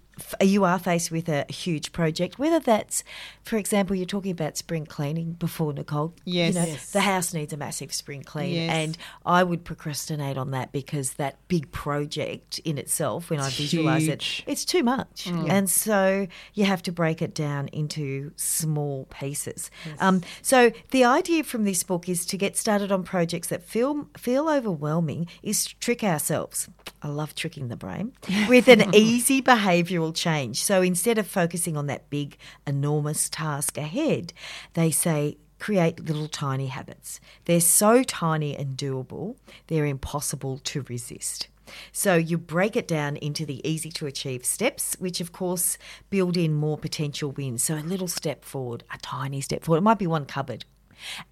You 0.43 0.65
are 0.65 0.79
faced 0.79 1.11
with 1.11 1.29
a 1.29 1.45
huge 1.51 1.93
project, 1.93 2.39
whether 2.39 2.61
that's, 2.61 3.03
for 3.43 3.57
example, 3.57 3.97
you're 3.97 4.07
talking 4.07 4.31
about 4.31 4.57
spring 4.57 4.87
cleaning 4.87 5.33
before 5.33 5.73
Nicole. 5.73 6.15
Yes. 6.25 6.55
You 6.55 6.61
know, 6.61 6.67
Yes. 6.67 6.91
the 6.93 7.01
house 7.01 7.35
needs 7.35 7.53
a 7.53 7.57
massive 7.57 7.93
spring 7.93 8.23
clean, 8.23 8.55
Yes. 8.55 8.73
and 8.73 8.99
I 9.27 9.43
would 9.43 9.65
procrastinate 9.65 10.37
on 10.39 10.51
that 10.53 10.71
because 10.73 11.15
that 11.15 11.37
big 11.49 11.71
project 11.73 12.59
in 12.61 12.79
itself, 12.79 13.31
when 13.31 13.41
I 13.41 13.51
visualize 13.51 14.07
it, 14.09 14.43
it's 14.47 14.65
too 14.65 14.83
much, 14.83 15.27
and 15.27 15.69
so 15.69 16.27
you 16.55 16.65
have 16.65 16.83
to 16.85 16.93
break 16.93 17.21
it 17.21 17.35
down 17.35 17.69
into 17.69 18.31
small 18.37 19.07
pieces. 19.07 19.71
Um, 19.99 20.21
so 20.43 20.71
the 20.91 21.05
idea 21.05 21.43
from 21.45 21.65
this 21.65 21.83
book 21.83 22.09
is 22.09 22.25
to 22.27 22.37
get 22.37 22.57
started 22.57 22.93
on 22.93 23.03
projects 23.03 23.49
that 23.49 23.63
feel 23.65 24.09
feel 24.17 24.49
overwhelming. 24.49 25.27
Is 25.43 25.65
to 25.67 25.75
trick 25.81 26.03
ourselves. 26.05 26.69
I 27.05 27.09
love 27.09 27.35
tricking 27.35 27.69
the 27.69 27.77
brain 27.77 28.13
with 28.49 28.67
an 28.67 28.95
easy 28.95 29.43
behavioural 29.43 30.15
change. 30.15 30.65
So 30.65 30.81
instead 30.81 31.19
of 31.19 31.27
focusing 31.27 31.77
on 31.77 31.87
that 31.89 32.09
big, 32.09 32.39
enormous 32.67 33.29
task 33.29 33.77
ahead, 33.77 34.33
they 34.73 34.91
say 34.91 35.37
create 35.59 36.01
little 36.01 36.29
tiny 36.29 36.69
habits. 36.69 37.21
They're 37.45 37.61
so 37.61 38.03
tiny 38.03 38.57
and 38.57 38.77
doable, 38.77 39.37
they're 39.67 39.87
impossible 39.87 40.59
to 40.65 40.83
resist. 40.89 41.49
So 41.93 42.15
you 42.17 42.39
break 42.39 42.75
it 42.77 42.89
down 42.89 43.17
into 43.17 43.45
the 43.47 43.67
easy 43.69 43.91
to 43.93 44.07
achieve 44.07 44.45
steps, 44.45 44.97
which 44.99 45.21
of 45.21 45.33
course 45.33 45.77
build 46.11 46.37
in 46.37 46.55
more 46.55 46.79
potential 46.79 47.33
wins. 47.33 47.63
So 47.63 47.75
a 47.75 47.81
little 47.81 48.09
step 48.09 48.45
forward, 48.45 48.85
a 48.93 48.99
tiny 48.99 49.41
step 49.43 49.65
forward. 49.65 49.79
It 49.79 49.83
might 49.83 49.99
be 49.99 50.07
one 50.07 50.25
cupboard. 50.27 50.65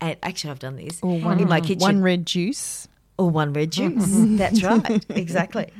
And 0.01 0.17
actually, 0.23 0.51
I've 0.51 0.59
done 0.59 0.77
this 0.77 0.99
Or 1.03 1.19
one, 1.19 1.41
in 1.41 1.49
my 1.49 1.61
kitchen. 1.61 1.81
one 1.81 2.03
red 2.03 2.27
juice. 2.27 2.89
Or 3.19 3.31
one 3.31 3.53
red 3.53 3.73
juice. 3.73 4.07
That's 4.39 4.63
right. 4.63 5.05
Exactly. 5.11 5.71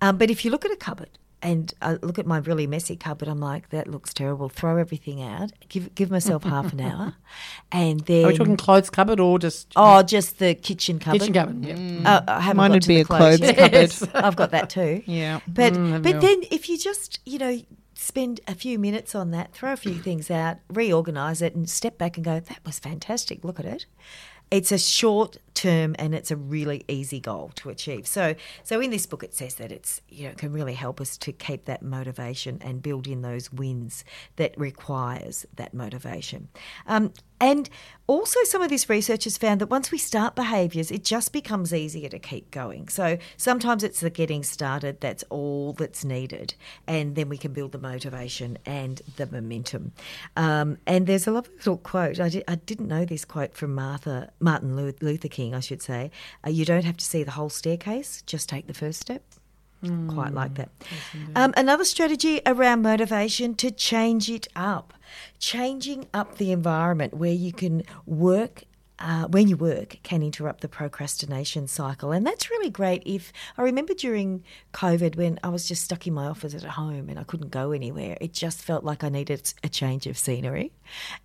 Um, 0.00 0.18
but 0.18 0.30
if 0.30 0.44
you 0.44 0.50
look 0.50 0.64
at 0.64 0.70
a 0.72 0.76
cupboard 0.76 1.10
and 1.42 1.72
I 1.80 1.92
look 2.02 2.18
at 2.18 2.26
my 2.26 2.38
really 2.38 2.66
messy 2.66 2.96
cupboard, 2.96 3.28
I'm 3.28 3.40
like, 3.40 3.70
that 3.70 3.86
looks 3.88 4.12
terrible. 4.12 4.48
Throw 4.48 4.76
everything 4.76 5.22
out. 5.22 5.52
Give 5.68 5.94
give 5.94 6.10
myself 6.10 6.42
half 6.44 6.72
an 6.72 6.80
hour, 6.80 7.14
and 7.72 8.00
then 8.00 8.24
Are 8.24 8.28
we 8.28 8.36
talking 8.36 8.56
clothes 8.56 8.90
cupboard 8.90 9.20
or 9.20 9.38
just 9.38 9.72
oh, 9.76 10.02
just 10.02 10.38
the 10.38 10.54
kitchen 10.54 10.98
cupboard. 10.98 11.20
kitchen 11.20 11.32
cupboard? 11.34 11.64
Yeah. 11.64 12.02
Uh, 12.16 12.22
I 12.28 12.40
haven't 12.40 12.56
Mine 12.58 12.70
got 12.70 12.74
would 12.74 12.82
to 12.82 12.88
be 12.88 12.94
the 12.96 13.00
a 13.02 13.04
clothes 13.04 13.40
yet. 13.40 13.56
cupboard. 13.56 14.10
I've 14.24 14.36
got 14.36 14.50
that 14.50 14.68
too. 14.68 15.02
Yeah. 15.06 15.40
But 15.48 15.72
Mm, 15.74 16.02
but 16.02 16.20
then 16.20 16.42
if 16.50 16.68
you 16.68 16.76
just 16.76 17.20
you 17.24 17.38
know 17.38 17.58
spend 17.94 18.40
a 18.48 18.54
few 18.54 18.78
minutes 18.78 19.14
on 19.14 19.30
that, 19.30 19.52
throw 19.54 19.72
a 19.72 19.76
few 19.76 19.94
things 19.94 20.30
out, 20.30 20.56
reorganize 20.68 21.40
it, 21.40 21.54
and 21.54 21.70
step 21.70 21.96
back 21.98 22.16
and 22.16 22.24
go, 22.24 22.40
that 22.40 22.58
was 22.66 22.78
fantastic. 22.78 23.44
Look 23.44 23.60
at 23.60 23.66
it. 23.66 23.86
It's 24.50 24.72
a 24.72 24.78
short 24.78 25.36
term 25.60 25.94
and 25.98 26.14
it's 26.14 26.30
a 26.30 26.36
really 26.36 26.84
easy 26.88 27.20
goal 27.20 27.50
to 27.56 27.68
achieve. 27.68 28.06
So 28.06 28.34
so 28.62 28.80
in 28.80 28.90
this 28.90 29.06
book 29.06 29.22
it 29.22 29.34
says 29.34 29.54
that 29.56 29.70
it's 29.70 30.00
you 30.08 30.28
know 30.28 30.34
can 30.34 30.52
really 30.52 30.74
help 30.74 31.00
us 31.00 31.16
to 31.18 31.32
keep 31.32 31.66
that 31.66 31.82
motivation 31.82 32.58
and 32.62 32.82
build 32.82 33.06
in 33.06 33.22
those 33.22 33.52
wins 33.52 34.04
that 34.36 34.54
requires 34.58 35.46
that 35.56 35.74
motivation. 35.74 36.48
Um, 36.86 37.12
and 37.40 37.70
also, 38.06 38.38
some 38.44 38.60
of 38.60 38.68
this 38.68 38.90
research 38.90 39.24
has 39.24 39.38
found 39.38 39.60
that 39.60 39.68
once 39.68 39.90
we 39.90 39.96
start 39.96 40.34
behaviours, 40.34 40.90
it 40.90 41.04
just 41.04 41.32
becomes 41.32 41.72
easier 41.72 42.08
to 42.08 42.18
keep 42.18 42.50
going. 42.50 42.88
So 42.88 43.18
sometimes 43.36 43.82
it's 43.84 44.00
the 44.00 44.10
getting 44.10 44.42
started 44.42 45.00
that's 45.00 45.22
all 45.30 45.72
that's 45.72 46.04
needed, 46.04 46.54
and 46.86 47.14
then 47.14 47.28
we 47.28 47.38
can 47.38 47.52
build 47.52 47.72
the 47.72 47.78
motivation 47.78 48.58
and 48.66 49.00
the 49.16 49.26
momentum. 49.26 49.92
Um, 50.36 50.76
and 50.86 51.06
there's 51.06 51.26
a 51.26 51.30
lovely 51.30 51.54
little 51.54 51.78
quote. 51.78 52.20
I, 52.20 52.28
di- 52.28 52.44
I 52.46 52.56
didn't 52.56 52.88
know 52.88 53.04
this 53.04 53.24
quote 53.24 53.54
from 53.54 53.74
Martha 53.74 54.32
Martin 54.40 54.76
Luther 54.76 55.28
King, 55.28 55.49
I 55.54 55.60
should 55.60 55.82
say. 55.82 56.10
Uh, 56.46 56.50
you 56.50 56.64
don't 56.64 56.84
have 56.84 56.96
to 56.96 57.04
see 57.04 57.22
the 57.22 57.32
whole 57.32 57.50
staircase; 57.50 58.22
just 58.26 58.48
take 58.48 58.66
the 58.66 58.74
first 58.74 59.00
step. 59.00 59.22
Quite 60.08 60.34
like 60.34 60.56
that. 60.56 60.68
Um, 61.34 61.54
another 61.56 61.86
strategy 61.86 62.42
around 62.44 62.82
motivation 62.82 63.54
to 63.54 63.70
change 63.70 64.28
it 64.28 64.46
up, 64.54 64.92
changing 65.38 66.06
up 66.12 66.36
the 66.36 66.52
environment 66.52 67.14
where 67.14 67.32
you 67.32 67.50
can 67.50 67.84
work. 68.04 68.64
Uh, 69.00 69.26
when 69.28 69.48
you 69.48 69.56
work 69.56 69.96
can 70.02 70.22
interrupt 70.22 70.60
the 70.60 70.68
procrastination 70.68 71.66
cycle. 71.66 72.12
And 72.12 72.26
that's 72.26 72.50
really 72.50 72.68
great. 72.68 73.02
If 73.06 73.32
i 73.56 73.62
remember 73.62 73.94
during 73.94 74.44
covid 74.74 75.16
when 75.16 75.38
i 75.42 75.48
was 75.48 75.66
just 75.66 75.84
stuck 75.84 76.06
in 76.06 76.14
my 76.14 76.26
office 76.26 76.54
at 76.54 76.62
home 76.62 77.08
and 77.08 77.18
i 77.18 77.24
couldn't 77.24 77.50
go 77.50 77.72
anywhere 77.72 78.16
it 78.20 78.32
just 78.32 78.62
felt 78.62 78.84
like 78.84 79.02
i 79.02 79.08
needed 79.08 79.52
a 79.64 79.68
change 79.68 80.06
of 80.06 80.18
scenery. 80.18 80.72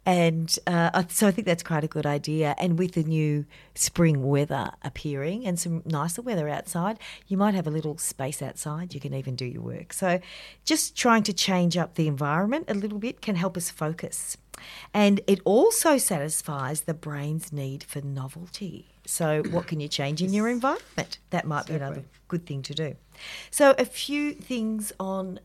And 0.06 0.58
uh, 0.68 1.04
so 1.10 1.28
i 1.28 1.32
think 1.32 1.46
that's 1.46 1.64
quite 1.64 1.84
a 1.84 1.88
good 1.88 2.06
idea. 2.06 2.56
And 2.58 2.80
with 2.80 2.94
the 2.94 3.04
new 3.04 3.46
spring 3.74 4.24
weather 4.24 4.72
appearing 4.84 5.46
and 5.46 5.60
some 5.60 5.84
nicer 5.86 6.22
weather 6.22 6.48
outside 6.48 6.98
you 7.28 7.38
might 7.38 7.56
have 7.56 7.68
a 7.68 7.72
little 7.72 7.98
space 7.98 8.42
outside. 8.42 8.94
You 8.94 9.00
can 9.00 9.14
even 9.14 9.36
do 9.36 9.46
your 9.46 9.62
work. 9.62 9.92
So 9.92 10.20
just 10.64 10.96
trying 10.96 11.24
to 11.24 11.34
change 11.34 11.76
up 11.76 11.96
the 11.96 12.08
environment 12.08 12.66
a 12.70 12.74
little 12.74 13.00
bit 13.00 13.22
can 13.22 13.36
help 13.36 13.58
us 13.58 13.70
focus 13.70 14.38
and 14.94 15.22
it 15.28 15.40
also 15.46 15.98
satisfies 15.98 16.82
the 16.82 16.94
brain's 16.94 17.52
need 17.52 17.84
for 17.84 18.02
novelty. 18.02 18.88
So, 19.06 19.44
what 19.52 19.68
can 19.68 19.80
you 19.80 19.88
change 19.88 20.22
in 20.22 20.34
your 20.34 20.48
environment? 20.48 21.20
That 21.30 21.46
might 21.46 21.68
be 21.68 21.76
another 21.76 22.04
good 22.28 22.46
thing 22.46 22.62
to 22.64 22.74
do. 22.74 22.96
So, 23.52 23.76
a 23.78 23.86
few 23.86 24.34
things 24.34 24.92
on 25.00 25.40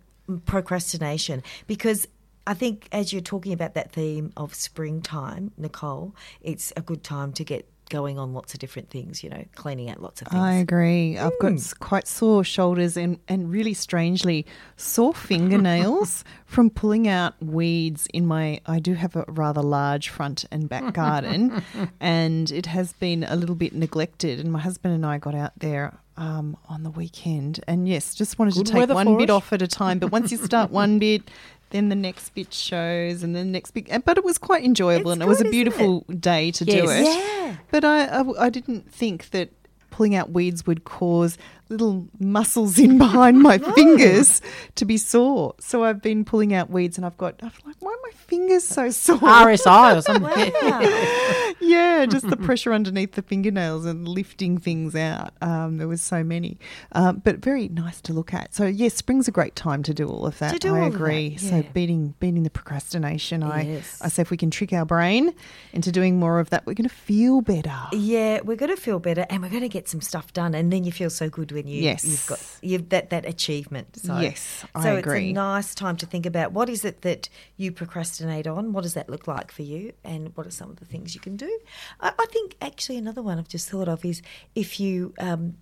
procrastination 0.46 1.42
because 1.66 2.06
I 2.46 2.54
think 2.54 2.88
as 2.90 3.12
you're 3.12 3.22
talking 3.22 3.52
about 3.52 3.74
that 3.74 3.92
theme 3.92 4.32
of 4.36 4.54
springtime, 4.54 5.52
Nicole, 5.56 6.14
it's 6.40 6.72
a 6.76 6.80
good 6.80 7.04
time 7.04 7.32
to 7.34 7.44
get 7.44 7.68
going 7.90 8.18
on 8.18 8.32
lots 8.32 8.54
of 8.54 8.60
different 8.60 8.88
things, 8.88 9.22
you 9.22 9.28
know, 9.28 9.44
cleaning 9.54 9.90
out 9.90 10.00
lots 10.00 10.22
of 10.22 10.28
things. 10.28 10.40
I 10.40 10.54
agree. 10.54 11.18
I've 11.18 11.38
got 11.40 11.52
quite 11.80 12.08
sore 12.08 12.42
shoulders 12.42 12.96
and, 12.96 13.18
and 13.28 13.50
really 13.50 13.74
strangely 13.74 14.46
sore 14.76 15.12
fingernails 15.28 16.24
from 16.46 16.70
pulling 16.70 17.06
out 17.06 17.34
weeds 17.42 18.08
in 18.14 18.26
my. 18.26 18.60
I 18.64 18.78
do 18.78 18.94
have 18.94 19.14
a 19.16 19.24
rather 19.28 19.60
large 19.60 20.08
front 20.08 20.46
and 20.50 20.68
back 20.68 20.94
garden, 20.94 21.62
and 22.00 22.50
it 22.50 22.66
has 22.66 22.94
been 22.94 23.24
a 23.24 23.36
little 23.36 23.56
bit 23.56 23.74
neglected. 23.74 24.40
And 24.40 24.50
my 24.50 24.60
husband 24.60 24.94
and 24.94 25.04
I 25.04 25.18
got 25.18 25.34
out 25.34 25.52
there. 25.58 25.98
Um, 26.16 26.58
on 26.68 26.82
the 26.82 26.90
weekend, 26.90 27.64
and 27.66 27.88
yes, 27.88 28.14
just 28.14 28.38
wanted 28.38 28.52
Good 28.52 28.66
to 28.66 28.72
take 28.72 28.90
one 28.90 29.16
bit 29.16 29.30
off 29.30 29.54
at 29.54 29.62
a 29.62 29.66
time. 29.66 29.98
But 29.98 30.12
once 30.12 30.30
you 30.30 30.36
start 30.36 30.70
one 30.70 30.98
bit, 31.06 31.22
then 31.70 31.88
the 31.88 31.94
next 31.94 32.34
bit 32.34 32.52
shows, 32.52 33.22
and 33.22 33.34
then 33.34 33.46
the 33.46 33.52
next 33.52 33.70
bit. 33.72 34.04
But 34.04 34.18
it 34.18 34.24
was 34.24 34.38
quite 34.38 34.64
enjoyable, 34.64 35.12
It's 35.12 35.16
and 35.16 35.22
it 35.22 35.28
was 35.28 35.40
a 35.40 35.44
beautiful 35.44 36.00
day 36.18 36.50
to 36.52 36.64
do 36.64 36.84
it. 36.88 37.04
Yeah. 37.04 37.56
But 37.70 37.84
I, 37.84 38.06
I, 38.06 38.46
I 38.46 38.50
didn't 38.50 38.92
think 38.92 39.30
that 39.30 39.50
pulling 39.90 40.14
out 40.14 40.30
weeds 40.30 40.66
would 40.66 40.84
cause 40.84 41.38
little 41.70 42.08
muscles 42.18 42.78
in 42.78 42.98
behind 42.98 43.40
my 43.40 43.58
fingers 43.74 44.42
to 44.74 44.84
be 44.84 44.96
sore. 44.96 45.54
So 45.60 45.84
I've 45.84 46.02
been 46.02 46.24
pulling 46.24 46.52
out 46.52 46.70
weeds 46.70 46.96
and 46.96 47.06
I've 47.06 47.16
got, 47.16 47.36
I'm 47.42 47.52
like, 47.64 47.76
why 47.78 47.92
are 47.92 48.02
my 48.02 48.10
fingers 48.12 48.64
so 48.64 48.90
sore? 48.90 49.18
RSI 49.18 49.96
or 49.96 50.02
something. 50.02 50.52
Wow. 50.62 51.54
yeah, 51.60 52.06
just 52.06 52.28
the 52.28 52.36
pressure 52.36 52.72
underneath 52.72 53.12
the 53.12 53.22
fingernails 53.22 53.84
and 53.86 54.06
lifting 54.08 54.58
things 54.58 54.94
out. 54.94 55.32
Um, 55.40 55.78
there 55.78 55.88
was 55.88 56.02
so 56.02 56.24
many, 56.24 56.58
um, 56.92 57.22
but 57.24 57.36
very 57.38 57.68
nice 57.68 58.00
to 58.02 58.12
look 58.12 58.34
at. 58.34 58.54
So 58.54 58.66
yes, 58.66 58.94
spring's 58.94 59.28
a 59.28 59.32
great 59.32 59.54
time 59.54 59.82
to 59.84 59.94
do 59.94 60.08
all 60.08 60.26
of 60.26 60.38
that. 60.38 60.52
To 60.52 60.58
do 60.58 60.74
I 60.74 60.80
all 60.80 60.86
of 60.86 60.92
that, 60.92 60.96
agree. 60.96 61.36
So 61.36 61.62
beating 61.72 62.14
beating 62.20 62.42
the 62.42 62.50
procrastination. 62.50 63.42
Yes. 63.42 63.98
I 64.02 64.08
say 64.08 64.22
if 64.22 64.30
we 64.30 64.36
can 64.36 64.50
trick 64.50 64.72
our 64.72 64.84
brain 64.84 65.34
into 65.72 65.92
doing 65.92 66.18
more 66.18 66.40
of 66.40 66.50
that, 66.50 66.66
we're 66.66 66.74
going 66.74 66.88
to 66.88 66.94
feel 66.94 67.40
better. 67.40 67.76
Yeah, 67.92 68.40
we're 68.42 68.56
going 68.56 68.74
to 68.74 68.80
feel 68.80 68.98
better, 68.98 69.26
and 69.30 69.42
we're 69.42 69.50
going 69.50 69.62
to 69.62 69.68
get 69.68 69.88
some 69.88 70.00
stuff 70.00 70.32
done, 70.32 70.54
and 70.54 70.72
then 70.72 70.84
you 70.84 70.92
feel 70.92 71.10
so 71.10 71.28
good 71.28 71.52
you 71.66 71.82
Yes. 71.82 72.04
you've 72.04 72.26
got 72.26 72.40
you've 72.62 72.88
that 72.90 73.10
that 73.10 73.24
achievement. 73.26 73.96
So, 73.96 74.18
Yes, 74.18 74.64
I 74.74 74.82
so 74.82 74.96
agree. 74.96 75.28
it's 75.28 75.30
a 75.30 75.34
nice 75.34 75.74
time 75.74 75.96
to 75.98 76.06
think 76.06 76.26
about 76.26 76.52
what 76.52 76.68
is 76.68 76.84
it 76.84 77.02
that 77.02 77.28
you 77.56 77.72
procrastinate 77.72 78.46
on. 78.46 78.72
What 78.72 78.82
does 78.82 78.94
that 78.94 79.08
look 79.08 79.26
like 79.26 79.50
for 79.52 79.62
you, 79.62 79.92
and 80.04 80.34
what 80.36 80.46
are 80.46 80.50
some 80.50 80.70
of 80.70 80.76
the 80.76 80.84
things 80.84 81.14
you 81.14 81.20
can 81.20 81.36
do? 81.36 81.58
I, 82.00 82.12
I 82.18 82.26
think 82.30 82.56
actually 82.60 82.96
another 82.98 83.22
one 83.22 83.38
I've 83.38 83.48
just 83.48 83.68
thought 83.68 83.88
of 83.88 84.04
is 84.04 84.22
if 84.54 84.78
you. 84.80 85.14
Um, 85.18 85.56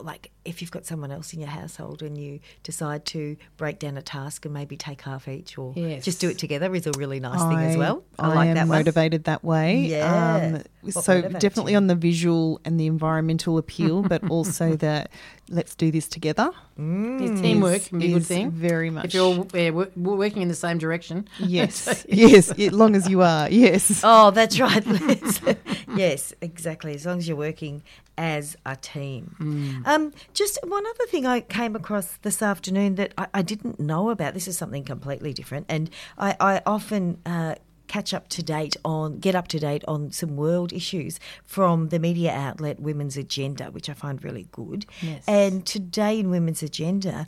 like 0.00 0.30
if 0.44 0.60
you've 0.62 0.70
got 0.70 0.86
someone 0.86 1.10
else 1.10 1.32
in 1.32 1.40
your 1.40 1.48
household 1.50 2.02
and 2.02 2.16
you 2.16 2.40
decide 2.62 3.04
to 3.06 3.36
break 3.56 3.78
down 3.78 3.96
a 3.96 4.02
task 4.02 4.44
and 4.44 4.54
maybe 4.54 4.76
take 4.76 5.02
half 5.02 5.28
each 5.28 5.58
or 5.58 5.72
Yes. 5.76 6.04
just 6.04 6.20
do 6.20 6.28
it 6.30 6.38
together 6.38 6.74
is 6.74 6.86
a 6.86 6.92
really 6.96 7.20
nice 7.20 7.40
thing 7.42 7.58
as 7.58 7.76
well. 7.76 8.02
I, 8.18 8.30
I 8.30 8.34
like 8.34 8.48
am 8.48 8.54
that 8.54 8.68
one. 8.68 8.78
motivated 8.78 9.24
that 9.24 9.44
way. 9.44 9.76
Yeah. 9.80 10.62
Um, 10.84 10.90
so 10.90 11.22
definitely 11.22 11.72
you? 11.72 11.76
on 11.78 11.86
the 11.88 11.94
visual 11.94 12.60
and 12.64 12.80
the 12.80 12.86
environmental 12.86 13.58
appeal, 13.58 14.02
but 14.02 14.24
also 14.30 14.74
the 14.76 15.06
let's 15.48 15.74
do 15.74 15.90
this 15.90 16.08
together. 16.08 16.50
Yeah, 16.78 17.40
teamwork 17.40 17.84
can 17.84 17.98
be 17.98 18.10
a 18.10 18.14
good 18.14 18.26
thing. 18.26 18.50
Very 18.50 18.90
much. 18.90 19.06
If 19.06 19.14
you're 19.14 19.24
all 19.24 19.46
yeah, 19.54 19.70
wo- 19.70 19.90
wo- 19.96 20.16
working 20.16 20.42
in 20.42 20.48
the 20.48 20.54
same 20.54 20.78
direction. 20.78 21.28
yes, 21.38 22.06
yes, 22.08 22.50
as 22.50 22.72
long 22.72 22.96
as 22.96 23.08
you 23.08 23.22
are. 23.22 23.48
Yes. 23.50 24.00
Oh, 24.04 24.30
that's 24.30 24.58
right, 24.58 24.84
Liz. 24.86 25.40
yes, 25.96 26.32
exactly. 26.40 26.94
As 26.94 27.04
long 27.06 27.18
as 27.18 27.28
you're 27.28 27.36
working 27.36 27.82
as 28.16 28.56
a 28.66 28.76
team. 28.76 29.34
Hmm. 29.38 29.82
Um, 29.84 30.12
just 30.34 30.58
one 30.64 30.84
other 30.86 31.06
thing 31.06 31.26
I 31.26 31.40
came 31.40 31.76
across 31.76 32.18
this 32.22 32.42
afternoon 32.42 32.94
that 32.96 33.12
I, 33.18 33.26
I 33.34 33.42
didn't 33.42 33.78
know 33.80 34.10
about. 34.10 34.34
This 34.34 34.48
is 34.48 34.56
something 34.56 34.84
completely 34.84 35.32
different, 35.32 35.66
and 35.68 35.90
I, 36.18 36.36
I 36.40 36.62
often. 36.66 37.18
Uh, 37.26 37.56
Catch 37.92 38.14
up 38.14 38.28
to 38.28 38.42
date 38.42 38.74
on, 38.86 39.18
get 39.18 39.34
up 39.34 39.48
to 39.48 39.58
date 39.58 39.84
on 39.86 40.10
some 40.12 40.34
world 40.34 40.72
issues 40.72 41.20
from 41.44 41.90
the 41.90 41.98
media 41.98 42.32
outlet 42.32 42.80
Women's 42.80 43.18
Agenda, 43.18 43.66
which 43.66 43.90
I 43.90 43.92
find 43.92 44.24
really 44.24 44.48
good. 44.50 44.86
Yes. 45.02 45.22
And 45.28 45.66
today 45.66 46.18
in 46.18 46.30
Women's 46.30 46.62
Agenda, 46.62 47.26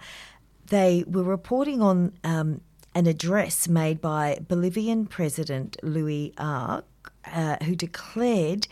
they 0.69 1.05
were 1.07 1.23
reporting 1.23 1.83
on 1.83 2.15
um, 2.25 2.63
an 2.95 3.07
address 3.07 3.69
made 3.69 4.01
by 4.01 4.39
Bolivian 4.49 5.05
President 5.05 5.77
Luis 5.83 6.33
Arce, 6.39 6.85
uh, 7.31 7.57
who 7.65 7.77
declared 7.77 8.67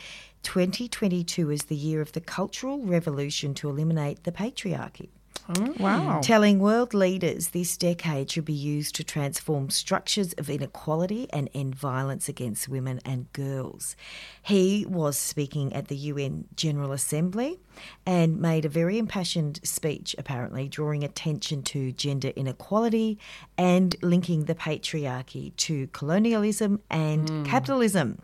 2022 0.45 1.51
as 1.51 1.65
the 1.65 1.77
year 1.77 2.01
of 2.01 2.13
the 2.13 2.23
cultural 2.23 2.79
revolution 2.87 3.53
to 3.53 3.69
eliminate 3.69 4.25
the 4.25 4.33
patriarchy. 4.33 5.11
Oh, 5.49 5.75
wow. 5.79 6.21
Telling 6.23 6.61
world 6.61 6.95
leaders 6.95 7.49
this 7.49 7.77
decade 7.77 8.31
should 8.31 8.45
be 8.45 8.53
used 8.53 8.95
to 8.97 9.05
transform 9.05 9.71
structures 9.71 10.33
of 10.35 10.49
inequality 10.49 11.27
and 11.33 11.51
end 11.53 11.75
violence 11.75 12.29
against 12.29 12.69
women 12.69 13.01
and 13.05 13.33
girls. 13.33 13.97
He 14.41 14.87
was 14.89 15.19
speaking 15.19 15.73
at 15.73 15.89
the 15.89 15.97
UN 15.97 16.47
General 16.55 16.93
Assembly 16.93 17.59
and 18.07 18.41
made 18.41 18.65
a 18.65 18.69
very 18.69 18.99
impassioned 18.99 19.61
speech, 19.65 20.15
apparently, 20.17 20.69
drawing 20.69 21.03
attention 21.03 21.63
to 21.65 21.93
gender 21.93 22.33
inequality 22.37 23.19
and 23.59 23.97
linking 24.01 24.45
the 24.45 24.55
patriarchy 24.55 25.55
to 25.57 25.89
colonialism 25.89 26.81
and 26.89 27.29
hmm. 27.29 27.45
capitalism. 27.45 28.19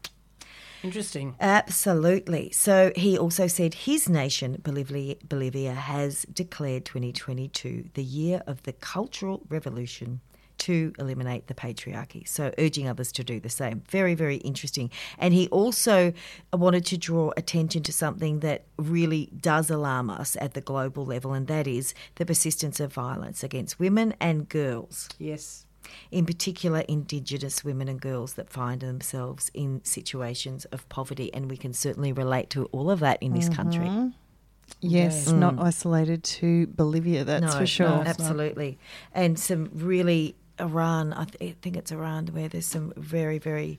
Interesting. 0.83 1.35
Absolutely. 1.41 2.51
So 2.53 2.93
he 2.95 3.19
also 3.19 3.47
said 3.47 3.75
his 3.75 4.09
nation, 4.09 4.61
Bolivia, 4.63 5.17
Bolivia, 5.29 5.73
has 5.73 6.23
declared 6.33 6.85
2022 6.85 7.91
the 7.95 8.03
year 8.03 8.43
of 8.47 8.63
the 8.63 8.73
cultural 8.73 9.43
revolution 9.49 10.21
to 10.59 10.93
eliminate 10.99 11.47
the 11.47 11.55
patriarchy. 11.55 12.27
So 12.27 12.53
urging 12.59 12.89
others 12.89 13.13
to 13.13 13.25
do 13.25 13.41
the 13.41 13.49
same. 13.49 13.83
Very, 13.89 14.15
very 14.15 14.37
interesting. 14.39 14.91
And 15.17 15.33
he 15.33 15.49
also 15.49 16.13
wanted 16.53 16.85
to 16.87 16.99
draw 16.99 17.33
attention 17.37 17.83
to 17.85 17.93
something 17.93 18.41
that 18.41 18.65
really 18.77 19.31
does 19.41 19.71
alarm 19.71 20.11
us 20.11 20.37
at 20.41 20.55
the 20.55 20.61
global 20.61 21.07
level, 21.07 21.33
and 21.33 21.47
that 21.47 21.67
is 21.67 21.95
the 22.17 22.27
persistence 22.27 22.81
of 22.81 22.93
violence 22.93 23.43
against 23.43 23.79
women 23.79 24.15
and 24.21 24.49
girls 24.49 25.09
Yes. 25.19 25.65
In 26.11 26.27
particular 26.27 26.81
Indigenous 26.81 27.65
women 27.65 27.89
and 27.89 28.01
girls 28.01 28.35
that 28.35 28.51
find 28.51 28.81
themselves 28.81 29.51
in 29.55 29.83
situations 29.85 30.65
of 30.67 30.89
poverty. 30.89 31.33
And 31.33 31.51
we 31.51 31.57
can 31.57 31.73
certainly 31.73 32.13
relate 32.13 32.51
to 32.51 32.67
all 32.67 32.91
of 32.91 33.01
that 33.01 33.23
in 33.23 33.35
this 33.35 33.49
mm-hmm. 33.49 33.55
country. 33.55 34.13
Yes, 34.81 35.31
not 35.31 35.57
mm. 35.57 35.65
isolated 35.65 36.23
to 36.25 36.67
Bolivia, 36.69 37.25
that's 37.25 37.55
no, 37.55 37.59
for 37.59 37.67
sure. 37.67 37.89
no, 37.89 38.03
absolutely. 38.03 38.79
And 39.15 39.39
some 39.39 39.71
really 39.75 40.37
Iran, 40.61 41.13
I, 41.13 41.25
th- 41.25 41.53
I 41.53 41.57
think 41.63 41.77
it's 41.77 41.91
Iran, 41.91 42.27
where 42.29 42.49
there's 42.49 42.67
some 42.67 42.93
very, 42.97 43.39
very. 43.39 43.79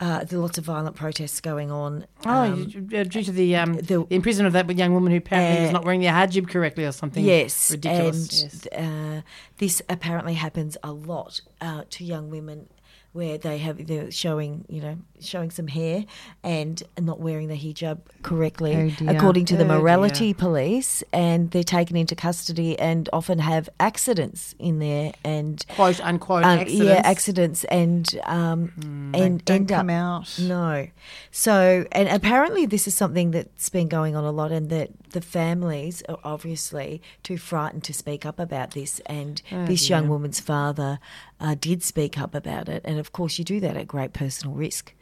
Uh, 0.00 0.22
there 0.24 0.38
are 0.38 0.42
lots 0.42 0.58
of 0.58 0.64
violent 0.64 0.94
protests 0.94 1.40
going 1.40 1.70
on. 1.72 2.06
Oh, 2.24 2.30
Um, 2.30 2.62
uh, 2.94 3.02
due 3.02 3.22
to 3.24 3.32
the, 3.32 3.56
um, 3.56 3.74
the- 3.74 3.82
the 3.82 4.06
imprisonment 4.10 4.54
of 4.54 4.66
that 4.68 4.76
young 4.76 4.92
woman 4.94 5.10
who 5.10 5.18
apparently 5.18 5.62
was 5.62 5.70
Uh, 5.70 5.72
not 5.72 5.84
wearing 5.84 6.00
the 6.00 6.06
hijab 6.06 6.48
correctly 6.48 6.84
or 6.84 6.92
something. 6.92 7.24
Yes, 7.24 7.70
ridiculous. 7.72 8.42
and 8.42 8.52
yes. 8.52 8.66
uh, 8.72 9.20
this 9.58 9.82
apparently 9.88 10.34
happens 10.34 10.76
a 10.84 10.92
lot 10.92 11.40
uh, 11.60 11.82
to 11.90 12.04
young 12.04 12.30
women, 12.30 12.68
where 13.12 13.38
they 13.38 13.58
have 13.58 13.86
they're 13.88 14.10
showing 14.12 14.64
you 14.68 14.80
know 14.80 14.98
showing 15.20 15.50
some 15.50 15.66
hair 15.68 16.04
and 16.42 16.82
not 17.00 17.20
wearing 17.20 17.48
the 17.48 17.56
hijab 17.56 17.98
correctly, 18.22 18.94
Oh 19.00 19.08
according 19.10 19.44
to 19.46 19.56
the 19.56 19.64
Oh 19.64 19.78
morality 19.78 20.34
police, 20.34 21.02
and 21.12 21.50
they're 21.50 21.62
taken 21.64 21.96
into 21.96 22.14
custody 22.14 22.78
and 22.78 23.08
often 23.12 23.38
have 23.40 23.68
accidents 23.80 24.54
in 24.58 24.78
there 24.78 25.12
and. 25.24 25.64
Quote 25.68 26.00
unquote 26.00 26.44
um, 26.44 26.58
accidents. 26.60 26.84
Yeah, 26.88 27.00
accidents 27.04 27.64
and 27.64 28.20
um, 28.24 28.72
and 29.14 29.44
Don't 29.44 29.56
end 29.62 29.68
come 29.68 29.90
up 29.90 29.96
out. 29.96 30.38
no. 30.40 30.86
So, 31.30 31.86
and 31.92 32.08
apparently 32.08 32.66
this 32.66 32.86
is 32.86 32.94
something 32.94 33.30
that's 33.30 33.68
been 33.68 33.88
going 33.88 34.16
on 34.16 34.24
a 34.24 34.30
lot, 34.32 34.52
and 34.52 34.70
that 34.70 34.90
the 35.10 35.20
families 35.20 36.02
are 36.08 36.18
obviously 36.24 37.00
too 37.22 37.38
frightened 37.38 37.84
to 37.84 37.94
speak 37.94 38.26
up 38.26 38.38
about 38.38 38.72
this. 38.72 39.00
And 39.06 39.40
Oh, 39.52 39.66
this 39.66 39.88
young 39.88 40.08
woman's 40.08 40.40
father 40.40 40.98
uh, 41.40 41.54
did 41.58 41.82
speak 41.82 42.18
up 42.18 42.34
about 42.34 42.68
it. 42.68 42.82
And 42.84 42.98
of 42.98 43.12
course, 43.12 43.38
you 43.38 43.44
do 43.44 43.60
that 43.60 43.76
at 43.76 43.86
great 43.86 44.12
personal 44.12 44.54
risk. 44.54 44.92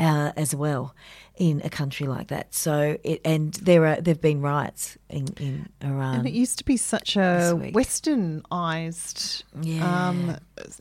Uh, 0.00 0.30
as 0.36 0.54
well, 0.54 0.94
in 1.38 1.60
a 1.64 1.68
country 1.68 2.06
like 2.06 2.28
that, 2.28 2.54
so 2.54 2.96
it 3.02 3.20
and 3.24 3.54
there 3.54 3.84
are 3.84 4.00
there've 4.00 4.20
been 4.20 4.40
riots 4.40 4.96
in 5.08 5.26
in 5.40 5.68
Iran. 5.82 6.20
And 6.20 6.28
it 6.28 6.32
used 6.32 6.58
to 6.58 6.64
be 6.64 6.76
such 6.76 7.16
a 7.16 7.58
westernized 7.74 9.42
Yeah. 9.60 10.08
um, 10.08 10.36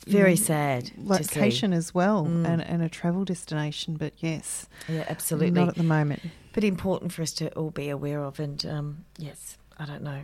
Very 0.06 0.32
know, 0.32 0.36
sad. 0.36 0.84
Mm. 1.00 1.10
location 1.10 1.74
as 1.74 1.94
well 1.96 2.26
and, 2.26 2.62
and 2.62 2.84
a 2.84 2.90
travel 2.90 3.26
destination. 3.26 3.96
But 3.96 4.14
yes, 4.20 4.68
yeah, 4.88 5.06
absolutely. 5.10 5.52
not 5.52 5.70
at 5.70 5.76
the 5.76 5.84
moment. 5.84 6.22
but 6.54 6.64
important 6.64 7.12
for 7.12 7.22
us 7.24 7.32
to 7.34 7.52
all 7.56 7.72
be 7.72 7.90
aware 7.90 8.24
of. 8.24 8.40
And 8.40 8.64
um, 8.66 9.06
yes, 9.18 9.58
I 9.80 9.86
don't 9.86 10.04
know. 10.04 10.24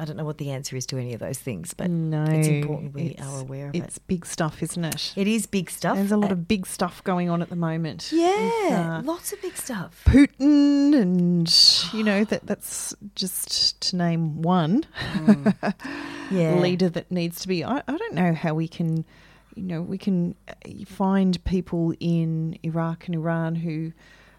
I 0.00 0.04
don't 0.04 0.16
know 0.16 0.24
what 0.24 0.38
the 0.38 0.50
answer 0.52 0.76
is 0.76 0.86
to 0.86 0.96
any 0.98 1.12
of 1.12 1.20
those 1.20 1.38
things, 1.38 1.74
but 1.74 1.90
no, 1.90 2.22
it's 2.24 2.46
important 2.46 2.94
we 2.94 3.02
it's- 3.06 3.26
are 3.26 3.40
aware 3.40 3.68
of 3.68 3.74
It's 3.74 3.84
it. 3.84 3.86
It's 3.88 3.98
big 3.98 4.24
stuff, 4.26 4.62
isn't 4.62 4.84
it? 4.84 5.12
It 5.16 5.26
is 5.26 5.46
big 5.46 5.70
stuff. 5.70 5.96
There's 5.96 6.12
a 6.12 6.16
lot 6.16 6.30
Uh, 6.30 6.34
of 6.34 6.46
big 6.46 6.66
stuff 6.66 7.02
going 7.02 7.28
on 7.28 7.42
at 7.42 7.48
the 7.50 7.56
moment. 7.56 8.10
yeah, 8.12 9.00
uh, 9.00 9.02
lots 9.04 9.32
of 9.32 9.42
big 9.42 9.56
stuff. 9.56 10.02
Putin, 10.06 10.94
and 10.94 11.92
you 11.92 12.04
know 12.04 12.22
that 12.24 12.46
that's 12.46 12.94
just 13.16 13.80
to 13.80 13.96
name 13.96 14.40
one 14.42 14.84
Yeah, 16.30 16.56
leader 16.60 16.88
that 16.90 17.10
needs 17.10 17.40
to 17.40 17.48
be. 17.48 17.64
I, 17.64 17.78
I 17.88 17.96
don't 17.96 18.14
know 18.14 18.34
how 18.34 18.54
we 18.54 18.68
can, 18.68 19.04
you 19.54 19.62
know, 19.62 19.80
we 19.82 19.96
can 19.98 20.34
uh, 20.46 20.52
find 20.86 21.42
people 21.44 21.94
in 22.00 22.58
Iraq 22.62 23.06
and 23.06 23.14
Iran 23.14 23.54
who. 23.56 23.92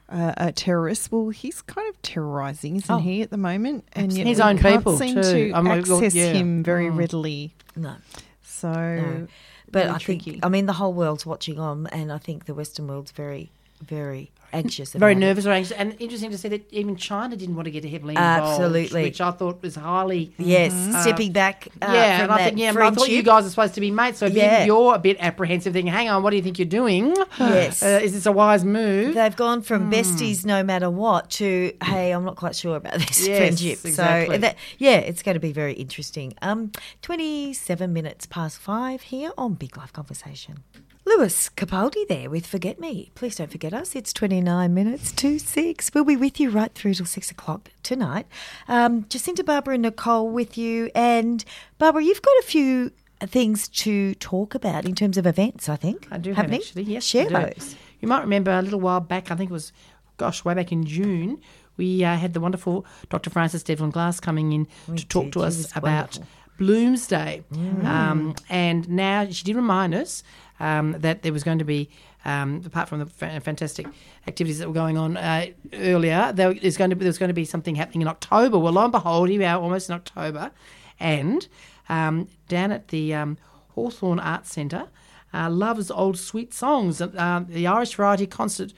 Uh, 0.09 0.33
are 0.37 0.51
terrorists. 0.51 1.11
Well, 1.11 1.29
he's 1.29 1.61
kind 1.61 1.87
of 1.87 2.01
terrorizing, 2.01 2.77
isn't 2.77 2.89
Oh, 2.93 2.97
he, 2.97 3.21
at 3.21 3.29
the 3.29 3.37
moment? 3.37 3.85
And 3.93 4.11
yet 4.11 4.25
His 4.25 4.39
own 4.39 4.57
people 4.57 4.97
seem 4.97 5.13
too. 5.15 5.21
to 5.21 5.51
I 5.53 5.61
mean, 5.61 5.83
well, 5.87 5.97
access 5.97 6.15
yeah. 6.15 6.31
him 6.33 6.63
very 6.63 6.87
Mm. 6.87 6.97
readily. 6.97 7.53
No, 7.75 7.95
So, 8.41 8.71
no. 8.71 9.27
But 9.71 9.83
really 9.85 9.95
I 9.95 9.97
think. 9.99 10.39
I 10.41 10.49
mean 10.49 10.65
the 10.65 10.73
whole 10.73 10.93
world's 10.93 11.27
watching 11.27 11.59
on, 11.59 11.85
and 11.87 12.11
I 12.11 12.17
think 12.17 12.45
the 12.45 12.55
Western 12.55 12.87
world's 12.87 13.11
very, 13.11 13.51
very 13.81 14.31
anxious. 14.51 14.93
Very 14.93 15.13
nervous 15.13 15.45
or 15.45 15.51
anxious. 15.51 15.77
And 15.77 15.95
interesting 15.99 16.31
to 16.31 16.37
see 16.37 16.47
that 16.49 16.73
even 16.73 16.95
China 16.95 17.35
didn't 17.35 17.55
want 17.55 17.65
to 17.65 17.71
get 17.71 17.85
heavily 17.85 18.15
involved. 18.15 18.59
Absolutely. 18.61 19.03
Which 19.03 19.21
I 19.21 19.29
thought 19.29 19.61
was 19.61 19.75
highly. 19.75 20.33
Yes, 20.39 20.73
Uh, 20.73 21.01
stepping 21.03 21.31
back. 21.31 21.67
Uh, 21.79 21.91
yeah, 21.93 22.23
and 22.23 22.31
I 22.31 22.45
think 22.45 22.57
yeah, 22.57 22.73
I 22.75 22.89
thought 22.89 23.09
you 23.09 23.21
guys 23.21 23.45
are 23.45 23.49
supposed 23.51 23.75
to 23.75 23.79
be 23.81 23.91
mates. 23.91 24.17
So 24.17 24.25
Yeah. 24.25 24.65
you're 24.65 24.95
a 24.95 24.99
bit 24.99 25.17
apprehensive, 25.19 25.73
thinking, 25.73 25.93
"Hang 25.93 26.09
on, 26.09 26.23
what 26.23 26.31
do 26.31 26.35
you 26.37 26.41
think 26.41 26.57
you're 26.57 26.65
doing? 26.67 27.15
Yes. 27.39 27.83
uh, 27.83 27.99
is 28.01 28.13
this 28.13 28.25
a 28.25 28.31
wise 28.31 28.65
move?" 28.65 29.13
They've 29.13 29.35
gone 29.35 29.61
from 29.61 29.91
besties 29.91 30.43
no 30.45 30.63
matter 30.63 30.89
what 30.89 31.29
to 31.31 31.71
hey, 31.83 32.11
I'm 32.11 32.25
not 32.25 32.35
quite 32.35 32.55
sure 32.55 32.75
about 32.75 32.93
this 32.99 33.27
Yes, 33.27 33.37
friendship. 33.37 33.85
exactly. 33.85 34.35
So 34.35 34.39
that 34.41 34.55
yeah, 34.79 34.97
it's 34.97 35.21
going 35.21 35.35
to 35.35 35.39
be 35.39 35.51
very 35.51 35.73
interesting. 35.73 36.33
Um, 36.41 36.71
27 37.03 37.93
minutes 37.93 38.25
past 38.25 38.57
five 38.57 39.03
here 39.03 39.31
on 39.37 39.53
Big 39.53 39.77
Life 39.77 39.93
Conversation. 39.93 40.63
Lewis 41.09 41.49
Capaldi 41.57 42.07
there 42.07 42.29
with 42.29 42.45
Forget 42.45 42.79
Me. 42.79 43.09
Please 43.15 43.35
don't 43.37 43.51
forget 43.51 43.73
us. 43.73 43.95
It's 43.95 44.13
29 44.13 44.71
minutes 44.71 45.11
to 45.13 45.39
six. 45.39 45.89
We'll 45.91 46.03
be 46.03 46.15
with 46.15 46.39
you 46.39 46.51
right 46.51 46.71
through 46.71 46.93
till 46.93 47.07
six 47.07 47.31
o'clock 47.31 47.71
tonight. 47.81 48.27
Um, 48.67 49.07
Jacinta, 49.09 49.43
Barbara, 49.43 49.73
and 49.73 49.81
Nicole 49.81 50.29
with 50.29 50.55
you. 50.55 50.91
And 50.93 51.43
Barbara, 51.79 52.03
you've 52.03 52.21
got 52.21 52.37
a 52.41 52.43
few 52.43 52.91
things 53.21 53.67
to 53.69 54.13
talk 54.15 54.53
about 54.53 54.85
in 54.85 54.93
terms 54.93 55.17
of 55.17 55.25
events, 55.25 55.67
I 55.67 55.77
think. 55.77 56.07
I 56.11 56.19
do 56.19 56.33
happening. 56.33 56.61
have 56.61 56.67
actually. 56.67 56.83
Yes, 56.83 57.05
Share 57.05 57.27
those. 57.27 57.75
You 58.01 58.07
might 58.07 58.21
remember 58.21 58.51
a 58.51 58.61
little 58.61 58.79
while 58.79 58.99
back. 58.99 59.31
I 59.31 59.35
think 59.35 59.49
it 59.49 59.53
was, 59.53 59.73
gosh, 60.17 60.45
way 60.45 60.53
back 60.53 60.71
in 60.71 60.85
June. 60.85 61.41
We 61.75 62.03
uh, 62.03 62.17
had 62.17 62.33
the 62.33 62.39
wonderful 62.39 62.85
Dr. 63.09 63.31
Frances 63.31 63.63
Devlin 63.63 63.89
Glass 63.89 64.19
coming 64.19 64.53
in 64.53 64.67
to 64.95 65.07
talk 65.07 65.23
did. 65.25 65.33
to 65.33 65.41
us 65.41 65.75
about 65.75 66.17
wonderful. 66.17 66.27
Bloomsday. 66.59 67.43
Um, 67.85 68.35
and 68.49 68.87
now 68.89 69.27
she 69.29 69.43
did 69.43 69.55
remind 69.55 69.95
us 69.95 70.23
um, 70.59 70.95
that 70.99 71.21
there 71.21 71.31
was 71.31 71.43
going 71.43 71.59
to 71.59 71.65
be, 71.65 71.89
um, 72.25 72.61
apart 72.65 72.89
from 72.89 72.99
the 72.99 73.05
fantastic 73.05 73.87
activities 74.27 74.59
that 74.59 74.67
were 74.67 74.73
going 74.73 74.97
on 74.97 75.15
uh, 75.17 75.47
earlier, 75.73 76.31
there 76.33 76.51
is 76.51 76.77
going 76.77 76.89
to 76.89 76.95
be, 76.95 77.03
there's 77.03 77.17
going 77.17 77.29
to 77.29 77.33
be 77.33 77.45
something 77.45 77.75
happening 77.75 78.01
in 78.01 78.07
October. 78.07 78.59
Well, 78.59 78.73
lo 78.73 78.83
and 78.83 78.91
behold, 78.91 79.29
here 79.29 79.39
we 79.39 79.45
are 79.45 79.59
almost 79.59 79.89
in 79.89 79.95
October, 79.95 80.51
and 80.99 81.47
um, 81.87 82.27
down 82.47 82.71
at 82.71 82.89
the 82.89 83.13
um, 83.13 83.37
Hawthorn 83.69 84.19
Arts 84.19 84.51
Centre, 84.51 84.87
uh, 85.33 85.49
Love's 85.49 85.89
Old 85.89 86.17
Sweet 86.17 86.53
Songs, 86.53 87.01
uh, 87.01 87.43
the 87.47 87.67
Irish 87.67 87.95
Variety 87.95 88.27
Concert 88.27 88.73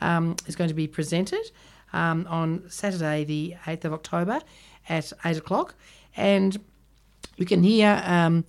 um, 0.00 0.36
is 0.46 0.56
going 0.56 0.68
to 0.68 0.74
be 0.74 0.86
presented 0.86 1.50
um, 1.92 2.26
on 2.28 2.64
Saturday, 2.68 3.24
the 3.24 3.54
8th 3.66 3.84
of 3.84 3.92
October 3.92 4.40
at 4.88 5.12
8 5.24 5.36
o'clock. 5.36 5.74
And 6.16 6.58
you 7.36 7.46
can 7.46 7.62
hear. 7.62 8.02
Um, 8.04 8.44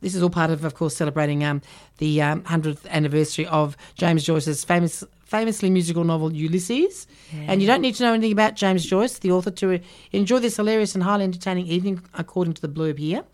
this 0.00 0.16
is 0.16 0.22
all 0.22 0.30
part 0.30 0.50
of, 0.50 0.64
of 0.64 0.74
course, 0.74 0.96
celebrating 0.96 1.44
um, 1.44 1.62
the 1.98 2.20
um, 2.20 2.42
100th 2.42 2.88
anniversary 2.88 3.46
of 3.46 3.76
James 3.94 4.24
Joyce's 4.24 4.64
famous, 4.64 5.04
famously 5.24 5.70
musical 5.70 6.02
novel 6.02 6.32
Ulysses. 6.32 7.06
And 7.46 7.62
you 7.62 7.68
don't 7.68 7.80
need 7.80 7.94
to 7.94 8.02
know 8.02 8.12
anything 8.12 8.32
about 8.32 8.56
James 8.56 8.84
Joyce, 8.84 9.18
the 9.20 9.30
author, 9.30 9.52
to 9.52 9.78
enjoy 10.10 10.40
this 10.40 10.56
hilarious 10.56 10.94
and 10.96 11.04
highly 11.04 11.22
entertaining 11.22 11.68
evening, 11.68 12.02
according 12.14 12.54
to 12.54 12.62
the 12.62 12.68
blurb 12.68 12.98
here. 12.98 13.24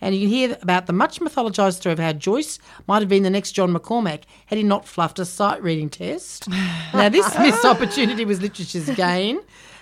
And 0.00 0.14
you 0.14 0.22
can 0.22 0.28
hear 0.28 0.58
about 0.60 0.86
the 0.86 0.92
much 0.92 1.20
mythologised 1.20 1.74
story 1.74 1.92
of 1.92 1.98
how 1.98 2.12
Joyce 2.12 2.58
might 2.86 3.00
have 3.00 3.08
been 3.08 3.22
the 3.22 3.30
next 3.30 3.52
John 3.52 3.72
McCormack 3.72 4.22
had 4.46 4.58
he 4.58 4.64
not 4.64 4.86
fluffed 4.86 5.18
a 5.18 5.24
sight 5.24 5.62
reading 5.62 5.88
test. 5.88 6.48
now, 6.94 7.08
this 7.08 7.36
missed 7.38 7.64
opportunity 7.64 8.24
was 8.24 8.40
literature's 8.40 8.90
gain, 8.90 9.40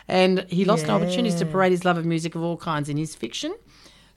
and 0.09 0.47
he 0.49 0.65
lost 0.65 0.87
no 0.87 0.97
opportunities 0.97 1.35
to 1.37 1.47
parade 1.47 1.73
his 1.73 1.85
love 1.85 1.99
of 1.99 2.05
music 2.07 2.35
of 2.35 2.43
all 2.43 2.57
kinds 2.57 2.89
in 2.89 2.97
his 2.97 3.15
fiction. 3.15 3.55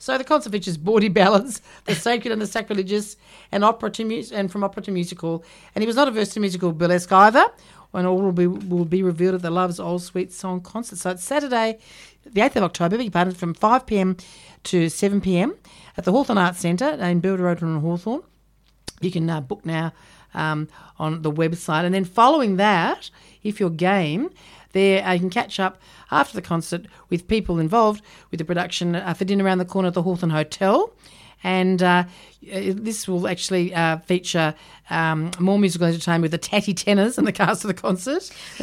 So 0.00 0.16
the 0.16 0.24
concert 0.24 0.50
features 0.50 0.78
bawdy 0.78 1.10
ballads, 1.10 1.60
the 1.84 1.94
sacred 1.94 2.32
and 2.32 2.40
the 2.40 2.46
sacrilegious, 2.46 3.18
and 3.52 3.62
opera 3.62 3.90
to 3.90 4.04
mu- 4.04 4.22
and 4.32 4.50
from 4.50 4.64
opera 4.64 4.82
to 4.84 4.90
musical. 4.90 5.44
And 5.74 5.82
he 5.82 5.86
was 5.86 5.94
not 5.94 6.08
averse 6.08 6.30
to 6.30 6.40
musical 6.40 6.72
burlesque 6.72 7.12
either. 7.12 7.44
And 7.92 8.06
all 8.06 8.22
will 8.22 8.32
be 8.32 8.46
will 8.46 8.86
be 8.86 9.02
revealed 9.02 9.34
at 9.34 9.42
the 9.42 9.50
Love's 9.50 9.78
Old 9.78 10.02
Sweet 10.02 10.32
Song 10.32 10.62
concert. 10.62 10.98
So 10.98 11.10
it's 11.10 11.22
Saturday, 11.22 11.78
the 12.24 12.40
eighth 12.40 12.56
of 12.56 12.62
October. 12.62 12.96
Beg 12.96 13.12
pardon, 13.12 13.34
from 13.34 13.52
five 13.52 13.84
pm 13.84 14.16
to 14.64 14.88
seven 14.88 15.20
pm 15.20 15.56
at 15.98 16.04
the 16.04 16.12
Hawthorn 16.12 16.38
Arts 16.38 16.60
Centre 16.60 16.88
in 16.88 17.20
Builder 17.20 17.42
Road 17.42 17.60
and 17.60 17.82
Hawthorn. 17.82 18.22
You 19.02 19.10
can 19.10 19.28
uh, 19.28 19.42
book 19.42 19.66
now 19.66 19.92
um, 20.32 20.68
on 20.98 21.20
the 21.22 21.32
website. 21.32 21.84
And 21.84 21.94
then 21.94 22.06
following 22.06 22.56
that, 22.56 23.10
if 23.42 23.60
you're 23.60 23.70
game, 23.70 24.30
there 24.72 25.04
uh, 25.04 25.12
you 25.12 25.20
can 25.20 25.30
catch 25.30 25.58
up 25.60 25.80
after 26.10 26.34
the 26.34 26.42
concert 26.42 26.86
with 27.08 27.28
people 27.28 27.58
involved 27.58 28.02
with 28.30 28.38
the 28.38 28.44
production 28.44 28.96
uh, 28.96 29.14
for 29.14 29.24
dinner 29.24 29.44
around 29.44 29.58
the 29.58 29.64
corner 29.64 29.88
at 29.88 29.94
the 29.94 30.02
Hawthorn 30.02 30.30
Hotel. 30.30 30.92
And 31.42 31.82
uh, 31.82 32.04
this 32.42 33.08
will 33.08 33.26
actually 33.26 33.74
uh, 33.74 33.96
feature 34.00 34.54
um, 34.90 35.30
more 35.38 35.58
musical 35.58 35.86
entertainment 35.86 36.22
with 36.22 36.32
the 36.32 36.38
Tatty 36.38 36.74
Tenors 36.74 37.16
and 37.16 37.26
the 37.26 37.32
cast 37.32 37.64
of 37.64 37.68
the 37.68 37.74
concert. 37.74 38.30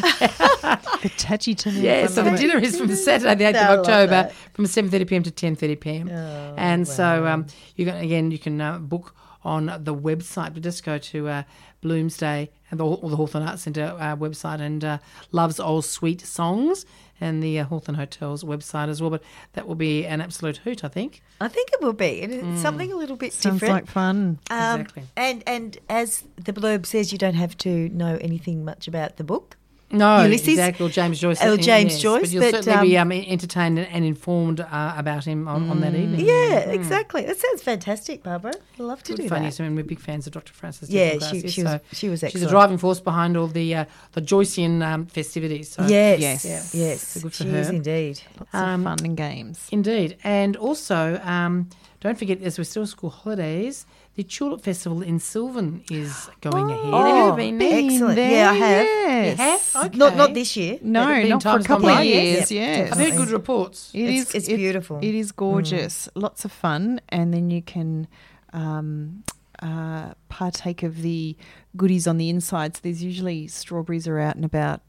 The 1.02 1.10
Tatty 1.16 1.54
Tenors. 1.56 1.80
Yeah, 1.80 2.08
so 2.08 2.24
the 2.24 2.32
dinner 2.38 2.58
is 2.60 2.78
from 2.78 2.94
Saturday, 2.96 3.36
the 3.36 3.44
8th 3.46 3.56
I 3.56 3.74
of 3.74 3.80
October, 3.80 4.32
from 4.54 4.66
7.30 4.66 5.08
p.m. 5.08 5.24
to 5.24 5.32
10.30 5.32 5.80
p.m. 5.80 6.10
and 6.58 6.88
so 6.88 7.26
um, 7.28 7.46
you 7.76 7.86
can, 7.86 7.98
again, 7.98 8.32
you 8.32 8.40
can 8.40 8.60
uh, 8.60 8.80
book 8.80 9.16
on 9.44 9.68
the 9.84 9.96
website, 9.96 10.54
but 10.54 10.62
just 10.64 10.84
go 10.84 10.98
to 10.98 11.28
uh, 11.30 11.44
Bloomsday 11.88 12.50
and 12.70 12.80
the, 12.80 12.86
or 12.86 13.10
the 13.10 13.16
Hawthorn 13.16 13.48
Arts 13.48 13.62
Centre 13.64 13.96
uh, 13.98 14.16
website 14.16 14.60
and 14.60 14.84
uh, 14.84 14.98
Love's 15.32 15.60
Old 15.60 15.86
Sweet 15.86 16.22
Songs 16.22 16.86
and 17.20 17.42
the 17.42 17.60
uh, 17.60 17.66
Hawthorn 17.66 17.96
Hotel's 17.96 18.44
website 18.44 18.90
as 18.90 19.02
well. 19.02 19.10
But 19.10 19.24
that 19.54 19.68
will 19.68 19.76
be 19.76 20.06
an 20.06 20.22
absolute 20.22 20.58
hoot, 20.58 20.84
I 20.84 20.88
think. 20.88 21.22
I 21.42 21.48
think 21.48 21.70
it 21.74 21.82
will 21.82 21.94
be. 21.94 22.22
And 22.22 22.34
it's 22.34 22.62
something 22.62 22.92
a 22.92 22.96
little 22.96 23.16
bit 23.16 23.34
Sounds 23.34 23.60
different. 23.60 23.74
like 23.86 23.88
fun. 23.88 24.40
Um, 24.50 24.82
Exactly. 24.82 25.04
And 25.16 25.44
and 25.48 25.78
as 25.90 26.24
the 26.36 26.54
blurb 26.54 26.86
says, 26.86 27.12
you 27.12 27.18
don't 27.18 27.36
have 27.36 27.58
to 27.60 27.90
know 27.90 28.18
anything 28.22 28.64
much 28.66 28.88
about 28.88 29.18
the 29.18 29.24
book. 29.24 29.57
No, 29.90 30.24
Ulysses? 30.24 30.50
exactly. 30.50 30.86
Or 30.86 30.90
James 30.90 31.18
Joyce. 31.20 31.42
Or 31.42 31.56
James 31.56 31.94
yes, 31.94 32.02
Joyce, 32.02 32.22
But 32.24 32.30
you'll 32.32 32.44
but, 32.52 32.64
certainly 32.66 32.90
be 32.90 32.98
um, 32.98 33.12
um, 33.12 33.18
entertained 33.26 33.80
and 33.80 34.04
informed 34.04 34.60
uh, 34.60 34.94
about 34.98 35.24
him 35.26 35.48
on, 35.48 35.70
on 35.70 35.80
that 35.80 35.96
evening. 35.96 36.26
Yeah, 36.26 36.60
exactly. 36.60 37.22
That 37.24 37.38
sounds 37.40 37.62
fantastic, 37.62 38.22
Barbara. 38.22 38.52
I'd 38.74 38.80
love 38.80 39.02
to 39.04 39.14
Good 39.14 39.22
do 39.24 39.30
fun. 39.30 39.40
that. 39.44 39.46
Yes, 39.46 39.60
I 39.62 39.64
mean, 39.64 39.76
we're 39.78 39.84
big 39.84 40.00
fans 40.02 40.28
of 40.28 40.34
Dr. 40.34 40.52
Frances. 40.52 40.90
Yeah, 40.90 41.12
Diffin 41.12 41.14
she- 41.14 41.18
Glasses, 41.20 41.54
she 41.54 41.64
was- 41.64 41.72
so 41.72 41.80
she 41.94 42.10
was 42.10 42.20
She's 42.20 42.24
excellent. 42.26 42.48
a 42.48 42.50
driving 42.50 42.78
force 42.78 43.00
behind 43.00 43.38
all 43.38 43.48
the 43.48 43.76
uh, 43.76 43.86
the 44.12 44.22
Joycean 44.22 44.84
um, 44.86 45.06
festivities. 45.06 45.70
So. 45.70 45.84
Yes, 45.88 46.20
Yes. 46.20 46.44
yes, 46.46 46.76
yes. 46.76 47.08
So 47.08 47.22
good 47.22 47.34
for 47.34 47.44
she 47.44 47.50
is 47.50 47.68
her. 47.68 47.74
indeed. 47.74 48.22
Lots 48.40 48.54
Um, 48.54 48.86
of 48.88 49.00
fun 49.00 49.06
and 49.08 49.16
games. 49.18 49.68
Indeed. 49.72 50.18
And 50.24 50.58
also, 50.58 51.22
um, 51.24 51.70
don't 52.02 52.18
forget, 52.20 52.42
as 52.42 52.58
we're 52.58 52.66
still 52.66 52.86
school 52.86 53.10
holidays, 53.10 53.86
the 54.18 54.24
Tulip 54.24 54.62
Festival 54.62 55.02
in 55.04 55.20
Silvan 55.20 55.84
is 55.92 56.28
going 56.42 56.70
ahead. 56.72 56.94
Have 56.94 57.08
you 57.08 57.24
Oh, 57.32 57.36
been 57.36 57.58
there? 57.60 57.80
Excellent. 57.86 58.16
There, 58.16 58.32
Yeah, 58.32 58.50
I 58.50 58.54
have. 58.56 58.86
You 58.86 58.90
Yes. 58.90 59.74
have? 59.74 59.86
Okay. 59.86 59.98
Not 59.98 60.16
not 60.18 60.34
this 60.34 60.58
year. 60.58 60.80
No, 60.82 61.06
There 61.06 61.14
have 61.14 61.24
been 61.24 61.30
not 61.30 61.44
for 61.44 61.50
a 61.60 61.64
couple 61.64 61.88
of 61.90 61.96
by, 61.98 62.02
yes. 62.02 62.24
years. 62.26 62.52
Yep, 62.52 62.78
Yes. 62.78 62.92
I've 62.92 62.98
heard 63.08 63.18
good 63.18 63.30
reports. 63.30 63.92
It 63.94 64.00
It's- 64.02 64.28
is- 64.30 64.36
it's 64.36 64.48
it- 64.50 64.58
beautiful. 64.58 64.98
It 65.04 65.14
is 65.16 65.32
gorgeous. 65.32 66.10
Lots 66.16 66.44
of 66.46 66.52
fun, 66.52 67.00
and 67.10 67.32
then 67.34 67.50
you 67.52 67.62
can 67.62 68.08
um, 68.54 69.24
uh, 69.62 70.14
partake 70.30 70.82
of 70.82 71.02
the 71.04 71.36
goodies 71.76 72.08
on 72.08 72.18
the 72.18 72.30
inside. 72.30 72.76
So 72.76 72.80
there's 72.84 73.04
usually 73.04 73.48
strawberries 73.48 74.08
are 74.08 74.18
out 74.20 74.36
and 74.36 74.46
about 74.46 74.82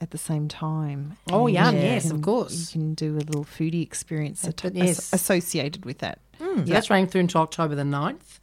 at 0.00 0.10
the 0.12 0.18
same 0.18 0.46
time. 0.46 1.16
Oh, 1.32 1.46
And 1.46 1.54
yum, 1.56 1.74
you 1.74 1.80
yes, 1.82 2.10
of 2.10 2.22
course. 2.22 2.72
You 2.74 2.80
can 2.80 2.94
do 2.94 3.14
a 3.16 3.24
little 3.26 3.44
foodie 3.44 3.82
experience 3.82 4.42
But 4.44 4.64
at- 4.64 4.74
yes. 4.76 5.12
associated 5.12 5.84
with 5.84 5.98
that. 5.98 6.20
So 6.38 6.62
that's 6.64 6.90
running 6.90 7.08
through 7.08 7.22
until 7.22 7.40
October 7.40 7.74
the 7.74 7.82
9th 7.84 8.38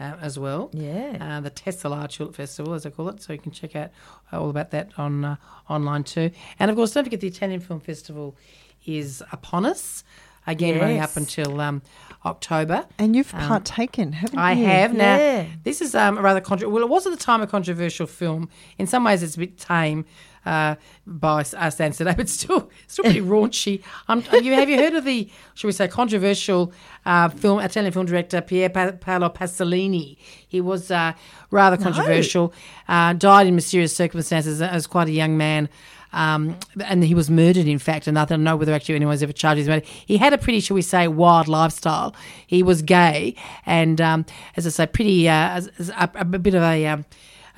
uh, 0.00 0.16
as 0.20 0.38
well. 0.38 0.70
Yeah. 0.72 1.16
Uh, 1.20 1.40
the 1.40 1.50
Tesla 1.50 2.08
Tulip 2.08 2.34
Festival, 2.34 2.74
as 2.74 2.86
I 2.86 2.90
call 2.90 3.08
it. 3.10 3.22
So 3.22 3.32
you 3.32 3.38
can 3.38 3.52
check 3.52 3.76
out 3.76 3.90
uh, 4.32 4.40
all 4.40 4.50
about 4.50 4.70
that 4.70 4.90
on 4.96 5.24
uh, 5.24 5.36
online 5.68 6.04
too. 6.04 6.30
And 6.58 6.70
of 6.70 6.76
course, 6.76 6.92
don't 6.92 7.04
forget 7.04 7.20
the 7.20 7.28
Italian 7.28 7.60
Film 7.60 7.80
Festival 7.80 8.36
is 8.86 9.22
upon 9.30 9.66
us. 9.66 10.02
Again, 10.46 10.80
running 10.80 11.00
up 11.00 11.16
until 11.18 11.60
um, 11.60 11.82
October. 12.24 12.86
And 12.98 13.14
you've 13.14 13.30
partaken, 13.30 14.12
haven't 14.12 14.38
I 14.38 14.52
you? 14.52 14.64
I 14.64 14.68
have 14.68 14.94
now. 14.94 15.16
Yeah. 15.16 15.46
This 15.64 15.82
is 15.82 15.94
um, 15.94 16.16
a 16.16 16.22
rather 16.22 16.40
contro- 16.40 16.70
well. 16.70 16.82
It 16.82 16.88
was 16.88 17.06
at 17.06 17.10
the 17.10 17.18
time 17.18 17.42
a 17.42 17.46
controversial 17.46 18.06
film. 18.06 18.48
In 18.78 18.86
some 18.86 19.04
ways, 19.04 19.22
it's 19.22 19.36
a 19.36 19.38
bit 19.38 19.58
tame 19.58 20.06
uh, 20.50 20.74
by 21.06 21.44
our 21.56 21.70
standards 21.70 21.98
today, 21.98 22.14
but 22.16 22.28
still, 22.28 22.70
still 22.88 23.04
pretty 23.04 23.20
raunchy. 23.20 23.82
Um, 24.08 24.24
you, 24.42 24.52
have 24.54 24.68
you 24.68 24.76
heard 24.76 24.94
of 24.94 25.04
the, 25.04 25.30
shall 25.54 25.68
we 25.68 25.72
say, 25.72 25.86
controversial 25.86 26.72
uh, 27.06 27.28
film 27.28 27.60
Italian 27.60 27.92
film 27.92 28.06
director 28.06 28.40
Pier 28.40 28.68
pa- 28.68 28.92
Paolo 28.92 29.28
Pasolini? 29.28 30.16
He 30.48 30.60
was 30.60 30.90
uh, 30.90 31.12
rather 31.50 31.76
controversial. 31.76 32.52
Uh, 32.88 33.12
died 33.12 33.46
in 33.46 33.54
mysterious 33.54 33.94
circumstances 33.94 34.60
as 34.60 34.86
quite 34.86 35.08
a 35.08 35.12
young 35.12 35.36
man. 35.36 35.68
Um, 36.12 36.58
and 36.84 37.04
he 37.04 37.14
was 37.14 37.30
murdered, 37.30 37.68
in 37.68 37.78
fact, 37.78 38.08
and 38.08 38.18
I 38.18 38.24
don't 38.24 38.42
know 38.42 38.56
whether 38.56 38.72
actually 38.72 38.96
anyone's 38.96 39.22
ever 39.22 39.32
charged 39.32 39.60
him 39.60 39.68
with 39.68 39.84
murder. 39.84 39.86
He 40.06 40.16
had 40.16 40.32
a 40.32 40.38
pretty, 40.38 40.58
shall 40.58 40.74
we 40.74 40.82
say, 40.82 41.06
wild 41.06 41.46
lifestyle. 41.46 42.16
He 42.44 42.64
was 42.64 42.82
gay, 42.82 43.36
and 43.64 44.00
um, 44.00 44.26
as 44.56 44.66
I 44.66 44.70
say, 44.70 44.86
pretty, 44.88 45.28
uh, 45.28 45.60
a, 45.96 46.10
a 46.16 46.24
bit 46.24 46.54
of 46.54 46.64
a, 46.64 46.84
um, 46.88 47.04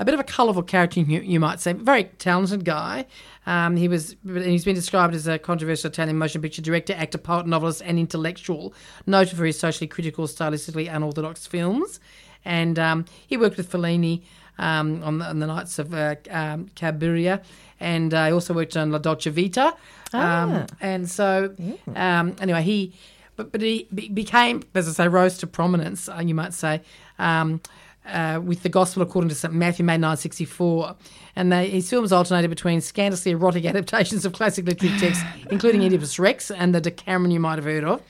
a 0.02 0.04
bit 0.04 0.14
of 0.14 0.20
a 0.20 0.24
colourful 0.24 0.64
character, 0.64 0.98
you, 1.00 1.20
you 1.20 1.38
might 1.38 1.60
say. 1.60 1.72
Very 1.72 2.04
talented 2.18 2.64
guy. 2.64 3.06
Um, 3.46 3.76
he 3.76 3.86
was, 3.86 4.16
he's 4.24 4.64
been 4.64 4.74
described 4.74 5.14
as 5.14 5.28
a 5.28 5.38
controversial 5.38 5.90
Italian 5.90 6.18
motion 6.18 6.42
picture 6.42 6.60
director, 6.60 6.92
actor, 6.92 7.18
poet, 7.18 7.46
novelist, 7.46 7.82
and 7.82 8.00
intellectual, 8.00 8.74
noted 9.06 9.36
for 9.36 9.44
his 9.44 9.58
socially 9.58 9.86
critical, 9.86 10.26
stylistically 10.26 10.92
unorthodox 10.92 11.46
films. 11.46 12.00
And 12.44 12.80
um, 12.80 13.04
he 13.26 13.36
worked 13.36 13.56
with 13.56 13.70
Fellini 13.70 14.22
um, 14.58 15.04
on, 15.04 15.18
the, 15.18 15.24
on 15.26 15.38
the 15.38 15.46
Nights 15.46 15.78
of 15.78 15.94
uh, 15.94 16.16
um, 16.30 16.66
Cabiria, 16.74 17.40
and 17.78 18.12
uh, 18.12 18.26
he 18.26 18.32
also 18.32 18.54
worked 18.54 18.76
on 18.76 18.90
La 18.90 18.98
Dolce 18.98 19.30
Vita. 19.30 19.72
Um, 20.12 20.66
and 20.80 21.08
so, 21.08 21.54
um, 21.94 22.34
anyway, 22.40 22.62
he, 22.62 22.92
but, 23.36 23.52
but 23.52 23.60
he 23.60 23.86
be- 23.94 24.08
became, 24.08 24.64
as 24.74 24.88
I 24.88 24.92
say, 24.92 25.08
rose 25.08 25.38
to 25.38 25.46
prominence, 25.46 26.08
uh, 26.08 26.20
you 26.24 26.34
might 26.34 26.54
say. 26.54 26.82
Um, 27.20 27.60
uh, 28.06 28.40
with 28.42 28.62
the 28.62 28.68
Gospel 28.68 29.02
according 29.02 29.28
to 29.28 29.34
St 29.34 29.54
Matthew, 29.54 29.84
made 29.84 30.00
1964. 30.00 30.96
And 31.36 31.52
they, 31.52 31.70
his 31.70 31.88
films 31.88 32.12
alternated 32.12 32.50
between 32.50 32.80
scandalously 32.80 33.32
erotic 33.32 33.64
adaptations 33.72 34.24
of 34.24 34.32
classic 34.32 34.66
literary 34.66 34.98
texts, 35.00 35.24
including 35.50 35.82
Oedipus 35.84 36.18
Rex 36.18 36.50
and 36.50 36.74
the 36.74 36.80
Decameron 36.80 37.30
you 37.30 37.40
might 37.40 37.56
have 37.56 37.64
heard 37.64 37.84
of, 37.84 38.02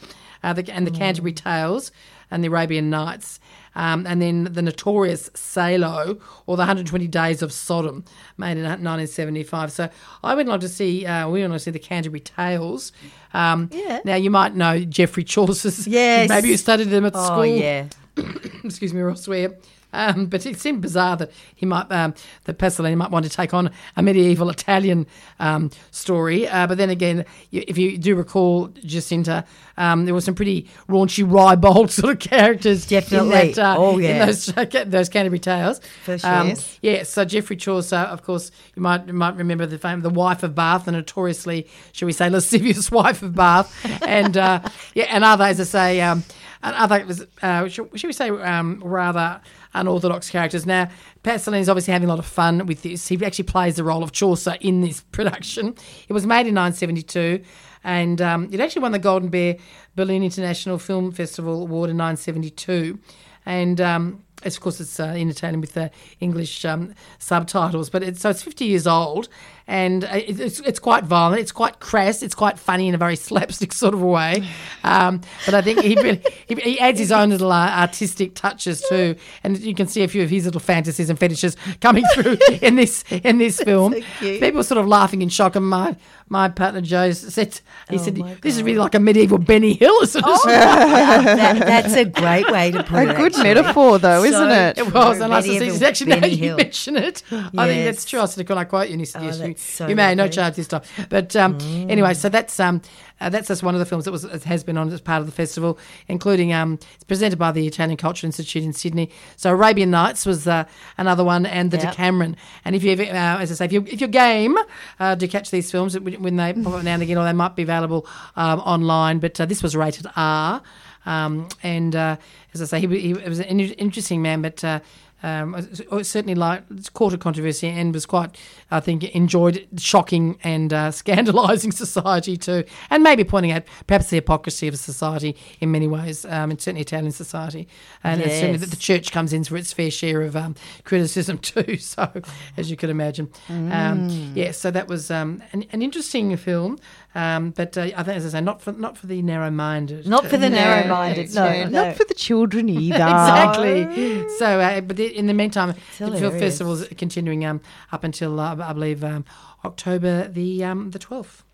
uh, 0.43 0.53
the, 0.53 0.70
and 0.72 0.86
the 0.86 0.90
Canterbury 0.90 1.32
Tales 1.32 1.93
and 2.30 2.43
the 2.43 2.49
Arabian 2.49 2.90
Nights. 2.90 3.38
Um, 3.74 4.07
and 4.07 4.20
then 4.20 4.45
the 4.45 4.61
notorious 4.61 5.30
Salo 5.32 6.18
or 6.47 6.57
the 6.57 6.61
120 6.61 7.09
Days 7.09 7.40
of 7.40 7.53
Sodom, 7.55 8.05
made 8.36 8.59
in 8.59 8.64
1975. 8.64 9.72
So 9.72 9.88
I 10.22 10.34
went 10.34 10.49
along 10.49 10.61
to 10.61 10.68
see, 10.68 11.07
uh, 11.07 11.26
we 11.30 11.40
went 11.40 11.55
to 11.55 11.59
see 11.59 11.70
the 11.70 11.78
Canterbury 11.78 12.20
Tales. 12.20 12.93
Um, 13.32 13.70
Yeah. 13.72 14.01
Now 14.05 14.16
you 14.16 14.30
might 14.30 14.55
know 14.55 14.80
Geoffrey 14.84 15.24
Chaucer's. 15.24 15.86
Yes. 15.88 16.28
Maybe 16.30 16.49
you 16.49 16.59
studied 16.59 16.88
them 16.90 17.07
at 17.07 17.12
Oh 17.14 17.24
school 17.24 17.47
yeah. 17.47 17.86
excuse 18.64 18.93
me, 18.93 19.01
or 19.01 19.09
elsewhere. 19.11 19.55
Um, 19.93 20.26
but 20.26 20.47
it 20.47 20.59
seemed 20.59 20.80
bizarre 20.82 21.16
that 21.18 21.30
he 21.55 21.66
might, 21.66 21.90
um, 21.93 22.14
that 22.45 22.59
Pasolini 22.59 22.97
might 22.97 23.11
want 23.11 23.24
to 23.24 23.30
take 23.30 23.53
on 23.55 23.70
a 23.97 24.03
medieval 24.03 24.49
Italian 24.51 25.07
um, 25.38 25.70
story. 25.90 26.49
Uh, 26.49 26.66
but 26.66 26.78
then 26.78 26.90
again, 26.90 27.24
if 27.51 27.76
you 27.78 27.99
do 27.99 28.14
recall 28.14 28.68
Jacinta, 28.84 29.45
um, 29.76 30.05
there 30.05 30.14
were 30.14 30.20
some 30.20 30.34
pretty 30.34 30.68
raunchy, 30.88 31.30
ribald 31.30 31.90
sort 32.01 32.12
of 32.14 32.18
characters. 32.30 32.86
Definitely. 32.86 33.51
In 33.51 33.55
that, 33.55 33.59
uh, 33.59 33.76
Oh, 33.78 33.97
in 33.99 34.05
yeah. 34.05 34.26
those 34.26 34.47
those 34.47 35.09
Canterbury 35.09 35.38
Tales. 35.38 35.80
For 36.05 36.18
sure. 36.18 36.30
Um, 36.30 36.49
Yes. 36.49 36.78
yeah, 36.82 37.03
so 37.05 37.24
Geoffrey 37.24 37.57
Chaucer, 37.57 37.97
of 37.97 38.22
course, 38.22 38.51
you 38.74 38.82
might 38.82 39.07
you 39.07 39.12
might 39.12 39.36
remember 39.36 39.66
the 39.66 39.78
fame, 39.78 40.01
the 40.01 40.11
wife 40.11 40.43
of 40.43 40.55
Bath, 40.55 40.84
the 40.86 40.93
notoriously, 40.93 41.66
shall 41.93 42.07
we 42.07 42.12
say, 42.12 42.28
lascivious 42.30 42.90
wife 42.90 43.22
of 43.22 43.34
Bath, 43.34 43.74
and 44.07 44.36
uh, 44.36 44.61
yeah, 44.95 45.05
and 45.11 45.24
other, 45.24 45.45
as 45.45 45.61
I 45.61 45.64
say, 45.64 46.01
um, 46.01 46.22
and 46.62 46.74
other, 46.76 47.07
uh, 47.43 47.68
should, 47.68 47.88
should 47.99 48.07
we 48.07 48.12
say, 48.12 48.28
um, 48.30 48.80
rather 48.84 49.40
unorthodox 49.74 50.30
characters. 50.30 50.66
Now, 50.66 50.88
Pasolini's 51.22 51.68
obviously 51.68 51.92
having 51.92 52.08
a 52.08 52.10
lot 52.12 52.18
of 52.18 52.26
fun 52.26 52.66
with 52.66 52.82
this. 52.82 53.08
He 53.08 53.24
actually 53.24 53.44
plays 53.44 53.76
the 53.76 53.84
role 53.84 54.02
of 54.02 54.12
Chaucer 54.12 54.56
in 54.60 54.80
this 54.80 55.00
production. 55.12 55.74
It 56.08 56.12
was 56.12 56.26
made 56.26 56.46
in 56.46 56.54
1972. 56.54 57.42
And 57.84 58.20
um, 58.22 58.48
it 58.52 58.60
actually 58.60 58.82
won 58.82 58.92
the 58.92 58.98
Golden 58.98 59.28
Bear 59.28 59.56
Berlin 59.96 60.22
International 60.22 60.78
Film 60.78 61.10
Festival 61.10 61.62
Award 61.62 61.90
in 61.90 61.98
1972. 61.98 62.98
And 63.44 63.80
um, 63.80 64.22
of 64.44 64.60
course, 64.60 64.80
it's 64.80 64.98
uh, 65.00 65.14
in 65.16 65.28
Italian 65.28 65.60
with 65.60 65.74
the 65.74 65.90
English 66.20 66.64
um, 66.64 66.94
subtitles, 67.18 67.90
but 67.90 68.02
it's, 68.02 68.20
so 68.20 68.30
it's 68.30 68.42
50 68.42 68.64
years 68.64 68.86
old, 68.86 69.28
and 69.66 70.04
uh, 70.04 70.08
it's, 70.12 70.60
it's 70.60 70.78
quite 70.78 71.04
violent, 71.04 71.40
it's 71.40 71.52
quite 71.52 71.80
crass, 71.80 72.22
it's 72.22 72.34
quite 72.34 72.58
funny 72.58 72.88
in 72.88 72.94
a 72.94 72.98
very 72.98 73.16
slapstick 73.28 73.72
sort 73.72 73.94
of 73.94 74.02
a 74.02 74.06
way. 74.06 74.46
Um, 74.84 75.20
but 75.46 75.54
I 75.54 75.62
think 75.62 75.80
he, 75.80 75.94
really, 75.96 76.22
he, 76.46 76.54
he 76.56 76.80
adds 76.80 76.98
his 76.98 77.12
own 77.12 77.30
little 77.30 77.52
uh, 77.52 77.70
artistic 77.70 78.34
touches 78.34 78.84
too, 78.88 79.16
and 79.44 79.58
you 79.58 79.74
can 79.74 79.86
see 79.86 80.02
a 80.02 80.08
few 80.08 80.22
of 80.22 80.30
his 80.30 80.44
little 80.44 80.60
fantasies 80.60 81.08
and 81.10 81.18
fetishes 81.18 81.56
coming 81.80 82.04
through 82.14 82.36
in 82.62 82.76
this 82.76 83.04
in 83.10 83.38
this 83.38 83.60
film. 83.60 83.94
cute. 84.18 84.40
People 84.40 84.58
were 84.58 84.64
sort 84.64 84.78
of 84.78 84.88
laughing 84.88 85.22
in 85.22 85.28
shock, 85.28 85.56
and 85.56 85.68
my 85.68 85.96
my 86.28 86.48
partner 86.48 86.80
Joe 86.80 87.12
said 87.12 87.60
he 87.90 87.98
said 87.98 88.16
this 88.40 88.56
is 88.56 88.62
really 88.62 88.78
like 88.78 88.94
a 88.94 89.00
medieval 89.00 89.38
Benny 89.38 89.74
Hill. 89.74 90.06
Sort 90.06 90.24
of 90.24 90.42
that, 90.44 91.58
that's 91.58 91.94
a 91.94 92.04
great 92.04 92.50
way 92.50 92.70
to 92.70 92.82
put 92.82 92.98
A 92.98 93.02
it. 93.02 93.10
A 93.10 93.14
good 93.14 93.26
actually. 93.34 93.42
metaphor, 93.54 93.98
though, 93.98 94.24
isn't 94.24 94.32
So- 94.40 94.48
it? 94.48 94.78
It 94.78 94.92
was, 94.94 95.20
and 95.20 95.32
I 95.34 95.40
said, 95.40 95.48
Medieval 95.52 95.68
it's 95.74 95.82
actually 95.82 96.20
now 96.20 96.26
you 96.26 96.56
mention 96.56 96.96
it. 96.96 97.22
I 97.30 97.66
think 97.68 97.84
that's 97.84 98.04
true. 98.04 98.20
I 98.20 98.24
said, 98.26 98.46
can 98.46 98.58
I 98.58 98.64
quote 98.64 98.86
you? 98.88 98.92
And 98.92 99.00
he 99.00 99.04
said, 99.06 99.22
Oh, 99.22 99.26
yes, 99.26 99.40
you, 99.59 99.62
so 99.62 99.86
you 99.86 99.96
may, 99.96 100.14
no 100.14 100.24
lovely. 100.24 100.34
charge 100.36 100.57
this 100.57 100.68
time. 100.68 100.82
But 101.09 101.34
um, 101.36 101.59
anyway, 101.88 102.14
so 102.14 102.28
that's 102.28 102.59
um, 102.61 102.82
uh, 103.20 103.28
that's 103.28 103.48
just 103.48 103.62
one 103.62 103.74
of 103.74 103.78
the 103.78 103.86
films 103.86 104.05
that 104.05 104.12
was 104.12 104.24
has 104.44 104.64
been 104.64 104.76
on 104.78 104.90
as 104.90 105.00
part 105.00 105.20
of 105.20 105.26
the 105.26 105.32
festival, 105.32 105.78
including 106.09 106.53
um, 106.53 106.78
it's 106.94 107.05
presented 107.05 107.38
by 107.38 107.53
the 107.53 107.66
Italian 107.66 107.96
Culture 107.96 108.26
Institute 108.26 108.64
in 108.64 108.72
Sydney. 108.72 109.11
So 109.36 109.50
Arabian 109.50 109.90
Nights 109.90 110.26
was 110.26 110.48
uh, 110.48 110.64
another 110.98 111.24
one, 111.24 111.46
and 111.46 111.70
the 111.70 111.76
Yep. 111.76 111.90
Decameron. 111.90 112.36
And 112.64 112.76
if 112.76 112.84
you, 112.84 112.92
ever, 112.92 113.03
uh, 113.03 113.40
as 113.40 113.50
I 113.50 113.55
say, 113.55 113.64
if 113.66 113.72
you 113.72 113.84
if 113.86 114.00
you're 114.00 114.09
game 114.09 114.57
uh, 115.00 115.16
to 115.16 115.28
catch 115.28 115.50
these 115.50 115.70
films 115.70 115.98
when 115.98 116.22
when 116.22 116.36
they 116.36 116.53
pop 116.53 116.74
up 116.74 116.82
now 116.82 116.94
and 116.94 117.03
again, 117.03 117.18
or 117.18 117.24
they 117.24 117.32
might 117.32 117.57
be 117.57 117.62
available 117.62 118.07
um, 118.36 118.61
online. 118.61 119.18
But 119.18 119.40
uh, 119.40 119.46
this 119.46 119.62
was 119.62 119.76
rated 119.76 120.07
R. 120.16 120.62
Um, 121.05 121.48
and 121.64 121.96
uh, 121.96 122.16
as 122.55 122.62
I 122.62 122.64
say, 122.66 122.80
he, 122.86 123.00
he 123.00 123.12
was 123.14 123.40
an 123.40 123.46
interesting 123.46 124.22
man, 124.22 124.42
but. 124.42 124.62
Uh, 124.64 124.80
um, 125.22 125.54
it 125.54 126.06
certainly 126.06 126.34
like 126.34 126.64
it's 126.70 126.88
caught 126.88 127.12
a 127.12 127.18
controversy 127.18 127.68
and 127.68 127.94
was 127.94 128.06
quite, 128.06 128.36
I 128.70 128.80
think, 128.80 129.04
enjoyed 129.14 129.66
shocking 129.76 130.38
and 130.42 130.72
uh, 130.72 130.90
scandalising 130.92 131.72
society 131.72 132.36
too, 132.36 132.64
and 132.90 133.02
maybe 133.02 133.24
pointing 133.24 133.52
out 133.52 133.64
perhaps 133.86 134.10
the 134.10 134.16
hypocrisy 134.16 134.68
of 134.68 134.78
society 134.78 135.36
in 135.60 135.70
many 135.70 135.86
ways, 135.86 136.24
um, 136.24 136.50
and 136.50 136.60
certainly 136.60 136.82
Italian 136.82 137.12
society, 137.12 137.68
and 138.02 138.20
it's 138.20 138.34
certainly 138.34 138.58
that 138.58 138.70
the 138.70 138.76
church 138.76 139.12
comes 139.12 139.32
in 139.32 139.44
for 139.44 139.56
its 139.56 139.72
fair 139.72 139.90
share 139.90 140.22
of 140.22 140.36
um, 140.36 140.54
criticism 140.84 141.38
too. 141.38 141.76
So, 141.76 142.10
as 142.56 142.70
you 142.70 142.76
could 142.76 142.90
imagine, 142.90 143.30
um, 143.48 144.32
yeah. 144.34 144.50
So 144.52 144.70
that 144.70 144.88
was 144.88 145.10
um, 145.10 145.42
an, 145.52 145.64
an 145.72 145.82
interesting 145.82 146.36
film, 146.36 146.78
um, 147.14 147.50
but 147.50 147.76
uh, 147.76 147.82
I 147.96 148.02
think, 148.02 148.16
as 148.16 148.26
I 148.26 148.38
say, 148.38 148.40
not 148.40 148.62
for 148.62 148.72
not 148.72 148.96
for 148.96 149.06
the 149.06 149.20
narrow-minded. 149.22 150.06
Not 150.08 150.26
for 150.26 150.36
the 150.36 150.48
No, 150.48 150.56
narrow-minded. 150.56 151.34
No, 151.34 151.64
no. 151.64 151.68
not 151.68 151.96
for 151.96 152.04
the 152.04 152.14
children 152.14 152.68
either. 152.82 152.94
exactly. 152.94 154.28
So, 154.38 154.60
uh, 154.60 154.80
but 154.80 154.98
in 154.98 155.26
the 155.26 155.34
meantime, 155.34 155.68
the 155.68 155.74
film 155.74 156.12
hilarious. 156.14 156.40
festival 156.42 156.72
is 156.74 156.88
continuing 156.96 157.44
um, 157.44 157.60
up 157.92 158.04
until 158.04 158.38
uh, 158.40 158.56
I 158.56 158.72
believe 158.72 159.04
um, 159.04 159.24
October 159.64 160.28
the 160.28 160.64
um, 160.64 160.90
the 160.90 160.98
twelfth. 160.98 161.44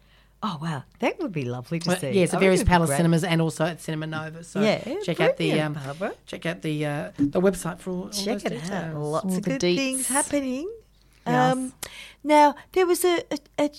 Oh 0.40 0.56
wow, 0.62 0.84
that 1.00 1.18
would 1.18 1.32
be 1.32 1.42
lovely 1.44 1.80
to 1.80 1.88
Well, 1.88 1.98
see. 1.98 2.10
yes, 2.12 2.32
I 2.32 2.36
at 2.36 2.40
various 2.40 2.62
Palace 2.62 2.90
cinemas 2.96 3.24
and 3.24 3.42
also 3.42 3.64
at 3.64 3.80
Cinema 3.80 4.06
Nova. 4.06 4.44
So 4.44 4.60
Yeah, 4.60 4.78
check 5.02 5.20
out 5.20 5.36
the 5.36 5.48
brilliant, 5.50 5.76
um, 5.76 5.82
Barbara. 5.82 6.12
check 6.26 6.46
out 6.46 6.62
the 6.62 6.86
uh, 6.86 7.10
the 7.18 7.40
website 7.40 7.80
for 7.80 7.90
all, 7.90 8.02
all 8.04 8.08
Check 8.10 8.34
those 8.38 8.44
it 8.44 8.50
details. 8.50 8.70
out. 8.70 8.94
Lots 8.94 9.24
All 9.24 9.36
of 9.36 9.42
the 9.42 9.50
good 9.50 9.60
deets. 9.60 9.76
things 9.76 10.06
happening. 10.06 10.70
Yes. 11.26 11.52
Um, 11.56 11.72
now 12.22 12.54
there 12.70 12.86
was 12.86 13.04
a, 13.04 13.24
a, 13.32 13.38
a 13.58 13.70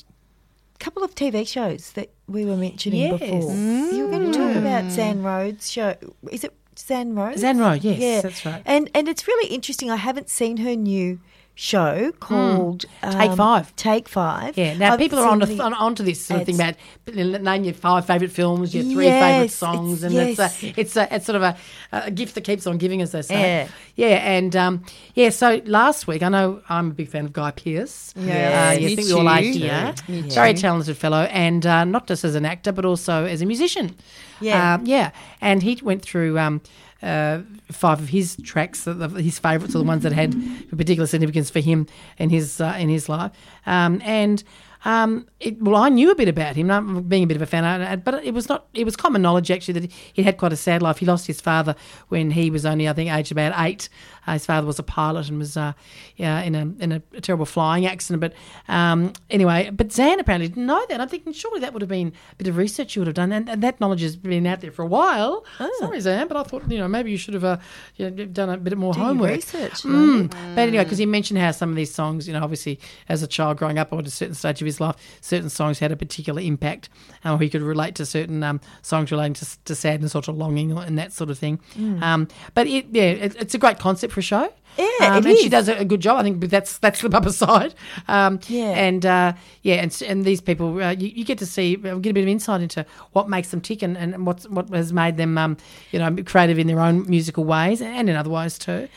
couple 0.79 1.03
of 1.03 1.13
TV 1.15 1.47
shows 1.47 1.91
that 1.91 2.09
we 2.27 2.45
were 2.45 2.57
mentioning 2.57 3.01
Yes. 3.01 3.19
before. 3.19 3.51
Mm. 3.51 3.93
You 3.93 4.03
were 4.07 4.11
going 4.11 4.31
to 4.31 4.37
talk 4.37 4.55
about 4.55 4.91
Zan 4.91 5.21
Rowe's 5.23 5.69
show. 5.69 5.95
Is 6.31 6.43
it 6.43 6.53
Zan 6.77 7.15
Rowe? 7.15 7.35
Zan 7.35 7.57
Rowe, 7.57 7.73
yes, 7.73 7.99
yeah, 7.99 8.21
that's 8.21 8.45
right. 8.45 8.61
And 8.65 8.89
and 8.95 9.07
it's 9.09 9.27
really 9.27 9.53
interesting. 9.53 9.91
I 9.91 9.97
haven't 9.97 10.29
seen 10.29 10.57
her 10.57 10.75
new 10.75 11.19
show 11.59 12.13
called 12.21 12.85
Take 13.01 13.31
um, 13.31 13.37
Five. 13.37 13.75
Take 13.75 14.07
Five. 14.07 14.57
Yeah, 14.57 14.77
now 14.77 14.93
I've 14.93 14.99
people 14.99 15.19
are 15.19 15.27
on, 15.27 15.41
to, 15.41 15.61
on 15.61 15.73
onto 15.73 16.03
this 16.03 16.25
sort 16.25 16.39
of 16.39 16.45
thing 16.45 16.55
about 16.55 16.75
name 17.13 17.65
your 17.65 17.73
five 17.73 18.05
favourite 18.05 18.31
films, 18.31 18.73
your 18.73 18.85
three 18.85 19.09
favourite 19.09 19.51
songs, 19.51 20.03
and 20.03 20.15
it's 20.15 20.39
a, 20.39 20.79
it's 20.79 20.95
a, 20.95 21.13
it's 21.13 21.25
sort 21.25 21.35
of 21.35 21.41
a, 21.41 21.57
a 21.91 22.11
gift 22.11 22.35
that 22.35 22.45
keeps 22.45 22.65
on 22.65 22.77
giving, 22.77 23.01
as 23.01 23.11
they 23.11 23.21
say. 23.21 23.41
Yeah. 23.41 23.67
yeah, 23.95 24.15
and 24.15 24.55
um, 24.55 24.85
yeah. 25.15 25.29
So 25.31 25.61
last 25.65 26.07
week, 26.07 26.23
I 26.23 26.29
know 26.29 26.61
I'm 26.69 26.91
a 26.91 26.93
big 26.93 27.09
fan 27.09 27.25
of 27.25 27.33
Guy 27.33 27.51
Pearce. 27.51 28.13
Yes, 28.15 28.77
uh, 28.77 28.79
you 28.79 28.95
think 28.95 29.09
we 29.09 29.13
all 29.13 29.23
like 29.23 29.43
too. 29.43 29.59
here. 29.59 29.93
Very 30.07 30.53
talented 30.53 30.95
fellow, 30.95 31.23
and 31.23 31.65
uh, 31.65 31.83
not 31.83 32.07
just 32.07 32.23
as 32.23 32.35
an 32.35 32.45
actor, 32.45 32.71
but 32.71 32.85
also 32.85 33.25
as 33.25 33.41
a 33.41 33.45
musician. 33.45 33.95
Yeah. 34.39 34.75
Um, 34.75 34.85
yeah, 34.85 35.11
and 35.41 35.61
he 35.61 35.77
went 35.83 36.03
through. 36.03 36.39
Um, 36.39 36.61
uh, 37.01 37.41
five 37.71 37.99
of 37.99 38.09
his 38.09 38.35
tracks, 38.43 38.85
his 38.85 39.39
favourites, 39.39 39.75
are 39.75 39.79
the 39.79 39.83
ones 39.83 40.03
that 40.03 40.11
had 40.11 40.35
particular 40.69 41.07
significance 41.07 41.49
for 41.49 41.59
him 41.59 41.87
in 42.17 42.29
his 42.29 42.59
uh, 42.59 42.75
in 42.79 42.89
his 42.89 43.09
life. 43.09 43.31
Um, 43.65 44.01
and 44.03 44.43
um, 44.85 45.27
it, 45.39 45.61
well, 45.61 45.75
I 45.75 45.89
knew 45.89 46.09
a 46.09 46.15
bit 46.15 46.29
about 46.29 46.55
him, 46.55 47.03
being 47.03 47.23
a 47.23 47.27
bit 47.27 47.35
of 47.35 47.41
a 47.41 47.45
fan, 47.45 48.01
but 48.05 48.23
it 48.23 48.33
was 48.33 48.47
not. 48.47 48.67
It 48.73 48.85
was 48.85 48.95
common 48.95 49.21
knowledge 49.21 49.51
actually 49.51 49.79
that 49.79 49.91
he 49.91 50.23
had 50.23 50.37
quite 50.37 50.53
a 50.53 50.57
sad 50.57 50.81
life. 50.81 50.99
He 50.99 51.05
lost 51.05 51.27
his 51.27 51.41
father 51.41 51.75
when 52.07 52.31
he 52.31 52.49
was 52.49 52.65
only, 52.65 52.87
I 52.87 52.93
think, 52.93 53.11
aged 53.11 53.31
about 53.31 53.53
eight. 53.57 53.89
His 54.33 54.45
father 54.45 54.67
was 54.67 54.79
a 54.79 54.83
pilot 54.83 55.29
and 55.29 55.39
was 55.39 55.57
uh, 55.57 55.73
yeah, 56.15 56.41
in 56.41 56.55
a 56.55 56.61
in 56.83 56.91
a, 56.91 56.99
terrible 57.21 57.45
flying 57.45 57.85
accident. 57.85 58.21
But 58.21 58.33
um, 58.67 59.13
anyway, 59.29 59.69
but 59.71 59.91
Zan 59.91 60.19
apparently 60.19 60.47
didn't 60.47 60.65
know 60.65 60.85
that. 60.89 61.01
I'm 61.01 61.07
thinking 61.07 61.33
surely 61.33 61.59
that 61.61 61.73
would 61.73 61.81
have 61.81 61.89
been 61.89 62.13
a 62.31 62.35
bit 62.35 62.47
of 62.47 62.57
research 62.57 62.95
you 62.95 63.01
would 63.01 63.07
have 63.07 63.15
done, 63.15 63.31
and, 63.31 63.49
and 63.49 63.63
that 63.63 63.79
knowledge 63.79 64.01
has 64.01 64.15
been 64.15 64.45
out 64.47 64.61
there 64.61 64.71
for 64.71 64.83
a 64.83 64.87
while. 64.87 65.45
Sorry, 65.79 65.99
Zan, 65.99 66.27
but 66.27 66.37
I 66.37 66.43
thought 66.43 66.69
you 66.69 66.77
know 66.77 66.87
maybe 66.87 67.11
you 67.11 67.17
should 67.17 67.33
have 67.33 67.43
uh, 67.43 67.57
you 67.95 68.09
know, 68.09 68.25
done 68.25 68.49
a 68.49 68.57
bit 68.57 68.77
more 68.77 68.93
Do 68.93 68.99
homework. 68.99 69.31
research, 69.31 69.83
Mm. 69.83 70.29
But 70.55 70.61
anyway, 70.67 70.83
because 70.83 70.97
he 70.97 71.05
mentioned 71.05 71.39
how 71.39 71.51
some 71.51 71.69
of 71.69 71.75
these 71.75 71.93
songs, 71.93 72.27
you 72.27 72.33
know, 72.33 72.43
obviously 72.43 72.79
as 73.07 73.23
a 73.23 73.27
child 73.27 73.57
growing 73.57 73.77
up 73.77 73.91
or 73.91 73.99
at 73.99 74.07
a 74.07 74.11
certain 74.11 74.35
stage 74.35 74.61
of 74.61 74.65
his 74.65 74.79
life, 74.79 74.95
certain 75.21 75.49
songs 75.49 75.79
had 75.79 75.91
a 75.91 75.95
particular 75.95 76.41
impact, 76.41 76.89
uh, 77.25 77.33
or 77.33 77.39
he 77.39 77.49
could 77.49 77.61
relate 77.61 77.95
to 77.95 78.05
certain 78.05 78.43
um, 78.43 78.59
songs 78.81 79.11
relating 79.11 79.33
to, 79.33 79.45
to 79.65 79.75
sadness 79.75 80.15
or 80.15 80.21
to 80.21 80.31
longing 80.31 80.77
and 80.77 80.97
that 80.97 81.13
sort 81.13 81.29
of 81.29 81.37
thing. 81.37 81.59
Um, 82.01 82.27
but 82.53 82.67
it, 82.67 82.87
yeah, 82.91 83.03
it, 83.03 83.35
it's 83.35 83.53
a 83.53 83.57
great 83.57 83.79
concept 83.79 84.13
for 84.19 84.23
show. 84.23 84.53
Yeah, 84.77 85.17
um, 85.17 85.25
and 85.25 85.37
she 85.37 85.49
does 85.49 85.67
a, 85.67 85.83
good 85.83 85.99
job. 85.99 86.19
I 86.19 86.23
think 86.23 86.39
but 86.39 86.49
that's 86.49 86.77
that's 86.77 87.01
the 87.01 87.09
upper 87.15 87.31
side. 87.45 87.73
Um, 88.07 88.39
Yeah. 88.47 88.69
and 88.69 89.05
uh, 89.05 89.33
yeah, 89.61 89.75
and, 89.75 90.03
and 90.07 90.23
these 90.23 90.39
people, 90.41 90.81
uh, 90.81 90.91
you, 90.91 91.09
you 91.09 91.25
get 91.25 91.37
to 91.39 91.45
see, 91.45 91.75
uh, 91.75 91.95
get 91.95 92.11
a 92.11 92.13
bit 92.13 92.21
of 92.21 92.29
insight 92.29 92.61
into 92.61 92.85
what 93.11 93.27
makes 93.29 93.49
them 93.49 93.59
tick 93.61 93.81
and, 93.81 93.97
and 93.97 94.25
what's, 94.25 94.47
what 94.47 94.69
has 94.69 94.93
made 94.93 95.17
them, 95.17 95.37
um, 95.37 95.57
you 95.91 95.99
know, 95.99 96.15
creative 96.23 96.59
in 96.59 96.67
their 96.67 96.79
own 96.79 97.09
musical 97.09 97.43
ways 97.43 97.81
and 97.81 98.09
in 98.09 98.15
other 98.15 98.29
ways 98.29 98.57
too. 98.57 98.87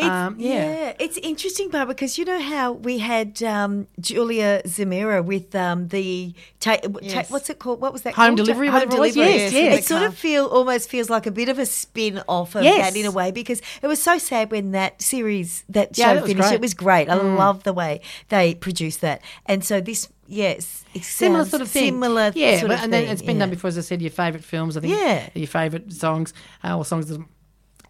It's, 0.00 0.08
Um, 0.08 0.36
yeah. 0.38 0.92
it's 0.98 1.16
interesting, 1.18 1.68
Barbara, 1.68 1.94
because 1.94 2.16
you 2.18 2.24
know 2.24 2.40
how 2.40 2.72
we 2.72 2.98
had 2.98 3.42
um, 3.42 3.86
Julia 4.00 4.62
Zemiro 4.64 5.24
with 5.24 5.54
um, 5.54 5.88
the 5.88 6.34
ta- 6.58 6.76
ta- 6.76 6.88
Yes. 7.02 7.30
what's 7.30 7.50
it 7.50 7.58
called? 7.58 7.80
What 7.80 7.92
was 7.92 8.02
that? 8.02 8.14
Home 8.14 8.28
called? 8.36 8.36
delivery, 8.38 8.68
Home 8.68 8.82
it 8.82 8.90
delivery. 8.90 9.22
Yes, 9.22 9.52
yes. 9.52 9.78
It 9.80 9.84
sort 9.84 10.02
of 10.02 10.14
feel 10.16 10.46
almost 10.46 10.88
feels 10.88 11.10
like 11.10 11.26
a 11.26 11.30
bit 11.30 11.48
of 11.48 11.58
a 11.58 11.66
spin 11.66 12.22
off 12.28 12.54
of 12.54 12.64
Yes. 12.64 12.92
that 12.92 12.98
in 12.98 13.06
a 13.06 13.10
way 13.10 13.30
because 13.30 13.60
it 13.82 13.86
was 13.86 14.02
so 14.02 14.18
sad 14.18 14.50
when 14.50 14.72
that 14.72 15.00
series 15.02 15.64
that 15.68 15.94
show 15.96 16.14
was 16.14 16.24
finished. 16.30 16.48
Mm. 16.50 16.52
It 16.54 16.60
was 16.60 16.74
great. 16.74 17.08
I 17.08 17.14
love 17.14 17.62
the 17.64 17.72
way 17.72 18.00
they 18.28 18.54
produced 18.54 19.00
that, 19.02 19.20
and 19.46 19.64
so 19.64 19.80
this 19.80 20.08
yes, 20.26 20.84
similar 21.02 21.44
sort 21.44 21.60
of 21.62 21.68
thing. 21.68 21.86
Similar, 21.94 22.32
yeah. 22.34 22.64
but- 22.66 22.80
and 22.82 22.92
then 22.92 23.04
it's 23.08 23.20
been 23.22 23.36
yeah. 23.36 23.40
done 23.40 23.50
before, 23.50 23.68
as 23.68 23.76
I 23.78 23.80
said. 23.82 24.00
Your 24.00 24.10
favourite 24.12 24.44
films, 24.44 24.76
I 24.76 24.80
think. 24.80 24.96
Yeah. 24.96 25.28
Your 25.34 25.46
favourite 25.48 25.92
songs, 25.92 26.32
uh, 26.64 26.76
or 26.78 26.84
songs 26.84 27.06
that 27.06 27.20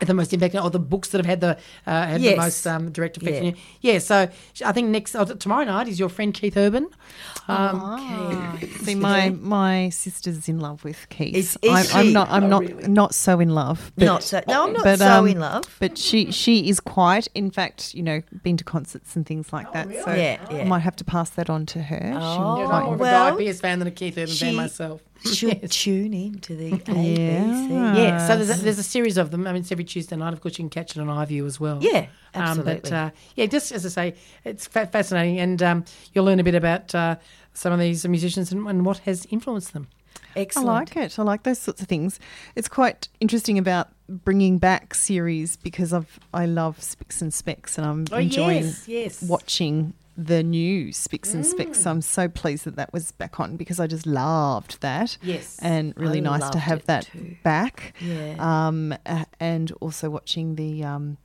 the 0.01 0.15
most 0.15 0.33
impact, 0.33 0.55
or 0.55 0.71
the 0.71 0.79
books 0.79 1.11
that 1.11 1.19
have 1.19 1.27
had 1.27 1.41
the 1.41 1.57
uh, 1.87 2.07
had 2.07 2.21
Yes. 2.21 2.35
the 2.35 2.41
most 2.41 2.67
um, 2.67 2.91
direct 2.91 3.17
effect 3.17 3.37
on 3.39 3.45
Yeah. 3.45 3.51
you. 3.51 3.57
Yeah. 3.81 3.99
So 3.99 4.29
I 4.65 4.73
think 4.73 4.89
next 4.89 5.15
oh, 5.15 5.25
tomorrow 5.25 5.65
night 5.65 5.89
is 5.89 5.99
your 5.99 6.09
friend 6.09 6.33
Keith 6.35 6.57
Urban. 6.57 6.85
Um, 7.49 7.81
Ah, 7.83 8.59
see, 8.83 8.95
my 8.95 9.31
my 9.31 9.89
sister's 9.91 10.49
in 10.49 10.61
love 10.61 10.85
with 10.85 11.09
Keith. 11.11 11.35
Is- 11.35 11.59
is 11.63 11.71
I'm, 11.71 11.85
she? 11.85 11.93
I'm 11.95 12.13
not. 12.13 12.31
I'm 12.31 12.45
Oh, 12.45 12.49
not 12.49 12.63
really? 12.63 12.89
not 12.89 13.15
so 13.15 13.41
in 13.41 13.51
love. 13.55 13.93
But, 13.97 14.05
Not 14.05 14.23
so. 14.23 14.41
No, 14.49 14.67
I'm 14.67 14.73
not 14.73 14.85
but, 14.85 14.99
so 14.99 15.07
um, 15.09 15.27
in 15.29 15.41
love. 15.41 15.65
But 15.81 15.99
she 15.99 16.31
she 16.33 16.69
is 16.69 16.81
quite. 16.81 17.29
In 17.35 17.51
fact, 17.51 17.95
you 17.95 18.03
know, 18.03 18.23
been 18.43 18.57
to 18.57 18.65
concerts 18.65 19.17
and 19.17 19.27
things 19.27 19.53
like 19.53 19.73
that. 19.73 19.89
So 20.05 20.15
Yeah, 20.15 20.39
yeah. 20.51 20.59
I 20.63 20.65
might 20.65 20.81
have 20.81 20.97
to 20.97 21.05
pass 21.05 21.31
that 21.31 21.51
on 21.51 21.67
to 21.67 21.83
her. 21.83 22.13
Oh, 22.15 22.37
She'll 22.37 22.59
yeah, 22.61 22.67
quite- 22.67 22.79
I'm 22.79 22.85
more 22.85 22.95
of 22.95 23.01
a 23.01 23.05
Guy 23.05 23.37
Pearce 23.37 23.61
fan 23.61 23.79
than 23.81 23.89
a 23.89 23.91
Keith 23.91 24.17
Urban 24.17 24.29
she- 24.29 24.45
fan 24.47 24.55
myself. 24.57 25.01
She'll 25.25 25.51
Yes. 25.63 25.71
tune 25.71 26.15
in 26.15 26.39
to 26.41 26.57
the 26.57 26.71
ABC. 26.73 27.19
Yeah. 27.71 27.97
Yeah, 27.97 28.27
so 28.27 28.37
there's 28.37 28.51
a, 28.59 28.63
there's 28.63 28.79
a 28.79 28.83
series 28.83 29.17
of 29.17 29.31
them. 29.31 29.47
I 29.47 29.53
mean, 29.53 29.63
it's 29.63 29.73
every 29.73 29.85
Tuesday 29.85 30.17
night. 30.17 30.33
Of 30.33 30.41
course, 30.41 30.55
you 30.59 30.63
can 30.65 30.71
catch 30.71 30.97
it 30.97 31.01
on 31.01 31.07
iView 31.09 31.47
as 31.47 31.59
well. 31.61 31.79
Yeah, 31.83 32.07
Um, 32.35 32.59
but 32.59 32.69
absolutely. 32.69 32.93
uh, 32.93 33.11
yeah, 33.37 33.47
just 33.47 33.73
as 33.73 33.85
I 33.85 33.89
say, 33.89 34.15
it's 34.45 34.67
fa- 34.67 34.87
fascinating, 34.87 35.39
and 35.41 35.63
um, 35.63 35.85
you'll 36.15 36.25
learn 36.25 36.41
a 36.41 36.45
bit 36.45 36.55
about 36.55 36.95
uh, 36.95 37.17
some 37.55 37.73
of 37.73 37.79
these 37.81 38.07
musicians 38.07 38.51
and, 38.53 38.67
and 38.67 38.85
what 38.87 38.99
has 38.99 39.27
influenced 39.31 39.73
them. 39.73 39.89
Excellent. 40.37 40.69
I 40.69 40.73
like 40.73 40.97
it. 40.97 41.19
I 41.19 41.23
like 41.25 41.43
those 41.43 41.59
sorts 41.59 41.83
of 41.83 41.89
things. 41.89 42.21
It's 42.55 42.69
quite 42.69 43.09
interesting 43.19 43.59
about 43.59 43.89
bringing 44.09 44.59
back 44.59 44.95
series 44.95 45.57
because 45.57 45.93
I've 45.93 46.21
I 46.33 46.47
love 46.47 46.81
Spicks 46.83 47.21
and 47.21 47.35
Specks 47.35 47.77
and 47.79 47.87
I'm 47.87 48.07
enjoying 48.21 48.63
Oh, 48.63 48.67
yes, 48.67 48.89
yes. 48.89 49.23
watching 49.23 49.93
the 50.25 50.43
new 50.43 50.93
Spicks 50.93 51.33
and 51.35 51.47
Specks. 51.47 51.81
So 51.83 51.91
I'm 51.91 52.03
so 52.03 52.29
pleased 52.29 52.65
that 52.67 52.77
that 52.77 52.93
was 52.93 53.13
back 53.13 53.41
on 53.41 53.57
because 53.57 53.81
I 53.81 53.87
just 53.87 54.07
loved 54.07 54.81
that. 54.83 55.17
Yes. 55.23 55.59
and 55.63 55.95
really 55.97 56.19
I 56.19 56.39
nice 56.39 56.51
to 56.51 56.59
have 56.59 56.85
that 56.87 57.07
too. 57.07 57.37
back. 57.43 57.95
Yeah. 58.01 58.37
Um, 58.39 58.95
and 59.39 59.73
also 59.81 60.11
watching 60.11 60.57
the. 60.57 60.85
Um, 60.85 61.17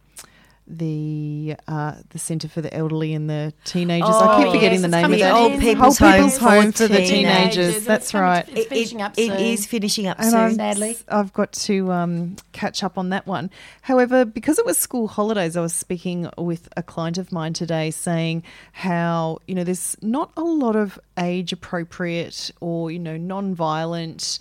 the 0.68 1.56
uh, 1.68 1.94
the 2.10 2.18
Centre 2.20 2.48
for 2.48 2.62
the 2.62 2.74
Elderly 2.74 3.14
and 3.14 3.30
the 3.30 3.54
Teenagers. 3.66 4.10
I 4.10 4.34
Oh, 4.36 4.44
keep 4.44 4.54
forgetting 4.54 4.80
yes, 4.80 4.82
the 4.82 4.88
name 4.88 5.14
of 5.14 5.20
that. 5.20 5.34
Old. 5.34 5.60
People's 5.60 6.02
Old 6.02 6.10
Home 6.12 6.16
People's 6.18 6.38
for 6.40 6.50
Home 6.50 6.72
for 6.72 6.88
the 6.88 6.98
Teenagers. 6.98 7.10
Teenagers. 7.10 7.76
It's 7.78 7.86
That's 7.86 8.12
coming 8.12 8.24
right. 8.28 8.50
It's 8.50 8.66
finishing 8.68 9.02
up 9.02 9.14
It 9.18 9.28
soon. 9.28 9.40
is 9.40 9.66
finishing 9.68 10.08
up 10.08 10.18
And 10.20 10.30
soon. 10.32 10.40
I'm, 10.40 10.56
sadly. 10.56 10.98
I've 11.08 11.34
got 11.34 11.52
to 11.54 11.92
um, 11.92 12.36
catch 12.52 12.84
up 12.84 12.98
on 12.98 13.10
that 13.10 13.28
one. 13.28 13.52
However, 13.84 14.26
because 14.26 14.58
it 14.58 14.66
was 14.66 14.78
school 14.78 15.08
holidays, 15.08 15.56
I 15.56 15.62
was 15.62 15.74
speaking 15.74 16.30
with 16.38 16.68
a 16.76 16.82
client 16.84 17.18
of 17.20 17.32
mine 17.32 17.54
today 17.54 17.92
saying 17.92 18.42
how, 18.72 19.40
you 19.48 19.54
know, 19.54 19.64
there's 19.64 19.96
not 20.02 20.32
a 20.36 20.42
lot 20.44 20.76
of 20.76 20.98
age 21.20 21.54
appropriate 21.54 22.50
or, 22.60 22.90
you 22.90 23.00
know, 23.00 23.18
non 23.18 23.54
violent, 23.54 24.40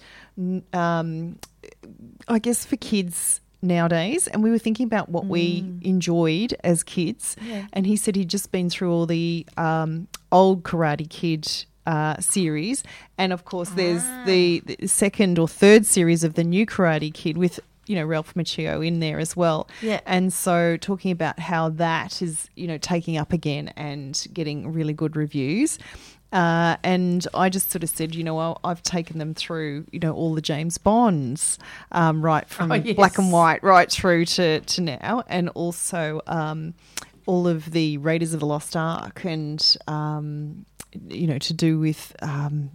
um, 0.73 1.39
I 2.29 2.39
guess, 2.39 2.65
for 2.65 2.77
kids 2.77 3.41
nowadays 3.65 4.27
and 4.29 4.43
we 4.43 4.51
were 4.51 4.59
thinking 4.59 4.87
about 4.87 5.09
what 5.09 5.27
we 5.27 5.65
enjoyed 5.83 6.55
as 6.63 6.83
kids 6.83 7.37
Yeah. 7.43 7.67
and 7.73 7.87
he 7.87 7.97
said 7.97 8.15
he'd 8.17 8.29
just 8.31 8.53
been 8.53 8.71
through 8.71 8.93
all 8.93 9.07
the 9.07 9.47
um, 9.57 10.07
old 10.31 10.63
karate 10.63 11.09
kid 11.09 11.47
uh, 11.87 12.17
series 12.21 12.83
and 13.19 13.33
of 13.33 13.45
course 13.45 13.71
there's 13.71 14.03
the, 14.27 14.61
the 14.67 14.87
second 14.87 15.39
or 15.39 15.49
third 15.49 15.85
series 15.87 16.25
of 16.25 16.35
the 16.35 16.45
new 16.45 16.65
karate 16.67 17.13
kid 17.13 17.37
with 17.37 17.59
you 17.87 17.95
know 17.95 18.05
Ralph 18.05 18.33
Macchio 18.35 18.87
in 18.87 19.01
there 19.01 19.19
as 19.19 19.37
well. 19.37 19.69
Yeah. 19.83 20.01
And 20.07 20.33
so 20.33 20.79
talking 20.79 21.11
about 21.11 21.39
how 21.39 21.69
that 21.69 22.23
is 22.23 22.49
you 22.57 22.67
know 22.67 22.79
taking 22.79 23.19
up 23.19 23.31
again 23.35 23.69
and 23.77 24.27
getting 24.33 24.73
really 24.73 24.95
good 24.95 25.17
reviews. 25.17 25.79
Uh, 26.35 26.77
and 26.83 27.27
I 27.33 27.49
just 27.49 27.71
sort 27.71 27.83
of 27.85 27.89
said, 27.89 28.15
you 28.15 28.25
know, 28.25 28.35
well, 28.35 28.61
I've 28.65 28.83
taken 28.83 29.19
them 29.19 29.35
through, 29.35 29.87
you 29.93 30.01
know, 30.01 30.13
all 30.13 30.35
the 30.35 30.43
James 30.43 30.77
Bonds, 30.79 31.59
um, 31.93 32.23
right 32.23 32.47
from 32.49 32.73
Oh, 32.73 32.75
yes. 32.75 32.97
black 32.97 33.17
and 33.19 33.31
white 33.33 33.63
right 33.63 33.89
through 33.91 34.25
to, 34.27 34.61
to 34.61 34.81
now, 34.81 35.23
and 35.29 35.49
also 35.51 36.21
um, 36.27 36.75
all 37.27 37.47
of 37.47 37.71
the 37.71 37.99
Raiders 37.99 38.35
of 38.35 38.41
the 38.41 38.47
Lost 38.47 38.77
Ark, 38.77 39.25
and 39.25 39.77
um, 39.87 40.67
you 41.09 41.27
know, 41.29 41.39
to 41.39 41.53
do 41.55 41.79
with 41.79 42.15
um, 42.21 42.71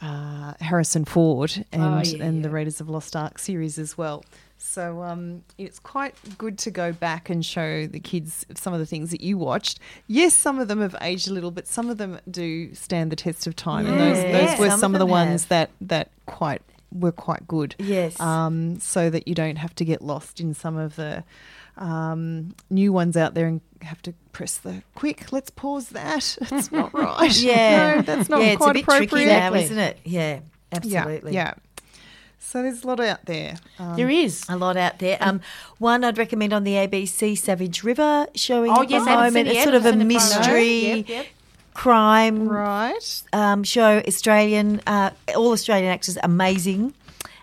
uh, 0.00 0.54
Harrison 0.60 1.04
Ford 1.04 1.52
and 1.72 1.82
Oh, 1.82 2.02
yeah, 2.02 2.24
and 2.24 2.44
the. 2.44 2.50
Raiders 2.50 2.80
of 2.80 2.86
the 2.86 2.92
Lost 2.92 3.14
Ark 3.14 3.38
series 3.38 3.78
as 3.78 3.98
well. 3.98 4.24
So 4.60 5.02
um, 5.02 5.44
it's 5.56 5.78
quite 5.78 6.14
good 6.36 6.58
to 6.58 6.70
go 6.70 6.92
back 6.92 7.30
and 7.30 7.46
show 7.46 7.86
the 7.86 8.00
kids 8.00 8.44
some 8.54 8.72
of 8.72 8.80
the 8.80 8.86
things 8.86 9.10
that 9.12 9.20
you 9.20 9.38
watched. 9.38 9.78
Yes, 10.08 10.34
some 10.34 10.58
of 10.58 10.66
them 10.68 10.80
have 10.80 10.96
aged 11.00 11.28
a 11.28 11.32
little, 11.32 11.50
but 11.52 11.66
some 11.68 11.88
of 11.88 11.96
them 11.98 12.18
do 12.30 12.74
stand 12.74 13.12
the 13.12 13.16
test 13.16 13.46
of 13.46 13.54
time. 13.54 13.86
and 13.86 13.98
those, 14.00 14.18
Yeah, 14.22 14.58
were 14.60 14.68
some 14.70 14.80
some, 14.80 14.94
of 14.94 14.98
the 14.98 15.06
ones 15.06 15.42
have. 15.42 15.48
that 15.50 15.70
that 15.82 16.10
quite 16.26 16.60
were 16.90 17.12
quite 17.12 17.46
good. 17.46 17.76
Yes. 17.78 18.18
Um, 18.20 18.80
so 18.80 19.10
that 19.10 19.28
you 19.28 19.34
don't 19.34 19.56
have 19.56 19.74
to 19.76 19.84
get 19.84 20.02
lost 20.02 20.40
in 20.40 20.54
some 20.54 20.76
of 20.76 20.96
the 20.96 21.22
um, 21.76 22.54
new 22.70 22.92
ones 22.92 23.16
out 23.16 23.34
there 23.34 23.46
and 23.46 23.60
have 23.82 24.02
to 24.02 24.14
press 24.32 24.58
the 24.58 24.82
quick. 24.94 25.30
Let's 25.32 25.50
pause 25.50 25.90
that. 25.90 26.36
It's 26.50 26.72
not 26.72 26.92
right. 26.98 27.30
Yeah, 27.38 27.96
no, 27.96 28.02
that's 28.02 28.28
not 28.28 28.40
yeah, 28.42 28.56
quite 28.56 28.76
it's 28.76 28.88
a 28.88 28.90
bit 28.92 28.96
tricky 28.96 29.04
appropriate. 29.24 29.26
now, 29.26 29.54
isn't 29.54 29.78
it? 29.78 29.98
Yeah, 30.04 30.40
Yeah, 30.82 31.02
absolutely. 31.04 31.34
yeah. 31.34 31.54
So 32.40 32.62
there's 32.62 32.82
a 32.82 32.86
lot 32.86 33.00
out 33.00 33.24
there. 33.26 33.56
Um, 33.78 33.96
There 33.96 34.08
is. 34.08 34.44
A 34.48 34.56
lot 34.56 34.76
out 34.76 34.98
there. 35.00 35.18
Um, 35.20 35.40
one 35.78 36.02
I'd 36.04 36.16
recommend 36.16 36.52
on 36.54 36.64
the 36.64 36.74
ABC, 36.74 37.36
Savage 37.36 37.82
River, 37.84 38.26
showing 38.34 38.70
Oh, 38.70 38.82
at 38.82 38.90
yes, 38.90 39.04
the 39.04 39.10
I 39.10 39.12
haven't 39.24 39.32
seen 39.32 39.34
moment. 39.34 39.48
It's 39.48 39.54
yet. 39.56 39.64
sort 39.64 39.74
of 39.74 39.84
a 39.84 39.88
I've 39.88 39.94
seen 39.94 40.00
it 40.00 40.20
from- 40.20 40.38
mystery 40.38 40.84
Yep, 41.00 41.08
yep. 41.08 41.26
crime 41.74 42.48
right. 42.48 43.22
um, 43.32 43.64
show. 43.64 44.02
Australian, 44.06 44.80
uh, 44.86 45.10
all 45.36 45.52
Australian 45.52 45.92
actors, 45.92 46.16
amazing 46.22 46.94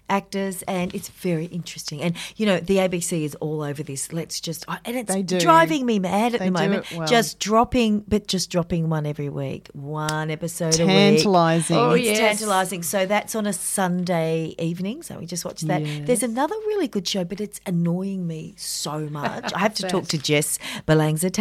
actors, 0.10 0.62
and 0.64 0.94
it's 0.94 1.10
very 1.10 1.46
interesting. 1.46 2.02
And 2.02 2.16
you 2.36 2.46
know, 2.46 2.60
the 2.60 2.78
ABC 2.78 3.24
is 3.24 3.36
all 3.36 3.62
over 3.62 3.84
this. 3.84 4.12
Let's 4.14 4.40
just, 4.40 4.66
oh, 4.68 4.78
and 4.86 4.96
it's 4.98 5.44
driving 5.44 5.86
me 5.86 6.00
mad 6.00 6.34
at 6.34 6.40
They 6.40 6.46
the 6.46 6.52
moment. 6.52 6.92
well. 6.92 7.08
Just 7.08 7.40
dropping, 7.40 8.02
but 8.08 8.28
just 8.28 8.50
dropping 8.52 8.90
one 8.90 9.06
every 9.06 9.30
week, 9.30 9.70
one 9.74 10.30
episode 10.32 10.80
a 10.80 10.86
week. 10.86 10.96
Tantalising. 10.96 11.78
Oh, 11.78 11.92
It's 11.92 12.06
yes. 12.06 12.18
tantalising. 12.40 12.84
So 12.84 13.06
that's 13.06 13.36
on 13.36 13.46
a 13.46 13.54
Sunday 13.54 14.56
evening. 14.60 15.04
So 15.04 15.18
we 15.20 15.26
just 15.26 15.46
watched 15.46 15.68
that. 15.68 15.82
There's 16.06 16.24
another 16.24 16.56
really 16.68 16.88
good 16.88 17.08
show, 17.08 17.24
but 17.24 17.40
it's 17.42 17.60
annoying 17.66 18.26
me 18.28 18.54
so 18.58 19.00
much. 19.10 19.52
I 19.54 19.60
have 19.60 19.74
to 19.76 19.84
talk 19.94 20.08
to 20.08 20.18
Jess 20.18 20.60
Belangza 20.88 21.32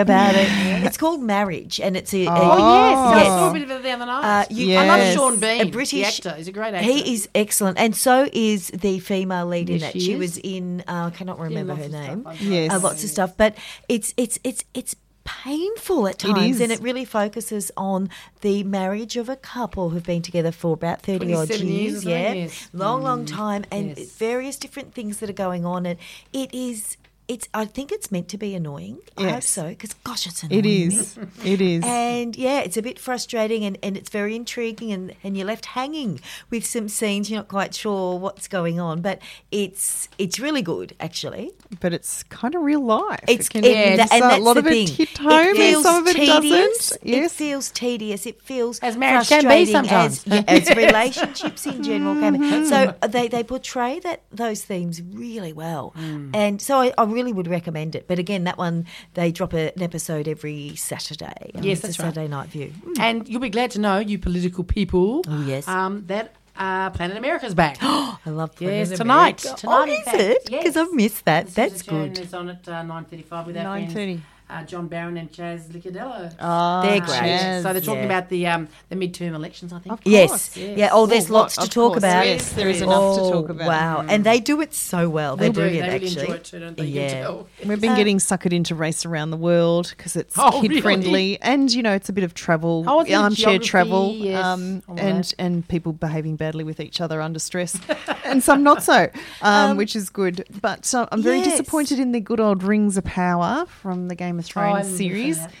about 0.00 0.34
it. 0.34 0.48
It's 0.84 0.96
called 0.98 1.22
Marriage, 1.22 1.80
and 1.80 1.96
it's 1.96 2.12
a, 2.12 2.26
a- 2.26 2.30
Oh, 2.30 2.58
yes. 2.58 3.16
yes. 3.16 3.26
I 3.26 3.28
saw 3.28 3.50
a 3.50 3.52
bit 3.52 3.62
of 3.62 3.70
it 3.70 3.82
the 3.82 3.90
other 3.90 4.06
night. 4.06 4.42
Uh, 4.42 4.44
you- 4.50 4.76
I 4.76 4.86
love 4.86 5.14
Sean 5.14 5.40
Bean, 5.40 5.60
A 5.60 5.64
the 5.64 5.70
British- 5.70 6.18
actor. 6.18 6.34
He's 6.36 6.48
a 6.48 6.52
great 6.52 6.74
actor. 6.74 6.86
He 6.90 7.14
is 7.14 7.28
excellent, 7.34 7.78
and 7.78 7.96
so 7.96 8.13
is 8.32 8.68
the 8.68 8.98
female 9.00 9.46
lead 9.46 9.68
in 9.70 9.78
Yes, 9.80 9.94
it. 9.94 10.00
she 10.00 10.06
She 10.06 10.16
was 10.16 10.38
in 10.38 10.82
uh, 10.88 11.10
I 11.12 11.16
cannot 11.16 11.38
remember 11.38 11.74
her 11.74 11.84
of 11.84 11.90
stuff. 11.90 12.06
name. 12.08 12.26
Yes. 12.52 12.72
uh, 12.72 12.78
lots 12.80 13.02
of 13.04 13.10
stuff, 13.10 13.36
but 13.36 13.56
it's 13.88 14.14
it's 14.16 14.38
it's 14.44 14.64
it's 14.74 14.94
painful 15.24 16.06
at 16.06 16.18
times, 16.18 16.60
and 16.60 16.70
it 16.70 16.80
really 16.80 17.04
focuses 17.06 17.72
on 17.78 18.10
the 18.42 18.62
marriage 18.62 19.16
of 19.16 19.28
a 19.30 19.36
couple 19.36 19.88
who've 19.90 20.04
been 20.04 20.20
together 20.22 20.52
for 20.52 20.74
about 20.74 21.00
thirty 21.02 21.32
odd 21.32 21.48
years 21.50 21.62
years. 21.62 22.04
yeah, 22.04 22.32
yes. 22.32 22.68
long, 22.74 23.02
long 23.02 23.24
time, 23.24 23.64
and 23.70 23.96
Yes. 23.96 24.10
various 24.16 24.56
different 24.56 24.92
things 24.94 25.18
that 25.20 25.30
are 25.30 25.34
going 25.46 25.64
on, 25.64 25.86
and 25.86 25.98
it 26.32 26.52
is. 26.54 26.96
It's. 27.26 27.48
I 27.54 27.64
think 27.64 27.90
it's 27.90 28.12
meant 28.12 28.28
to 28.28 28.38
be 28.38 28.54
annoying. 28.54 28.98
I 29.16 29.22
hope 29.22 29.30
Yes. 29.32 29.48
so, 29.48 29.68
because 29.68 29.94
gosh, 30.04 30.26
it's 30.26 30.42
annoying. 30.42 30.58
It 30.64 30.66
is. 30.66 31.18
it 31.44 31.60
is. 31.60 31.84
And 31.86 32.36
yeah, 32.36 32.60
it's 32.60 32.76
a 32.76 32.82
bit 32.82 32.98
frustrating 32.98 33.64
and, 33.64 33.78
and 33.82 33.96
it's 33.96 34.10
very 34.10 34.36
intriguing 34.36 34.92
and, 34.92 35.14
and 35.24 35.36
you're 35.36 35.46
left 35.46 35.66
hanging 35.66 36.20
with 36.50 36.66
some 36.66 36.88
scenes 36.88 37.30
you're 37.30 37.38
not 37.38 37.48
quite 37.48 37.74
sure 37.74 38.18
what's 38.18 38.46
going 38.48 38.78
on. 38.78 39.00
But 39.00 39.20
it's 39.50 40.08
it's 40.18 40.38
really 40.38 40.62
good 40.62 40.94
actually. 41.00 41.52
But 41.80 41.92
it's 41.92 42.22
kind 42.24 42.54
of 42.54 42.62
real 42.62 42.84
life. 42.84 43.20
It's 43.28 43.46
it 43.46 43.50
can, 43.50 43.64
it- 43.64 43.70
Yeah, 43.70 43.96
tha- 43.96 44.06
so 44.08 44.14
and 44.14 44.24
a 44.24 44.44
lot 44.44 44.54
the 44.54 44.60
of 44.60 44.66
it 44.68 44.88
hit 44.88 45.18
home 45.18 45.56
and 45.60 45.82
some 45.82 46.02
of 46.02 46.08
it 46.08 46.16
tedious. 46.16 46.90
doesn't. 46.90 47.06
Yes. 47.06 47.32
It 47.32 47.36
feels 47.36 47.70
tedious. 47.70 48.26
It 48.26 48.42
feels 48.42 48.78
As 48.80 48.96
marriage 48.96 49.28
can 49.28 49.46
be 49.48 49.66
sometimes. 49.66 50.24
As, 50.26 50.26
yeah, 50.32 50.42
as 50.48 50.68
relationships 50.76 51.66
in 51.66 51.82
general 51.82 52.14
can 52.20 52.40
be. 52.40 52.66
So 52.68 52.94
they, 53.08 53.28
they 53.28 53.42
portray 53.44 54.00
that 54.00 54.22
those 54.32 54.62
themes 54.64 55.02
really 55.02 55.52
well, 55.52 55.92
Hmm. 55.96 56.30
and 56.34 56.60
so 56.62 56.80
I, 56.80 56.92
I 56.98 57.04
really 57.04 57.32
would 57.32 57.46
recommend 57.48 57.94
it. 57.94 58.06
But 58.08 58.18
again, 58.18 58.44
that 58.44 58.58
one 58.58 58.86
they 59.14 59.30
drop 59.32 59.52
a, 59.54 59.72
an 59.76 59.82
episode 59.82 60.28
every 60.28 60.74
Saturday. 60.76 61.52
Um, 61.54 61.62
Yes, 61.62 61.78
it's 61.78 61.84
a 61.84 61.86
that's 61.88 61.98
right. 61.98 62.04
Saturday 62.14 62.28
night 62.28 62.48
view. 62.48 62.72
And 62.98 63.28
you'll 63.28 63.40
be 63.40 63.50
glad 63.50 63.70
to 63.72 63.80
know, 63.80 63.98
you 63.98 64.18
political 64.18 64.64
people, 64.64 65.22
Oh, 65.28 65.44
yes. 65.46 65.66
um, 65.68 66.04
that 66.06 66.34
uh, 66.56 66.90
Planet 66.90 67.16
America's 67.16 67.54
back. 67.54 67.78
I 67.82 68.18
love 68.26 68.50
Yes, 68.60 68.90
tonight. 68.90 69.44
America. 69.44 69.60
Tonight, 69.60 69.88
oh, 69.88 69.92
is 69.92 70.04
fact. 70.04 70.20
it? 70.20 70.44
Because 70.46 70.64
Yes. 70.64 70.76
I've 70.76 70.92
missed 70.92 71.24
that. 71.24 71.46
This 71.46 71.54
That's 71.54 71.74
is 71.74 71.80
a 71.82 71.84
tune 71.84 72.08
good. 72.14 72.18
It's 72.18 72.34
on 72.34 72.48
at 72.48 72.68
uh, 72.68 72.82
9.35 72.82 73.46
with 73.46 73.56
our 73.56 73.64
9:30. 73.78 73.92
friends 73.92 74.22
uh, 74.50 74.62
John 74.64 74.88
Barron 74.88 75.16
and 75.16 75.32
Chas 75.32 75.62
Licciardello. 75.68 76.34
Ah, 76.38 76.82
They're 76.82 77.00
great. 77.00 77.08
Chaz. 77.08 77.62
So 77.62 77.72
they're 77.72 77.80
talking 77.82 78.00
Yeah. 78.00 78.06
about 78.06 78.28
the 78.28 78.46
um, 78.46 78.68
the 78.90 78.96
midterm 78.96 79.34
elections, 79.34 79.72
I 79.72 79.78
think. 79.78 79.92
Of 79.94 80.00
Yes. 80.04 80.28
course, 80.30 80.56
yes. 80.56 80.78
Yeah. 80.78 80.88
Oh, 80.92 81.06
there's 81.06 81.30
Well, 81.30 81.40
lots 81.42 81.56
to 81.56 81.68
talk 81.68 81.92
course, 81.92 81.98
about. 81.98 82.26
yes, 82.26 82.52
there 82.52 82.68
is 82.68 82.76
is. 82.76 82.82
enough 82.82 83.16
to 83.16 83.20
Oh, 83.22 83.32
talk 83.32 83.48
about. 83.48 83.66
Wow. 83.66 84.04
And 84.08 84.22
they 84.24 84.40
do 84.40 84.60
it 84.60 84.74
so 84.74 85.08
well. 85.08 85.36
They're 85.36 85.48
They 85.48 85.52
do. 85.52 85.60
brilliant, 85.60 85.86
They 85.88 85.92
really 85.94 86.06
actually. 86.06 86.22
enjoy 86.24 86.34
it 86.34 86.44
too, 86.44 86.58
don't 86.60 86.76
they? 86.76 86.84
You 86.84 87.00
Yeah. 87.00 87.34
We've 87.64 87.80
been 87.80 87.96
getting 87.96 88.18
suckered 88.18 88.52
into 88.52 88.74
Race 88.74 89.06
Around 89.06 89.30
the 89.30 89.36
World 89.38 89.94
because 89.96 90.14
it's 90.16 90.34
Oh, 90.38 90.60
kid 90.60 90.68
really? 90.70 90.80
friendly 90.82 91.38
and 91.40 91.72
you 91.72 91.82
know 91.82 91.92
it's 91.92 92.08
a 92.08 92.12
bit 92.12 92.24
of 92.24 92.34
travel, 92.34 92.84
Oh, 92.86 93.04
armchair 93.14 93.58
travel, 93.58 94.12
yes, 94.14 94.44
um, 94.44 94.82
and 94.88 95.24
that. 95.24 95.34
and 95.38 95.66
people 95.68 95.92
behaving 95.92 96.36
badly 96.36 96.64
with 96.64 96.80
each 96.80 97.00
other 97.00 97.20
under 97.20 97.38
stress, 97.38 97.78
and 98.24 98.42
some 98.42 98.62
not 98.62 98.82
so, 98.82 99.08
um, 99.42 99.76
which 99.76 99.96
is 99.96 100.10
good. 100.10 100.44
But 100.60 100.92
uh, 100.94 101.06
I'm 101.10 101.22
very 101.22 101.38
yes. 101.38 101.50
disappointed 101.52 101.98
in 101.98 102.12
the 102.12 102.20
good 102.20 102.40
old 102.40 102.62
Rings 102.62 102.96
of 102.96 103.04
Power 103.04 103.64
from 103.66 104.08
the 104.08 104.14
Game 104.14 104.33
of 104.38 104.44
Oh, 104.46 104.48
Thrones 104.48 104.76
haven't 104.86 104.96
series. 104.96 105.38
that. 105.38 105.52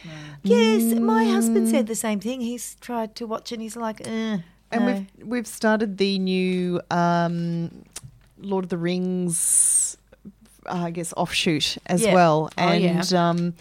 Yes, 0.42 0.94
my 1.00 1.24
husband 1.24 1.68
said 1.68 1.86
the 1.86 1.94
same 1.94 2.20
thing. 2.20 2.40
He's 2.40 2.76
tried 2.80 3.14
to 3.16 3.26
watch 3.26 3.50
and 3.52 3.62
he's 3.62 3.76
like, 3.76 4.06
eh, 4.06 4.38
And 4.72 4.84
no. 4.84 4.86
we've 4.86 5.26
we've 5.26 5.46
started 5.46 5.98
the 5.98 6.18
new 6.18 6.80
um, 6.90 7.84
Lord 8.38 8.64
of 8.64 8.70
the 8.70 8.76
Rings, 8.78 9.96
uh, 10.66 10.84
I 10.84 10.90
guess 10.90 11.12
offshoot 11.16 11.78
as 11.86 12.02
Yeah. 12.02 12.14
well, 12.14 12.50
Oh, 12.58 12.72
yeah. 12.72 13.00
and 13.00 13.12
um, 13.14 13.54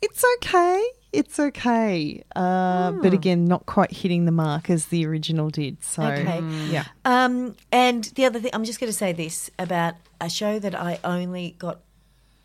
it's 0.00 0.24
okay. 0.36 0.82
It's 1.12 1.38
okay, 1.38 2.22
uh, 2.34 2.92
Hmm. 2.92 3.02
but 3.02 3.12
again, 3.12 3.44
not 3.44 3.66
quite 3.66 3.92
hitting 3.92 4.24
the 4.24 4.32
mark 4.32 4.70
as 4.70 4.86
the 4.86 5.04
original 5.04 5.50
did. 5.50 5.84
So, 5.84 6.04
Okay. 6.04 6.42
yeah, 6.70 6.84
Um, 7.04 7.54
and 7.70 8.04
the 8.14 8.24
other 8.24 8.40
thing, 8.40 8.50
I'm 8.54 8.64
just 8.64 8.80
going 8.80 8.90
to 8.90 8.96
say 8.96 9.12
this 9.12 9.50
about 9.58 9.96
a 10.22 10.30
show 10.30 10.58
that 10.58 10.74
I 10.74 10.98
only 11.04 11.54
got 11.58 11.80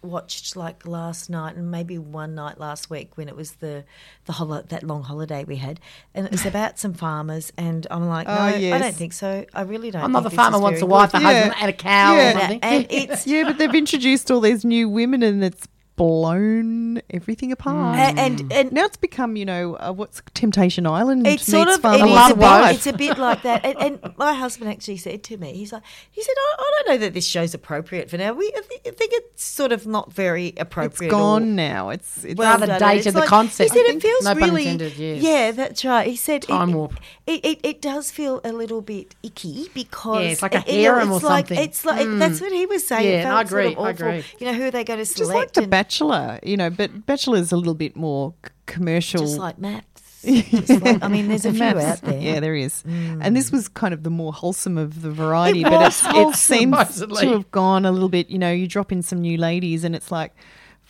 watched 0.03 0.55
like 0.55 0.85
last 0.85 1.29
night 1.29 1.55
and 1.55 1.71
maybe 1.71 1.97
one 1.97 2.35
night 2.35 2.59
last 2.59 2.89
week 2.89 3.17
when 3.17 3.27
it 3.27 3.35
was 3.35 3.53
the 3.53 3.83
the 4.25 4.33
hol- 4.33 4.63
that 4.69 4.83
long 4.83 5.03
holiday 5.03 5.43
we 5.43 5.55
had, 5.57 5.79
and 6.13 6.25
it 6.25 6.31
was 6.31 6.45
about 6.53 6.77
some 6.79 6.93
farmers. 6.93 7.51
And 7.57 7.85
I'm 7.91 8.07
like, 8.07 8.27
oh, 8.27 8.33
no, 8.35 8.69
Oh, 8.69 8.73
I 8.73 8.77
don't 8.77 8.95
think 8.95 9.13
so. 9.13 9.45
I 9.53 9.61
really 9.61 9.91
don't. 9.91 10.03
Another 10.03 10.29
think 10.29 10.39
this 10.39 10.45
farmer 10.45 10.59
wants 10.59 10.81
a 10.81 10.85
very 10.85 10.91
wife, 10.91 11.09
a 11.13 11.17
good. 11.17 11.23
Yeah. 11.23 11.33
husband, 11.33 11.55
and 11.61 11.69
a 11.69 11.73
cow 11.73 12.15
Yeah. 12.15 12.29
or 12.35 12.39
something. 12.39 12.59
and 12.61 12.87
it's 12.89 13.27
yeah, 13.27 13.43
but 13.43 13.57
they've 13.57 13.73
introduced 13.75 14.29
all 14.31 14.39
these 14.39 14.63
new 14.63 14.87
women, 14.89 15.23
and 15.23 15.43
it's 15.43 15.67
blown 15.97 17.01
everything 17.09 17.51
apart. 17.51 17.97
and 17.99 18.17
and, 18.19 18.53
and 18.53 18.71
now 18.71 18.85
it's 18.85 18.97
become, 18.97 19.35
you 19.35 19.45
know, 19.45 19.75
uh, 19.75 19.91
what's 19.91 20.21
Temptation 20.33 20.85
Island? 20.87 21.27
It's 21.27 21.45
sort 21.45 21.67
of 21.67 21.83
it 21.83 22.05
is 22.05 22.31
a 22.31 22.35
bit, 22.35 22.75
it's 22.75 22.87
a 22.87 22.93
bit 22.93 23.17
like 23.17 23.41
that. 23.43 23.65
And, 23.65 23.77
and 24.03 24.13
my 24.17 24.33
husband 24.33 24.69
actually 24.71 24.97
said 24.97 25.23
to 25.23 25.37
me, 25.37 25.53
he's 25.53 25.73
like, 25.73 25.83
he 26.11 26.21
said, 26.23 26.33
I, 26.37 26.55
I 26.59 26.71
don't 26.75 26.93
know 26.93 26.97
that 27.05 27.13
this 27.13 27.25
show's 27.27 27.53
appropriate 27.53 28.09
for 28.09 28.17
now. 28.17 28.33
We 28.33 28.51
I 28.55 28.61
think, 28.61 28.81
I 28.87 28.91
think 28.91 29.11
it's 29.13 29.43
sort 29.43 29.71
of 29.71 29.85
not 29.85 30.13
very 30.13 30.47
It's 30.47 30.61
appropriate. 30.61 31.09
or- 31.09 31.17
gone 31.19 31.55
now. 31.55 31.89
It's 31.89 32.23
it's 32.23 32.37
Well, 32.37 32.57
Rather 32.59 32.79
dated 32.79 33.07
It's 33.07 33.13
the 33.13 33.19
like- 33.21 33.29
concept, 33.29 33.73
He 33.73 33.77
said 33.79 33.85
it 33.95 34.01
feels 34.01 34.23
No 34.25 34.33
really. 34.35 34.63
intended, 34.67 34.97
yes. 34.97 35.21
Yeah, 35.21 35.51
that's 35.51 35.83
right. 35.83 36.07
He 36.07 36.15
said 36.15 36.43
it- 36.43 36.47
Time 36.47 36.69
it, 36.69 36.75
warp. 36.75 36.93
It, 37.25 37.43
it, 37.45 37.59
it 37.63 37.81
does 37.81 38.09
feel 38.11 38.39
a 38.45 38.51
little 38.53 38.81
bit 38.81 39.15
icky 39.23 39.69
because 39.73 40.23
Yeah, 40.23 40.29
it's 40.31 40.41
like 40.41 40.55
a 40.55 40.59
harem 40.61 41.11
or 41.11 41.19
like, 41.19 41.47
something. 41.47 41.57
It's 41.65 41.83
like 41.83 42.07
that's 42.19 42.39
what 42.39 42.51
he 42.53 42.65
was 42.65 42.87
saying. 42.87 43.05
Yeah, 43.05 43.21
it 43.21 43.23
no, 43.23 43.29
felt 43.29 43.37
I 43.37 43.41
agree, 43.41 43.73
Sort 43.73 43.77
of 43.77 43.85
I 43.85 43.89
agree. 43.89 44.23
You 44.39 44.45
know 44.47 44.53
who 44.53 44.63
are 44.65 44.71
they 44.71 44.83
going 44.83 44.99
to 44.99 45.05
select? 45.05 45.17
just 45.17 45.33
like 45.33 45.53
The 45.53 45.67
Bachelor, 45.87 46.39
you 46.43 46.57
know, 46.57 46.69
but 46.69 47.05
bachelor 47.05 47.37
is 47.37 47.51
a 47.53 47.57
little 47.57 47.73
bit 47.73 47.95
more 47.95 48.33
commercial. 48.65 49.21
just 49.21 49.37
like 49.37 49.57
maths. 49.57 49.85
Just 50.23 50.81
like- 50.81 51.01
I 51.01 51.07
mean, 51.07 51.29
there's 51.29 51.45
a 51.45 51.51
few 51.51 51.59
Maths. 51.59 51.85
out 51.85 52.01
there. 52.01 52.19
Mm. 52.19 52.23
Yeah, 52.23 52.39
there 52.41 52.55
is. 52.55 52.83
And 52.85 53.35
this 53.37 53.51
was 53.51 53.69
kind 53.69 53.93
of 53.93 54.03
the 54.03 54.09
more 54.09 54.33
wholesome 54.33 54.77
of 54.77 55.01
the 55.03 55.11
variety, 55.11 55.61
It 55.61 55.65
but 55.65 55.73
was 55.79 56.01
it's, 56.03 56.17
it 56.17 56.35
seems 56.35 56.71
supposedly. 56.77 57.25
to 57.27 57.31
have 57.33 57.51
gone 57.51 57.85
a 57.85 57.91
little 57.91 58.09
bit, 58.09 58.27
you 58.29 58.37
know, 58.39 58.51
you 58.51 58.67
drop 58.67 58.91
in 58.91 59.01
some 59.03 59.21
new 59.21 59.37
ladies 59.37 59.83
and 59.85 59.95
it's 59.95 60.11
like, 60.11 60.33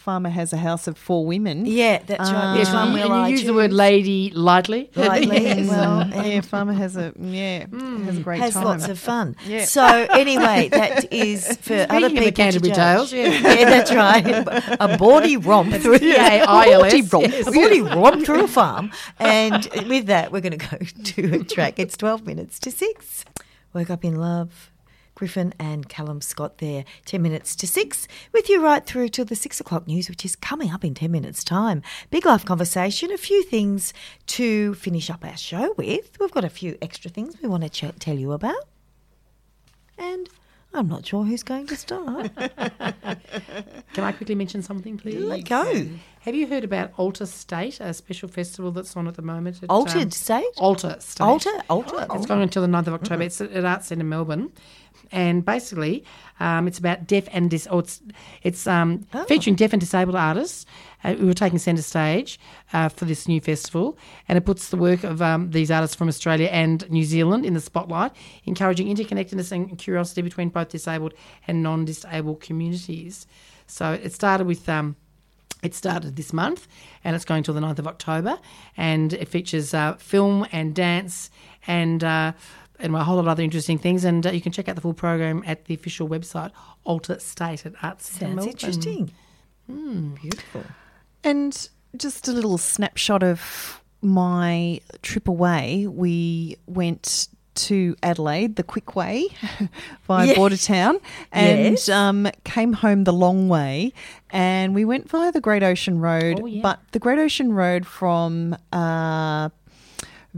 farmer 0.07 0.29
has 0.29 0.53
a 0.53 0.57
house 0.69 0.87
of 0.87 0.97
four 0.97 1.25
women. 1.25 1.65
Yeah, 1.65 2.01
that's 2.01 2.31
right. 2.31 2.43
Um, 2.45 2.57
Which 2.57 2.65
Yes, 2.65 2.73
one 2.73 2.87
and 2.87 2.97
you, 2.97 3.03
will 3.03 3.11
and 3.11 3.23
I 3.23 3.27
you 3.27 3.31
use 3.35 3.43
the 3.43 3.53
word 3.53 3.73
lady 3.73 4.29
lightly. 4.29 4.89
Lightly, 4.95 5.43
Yes. 5.43 5.67
well, 5.67 6.07
yeah, 6.25 6.39
farmer 6.39 6.71
has 6.71 6.95
a 6.95 7.11
yeah 7.19 7.65
has 8.05 8.17
a 8.17 8.21
great 8.21 8.39
has 8.39 8.53
time. 8.53 8.63
lots 8.63 8.87
of 8.87 8.97
fun. 8.97 9.35
Yeah. 9.45 9.65
So 9.65 9.83
anyway, 9.83 10.69
that 10.69 11.11
is 11.11 11.57
for 11.61 11.85
other 11.89 12.09
people 12.09 12.19
of 12.19 12.23
the 12.23 12.31
Canterbury 12.31 12.69
to 12.71 12.75
judge. 12.77 13.09
Tales, 13.09 13.13
yeah. 13.13 13.25
yeah, 13.59 13.65
that's 13.65 13.93
right. 13.93 14.25
A 14.79 14.97
bawdy 14.97 15.35
romp 15.35 15.73
through 15.73 15.99
P-A-I-L-S, 15.99 16.93
a 16.93 17.01
bawdy 17.01 17.09
romp, 17.11 17.33
yes. 17.33 17.47
a 17.47 17.51
bawdy 17.51 17.81
romp 17.81 18.25
through 18.25 18.43
a 18.45 18.47
farm. 18.47 18.91
And 19.19 19.67
with 19.89 20.05
that, 20.05 20.31
we're 20.31 20.39
going 20.47 20.57
to 20.57 20.65
go 20.69 20.77
to 20.77 21.35
a 21.41 21.43
track. 21.43 21.79
It's 21.79 21.97
twelve 21.97 22.25
minutes 22.25 22.59
to 22.59 22.71
six. 22.71 23.25
Woke 23.73 23.89
up 23.89 24.05
in 24.05 24.15
love. 24.15 24.71
Gryffin 25.17 25.51
and 25.57 25.89
Calum 25.89 26.21
Scott 26.21 26.59
there, 26.59 26.85
10 27.05 27.21
minutes 27.21 27.55
to 27.55 27.67
6, 27.67 28.07
with 28.33 28.49
you 28.49 28.63
right 28.63 28.85
through 28.85 29.09
till 29.09 29.25
the 29.25 29.35
6 29.35 29.59
o'clock 29.59 29.87
news, 29.87 30.09
which 30.09 30.23
is 30.23 30.35
coming 30.35 30.71
up 30.71 30.85
in 30.85 30.93
10 30.93 31.11
minutes' 31.11 31.43
time. 31.43 31.81
Big 32.11 32.25
life 32.25 32.45
conversation, 32.45 33.11
a 33.11 33.17
few 33.17 33.43
things 33.43 33.93
to 34.27 34.75
finish 34.75 35.09
up 35.09 35.25
our 35.25 35.35
show 35.35 35.73
with. 35.75 36.17
We've 36.19 36.31
got 36.31 36.45
a 36.45 36.49
few 36.49 36.77
extra 36.81 37.09
things 37.09 37.35
we 37.41 37.49
want 37.49 37.63
to 37.63 37.69
ch- 37.69 37.99
tell 37.99 38.15
you 38.15 38.31
about. 38.31 38.63
And 39.97 40.29
I'm 40.73 40.87
not 40.87 41.05
sure 41.05 41.23
who's 41.23 41.43
going 41.43 41.65
to 41.67 41.75
start. 41.75 42.29
Can 42.35 44.03
I 44.03 44.11
quickly 44.11 44.35
mention 44.35 44.61
something, 44.61 44.97
please? 44.97 45.15
Let 45.19 45.45
go. 45.45 45.87
Have 46.21 46.35
you 46.35 46.45
heard 46.47 46.63
about 46.63 46.91
Alter 46.97 47.25
State, 47.25 47.79
a 47.79 47.93
special 47.93 48.27
festival 48.27 48.71
that's 48.71 48.95
on 48.97 49.07
at 49.07 49.15
the 49.15 49.21
moment? 49.21 49.63
At, 49.63 49.69
Altered 49.69 50.01
um, 50.03 50.11
State? 50.11 50.45
Alter 50.57 50.97
State. 50.99 51.23
Alter? 51.23 51.49
Alter? 51.69 52.05
It's 52.13 52.25
going 52.25 52.41
until 52.41 52.61
the 52.61 52.67
9th 52.67 52.87
of 52.87 52.93
October. 52.95 53.23
It's 53.23 53.39
at, 53.41 53.51
at 53.51 53.65
Arts 53.65 53.87
Centre 53.87 54.03
Melbourne. 54.03 54.51
And 55.11 55.45
basically, 55.45 56.03
um, 56.39 56.67
it's 56.67 56.79
about 56.79 57.07
deaf 57.07 57.27
and 57.31 57.49
dis- 57.49 57.67
or 57.67 57.79
it's 57.79 58.01
it's 58.43 58.67
um, 58.67 59.05
Oh. 59.13 59.23
featuring 59.23 59.55
deaf 59.55 59.71
and 59.71 59.79
disabled 59.79 60.15
artists 60.17 60.65
uh, 61.07 61.13
who 61.13 61.29
are 61.29 61.33
taking 61.33 61.57
centre 61.57 61.81
stage 61.81 62.37
uh, 62.73 62.89
for 62.89 63.05
this 63.05 63.27
new 63.27 63.39
festival, 63.39 63.97
and 64.27 64.37
it 64.37 64.41
puts 64.45 64.69
the 64.69 64.77
work 64.77 65.03
of 65.05 65.21
um, 65.21 65.51
these 65.51 65.71
artists 65.71 65.95
from 65.95 66.09
Australia 66.09 66.47
and 66.47 66.89
New 66.89 67.05
Zealand 67.05 67.45
in 67.45 67.53
the 67.53 67.61
spotlight, 67.61 68.11
encouraging 68.45 68.93
interconnectedness 68.93 69.51
and 69.53 69.77
curiosity 69.77 70.21
between 70.21 70.49
both 70.49 70.67
disabled 70.67 71.13
and 71.47 71.63
non-disabled 71.63 72.41
communities. 72.41 73.25
So 73.67 73.93
it 73.93 74.11
started 74.13 74.47
with. 74.47 74.67
Um, 74.67 74.97
it 75.63 75.73
started 75.73 76.15
this 76.17 76.33
month 76.33 76.67
and 77.03 77.15
it's 77.15 77.25
going 77.25 77.41
till 77.41 77.55
the 77.55 77.59
9th 77.61 77.79
of 77.79 77.87
October. 77.87 78.37
And 78.77 79.11
it 79.13 79.27
features 79.27 79.73
uh, 79.73 79.95
film 79.95 80.45
and 80.51 80.75
dance 80.75 81.31
and, 81.65 82.03
uh, 82.03 82.33
and 82.79 82.95
a 82.95 83.03
whole 83.03 83.15
lot 83.15 83.21
of 83.21 83.27
other 83.27 83.41
interesting 83.41 83.79
things. 83.79 84.03
And 84.03 84.27
uh, 84.27 84.29
you 84.29 84.39
can 84.39 84.51
check 84.51 84.69
out 84.69 84.75
the 84.75 84.81
full 84.81 84.93
program 84.93 85.43
at 85.47 85.65
the 85.65 85.73
official 85.73 86.07
website, 86.07 86.51
Alter 86.83 87.17
State 87.17 87.65
at 87.65 87.73
Arts 87.81 88.07
Centre 88.07 88.19
Sounds 88.19 88.35
Melbourne. 88.35 88.51
interesting. 88.51 89.11
Beautiful. 90.21 90.63
And 91.27 91.69
just 91.95 92.27
a 92.27 92.31
little 92.31 92.57
snapshot 92.57 93.21
of 93.23 93.81
my 94.01 94.79
trip 95.01 95.27
away. 95.27 95.87
We 95.87 96.57
went 96.67 97.27
to 97.55 97.95
Adelaide 98.03 98.55
the 98.55 98.63
quick 98.63 98.95
way 98.95 99.27
via 100.07 100.27
Yeah. 100.27 100.33
Bordertown 100.35 101.01
and 101.31 101.71
Yes. 101.73 101.89
um, 101.89 102.27
came 102.43 102.73
home 102.73 103.03
the 103.03 103.13
long 103.13 103.49
way. 103.49 103.93
And 104.29 104.75
we 104.75 104.85
went 104.85 105.09
via 105.09 105.31
the 105.31 105.41
Great 105.41 105.63
Ocean 105.63 105.99
Road, 105.99 106.39
Oh, 106.41 106.45
yeah. 106.45 106.61
but 106.61 106.79
the 106.91 106.99
Great 106.99 107.17
Ocean 107.19 107.51
Road 107.53 107.87
from 107.87 108.55
uh, 108.71 109.49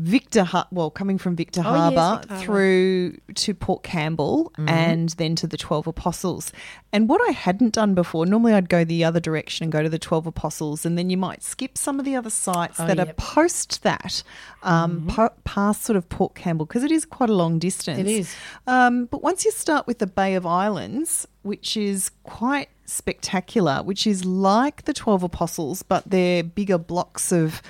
Victor, 0.02 0.44
Har- 0.46 0.68
well, 0.72 0.90
coming 0.90 1.18
from 1.18 1.36
Victor 1.36 1.62
Oh, 1.66 1.72
yes, 1.72 1.78
Harbour 1.96 2.18
Victor 2.22 2.34
Harbour. 2.34 2.46
through 2.46 3.18
to 3.36 3.54
Port 3.54 3.84
Campbell 3.84 4.52
Mm-hmm. 4.58 4.70
and 4.70 5.10
then 5.18 5.36
to 5.36 5.46
the 5.48 5.58
12 5.58 5.88
Apostles. 5.88 6.52
And 6.94 7.10
what 7.10 7.20
I 7.28 7.32
hadn't 7.34 7.74
done 7.74 7.94
before, 7.96 8.26
normally 8.26 8.54
I'd 8.54 8.70
go 8.70 8.84
the 8.86 9.04
other 9.04 9.20
direction 9.20 9.64
and 9.66 9.72
go 9.72 9.84
to 9.84 9.90
the 9.90 10.00
12 10.00 10.26
Apostles, 10.28 10.86
and 10.86 10.98
then 10.98 11.10
you 11.10 11.18
might 11.18 11.44
skip 11.44 11.78
some 11.78 12.00
of 12.00 12.06
the 12.06 12.16
other 12.16 12.30
sites 12.30 12.80
Oh, 12.80 12.88
that 12.88 13.00
are 13.00 13.14
post 13.14 13.84
that, 13.84 14.24
um, 14.64 15.06
po- 15.08 15.34
past 15.44 15.84
sort 15.84 15.98
of 15.98 16.08
Port 16.10 16.34
Campbell, 16.34 16.66
because 16.66 16.84
it 16.84 16.92
is 16.92 17.04
quite 17.06 17.30
a 17.30 17.34
long 17.36 17.60
distance. 17.60 18.00
It 18.00 18.08
is. 18.08 18.34
Um, 18.68 19.06
but 19.06 19.22
once 19.22 19.44
you 19.44 19.52
start 19.52 19.86
with 19.86 20.00
the 20.00 20.08
Bay 20.08 20.36
of 20.36 20.46
Islands, 20.46 21.28
which 21.44 21.76
is 21.76 22.10
quite 22.24 22.70
spectacular, 22.86 23.84
which 23.84 24.08
is 24.08 24.24
like 24.26 24.86
the 24.86 24.94
12 24.94 25.24
Apostles, 25.24 25.84
but 25.84 26.04
they're 26.10 26.44
bigger 26.44 26.78
blocks 26.78 27.32
of. 27.34 27.62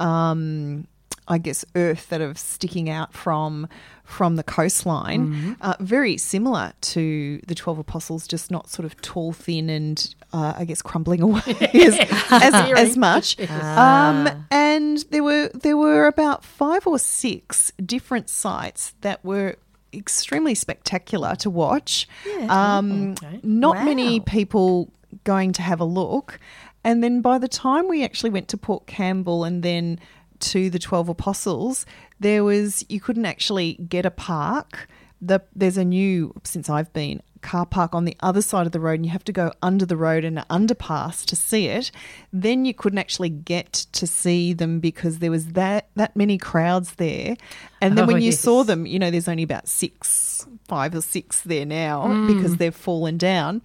Um, 0.00 0.86
I 1.28 1.38
guess 1.38 1.64
earth 1.74 2.08
that 2.08 2.20
are 2.20 2.34
sticking 2.34 2.88
out 2.90 3.12
from 3.14 3.68
from 4.04 4.36
the 4.36 4.42
coastline, 4.42 5.56
uh, 5.60 5.74
very 5.80 6.16
similar 6.16 6.72
to 6.80 7.40
the 7.46 7.54
Twelve 7.54 7.78
Apostles, 7.78 8.26
just 8.26 8.50
not 8.50 8.70
sort 8.70 8.86
of 8.86 8.98
tall, 9.02 9.32
thin, 9.32 9.68
and 9.68 10.14
uh, 10.32 10.54
I 10.56 10.64
guess 10.64 10.80
crumbling 10.80 11.20
away 11.20 11.42
as, 11.74 11.98
as, 12.30 12.54
as 12.78 12.96
much. 12.96 13.38
Um, 13.50 14.46
and 14.50 15.04
there 15.10 15.22
were 15.22 15.50
there 15.54 15.76
were 15.76 16.06
about 16.06 16.42
five 16.44 16.86
or 16.86 16.98
six 16.98 17.70
different 17.84 18.30
sites 18.30 18.94
that 19.02 19.22
were 19.24 19.56
extremely 19.92 20.54
spectacular 20.54 21.34
to 21.36 21.50
watch. 21.50 22.08
Um, 22.48 23.12
Okay. 23.22 23.40
Not 23.42 23.84
many 23.84 24.20
people 24.20 24.90
going 25.24 25.52
to 25.52 25.62
have 25.62 25.80
a 25.80 25.84
look. 25.84 26.38
And 26.84 27.02
then 27.02 27.20
by 27.20 27.38
the 27.38 27.48
time 27.48 27.88
we 27.88 28.04
actually 28.04 28.30
went 28.30 28.48
to 28.48 28.56
Port 28.56 28.86
Campbell 28.86 29.44
and 29.44 29.62
then 29.62 29.98
to 30.40 30.70
the 30.70 30.78
12 30.78 31.08
Apostles, 31.08 31.86
there 32.20 32.44
was, 32.44 32.84
you 32.88 33.00
couldn't 33.00 33.26
actually 33.26 33.74
get 33.74 34.06
a 34.06 34.10
park. 34.10 34.88
The, 35.20 35.42
there's 35.54 35.76
a 35.76 35.84
new, 35.84 36.34
since 36.44 36.70
I've 36.70 36.92
been, 36.92 37.22
car 37.40 37.66
park 37.66 37.94
on 37.94 38.04
the 38.04 38.16
other 38.20 38.42
side 38.42 38.66
of 38.66 38.72
the 38.72 38.80
road 38.80 38.94
and 38.94 39.06
you 39.06 39.12
have 39.12 39.24
to 39.24 39.32
go 39.32 39.52
under 39.62 39.86
the 39.86 39.96
road 39.96 40.24
and 40.24 40.38
underpass 40.50 41.24
to 41.26 41.36
see 41.36 41.66
it. 41.66 41.90
Then 42.32 42.64
you 42.64 42.74
couldn't 42.74 42.98
actually 42.98 43.30
get 43.30 43.72
to 43.92 44.06
see 44.06 44.52
them 44.52 44.80
because 44.80 45.20
there 45.20 45.30
was 45.30 45.52
that, 45.52 45.88
that 45.94 46.16
many 46.16 46.38
crowds 46.38 46.94
there. 46.94 47.36
And 47.80 47.96
then 47.96 48.04
Oh, 48.04 48.08
when 48.08 48.22
you 48.22 48.30
yes. 48.30 48.40
saw 48.40 48.64
them, 48.64 48.86
you 48.86 48.98
know, 48.98 49.10
there's 49.10 49.28
only 49.28 49.42
about 49.42 49.68
six, 49.68 50.46
five 50.66 50.94
or 50.94 51.00
six 51.00 51.42
there 51.42 51.66
now 51.66 52.06
hmm. 52.08 52.26
because 52.26 52.56
they've 52.56 52.74
fallen 52.74 53.18
down. 53.18 53.62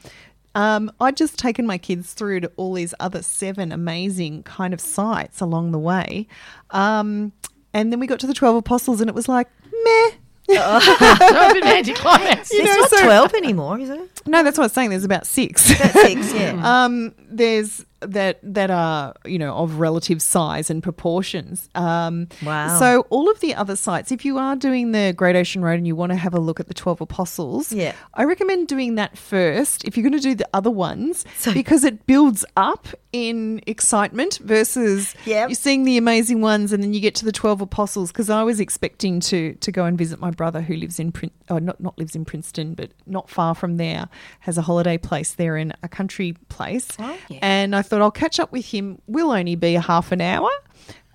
Um, 0.55 0.91
I'd 0.99 1.17
just 1.17 1.37
taken 1.39 1.65
my 1.65 1.77
kids 1.77 2.13
through 2.13 2.41
to 2.41 2.51
all 2.57 2.73
these 2.73 2.93
other 2.99 3.21
seven 3.23 3.71
amazing 3.71 4.43
kind 4.43 4.73
of 4.73 4.79
sites 4.79 5.41
along 5.41 5.71
the 5.71 5.79
way. 5.79 6.27
Um, 6.71 7.31
and 7.73 7.91
then 7.91 7.99
we 7.99 8.05
got 8.07 8.19
to 8.19 8.27
the 8.27 8.33
12 8.35 8.57
Apostles 8.57 9.01
and 9.01 9.09
it 9.09 9.15
was 9.15 9.27
like, 9.27 9.47
meh. 9.83 10.09
So 10.49 10.55
a 10.61 11.53
bit 11.53 11.63
of 11.63 11.69
anticlimax. 11.69 12.51
You 12.51 12.59
it's 12.61 12.69
know, 12.69 12.75
not 12.81 12.89
so- 12.89 13.03
12 13.03 13.33
anymore, 13.35 13.79
is 13.79 13.89
it? 13.89 14.21
No, 14.27 14.43
that's 14.43 14.57
what 14.57 14.63
I 14.63 14.65
was 14.65 14.73
saying. 14.73 14.89
There's 14.91 15.03
about 15.05 15.25
six. 15.25 15.67
That's 15.79 15.93
six, 16.01 16.33
yeah. 16.33 16.59
um, 16.85 17.15
there's 17.29 17.85
that 18.07 18.39
that 18.43 18.69
are 18.71 19.13
you 19.25 19.37
know 19.39 19.53
of 19.55 19.79
relative 19.79 20.21
size 20.21 20.69
and 20.69 20.81
proportions. 20.83 21.69
Um, 21.75 22.27
Wow. 22.43 22.79
So 22.79 23.01
all 23.09 23.29
of 23.29 23.39
the 23.39 23.53
other 23.55 23.75
sites, 23.75 24.11
if 24.11 24.25
you 24.25 24.37
are 24.37 24.55
doing 24.55 24.91
the 24.91 25.13
Great 25.15 25.35
Ocean 25.35 25.61
Road 25.63 25.75
and 25.77 25.87
you 25.87 25.95
want 25.95 26.11
to 26.11 26.15
have 26.15 26.33
a 26.33 26.39
look 26.39 26.59
at 26.59 26.67
the 26.67 26.73
Twelve 26.73 27.01
Apostles, 27.01 27.71
Yeah. 27.71 27.93
I 28.13 28.23
recommend 28.23 28.67
doing 28.67 28.95
that 28.95 29.17
first 29.17 29.83
if 29.85 29.95
you're 29.97 30.03
going 30.09 30.19
to 30.21 30.27
do 30.29 30.35
the 30.35 30.47
other 30.53 30.71
ones 30.71 31.25
So- 31.37 31.53
because 31.53 31.83
it 31.83 32.05
builds 32.05 32.45
up 32.57 32.87
in 33.11 33.61
excitement 33.67 34.39
versus 34.43 35.13
Yep. 35.25 35.49
you're 35.49 35.55
seeing 35.55 35.83
the 35.83 35.97
amazing 35.97 36.41
ones 36.41 36.73
and 36.73 36.81
then 36.81 36.93
you 36.93 36.99
get 36.99 37.13
to 37.15 37.25
the 37.25 37.31
Twelve 37.31 37.61
Apostles. 37.61 38.11
Because 38.11 38.29
I 38.29 38.43
was 38.43 38.59
expecting 38.59 39.19
to 39.21 39.53
to 39.53 39.71
go 39.71 39.85
and 39.85 39.97
visit 39.97 40.19
my 40.19 40.31
brother 40.31 40.61
who 40.61 40.75
lives 40.75 40.99
in 40.99 41.11
Prin- 41.11 41.31
oh, 41.49 41.59
not 41.59 41.79
not 41.79 41.97
lives 41.97 42.15
in 42.15 42.25
Princetown, 42.25 42.73
but 42.73 42.89
not 43.05 43.29
far 43.29 43.53
from 43.55 43.77
there, 43.77 44.09
has 44.41 44.57
a 44.57 44.61
holiday 44.63 44.97
place 44.97 45.33
there 45.33 45.57
in 45.57 45.73
a 45.83 45.87
country 45.87 46.35
place. 46.49 46.87
Oh, 46.99 47.17
yeah. 47.29 47.39
And 47.41 47.75
I 47.75 47.81
thought 47.93 48.01
I'll 48.01 48.09
catch 48.09 48.39
up 48.39 48.51
with 48.51 48.65
him. 48.65 48.99
We'll 49.05 49.31
only 49.31 49.55
be 49.55 49.75
a 49.75 49.79
half 49.79 50.11
an 50.11 50.19
hour. 50.19 50.49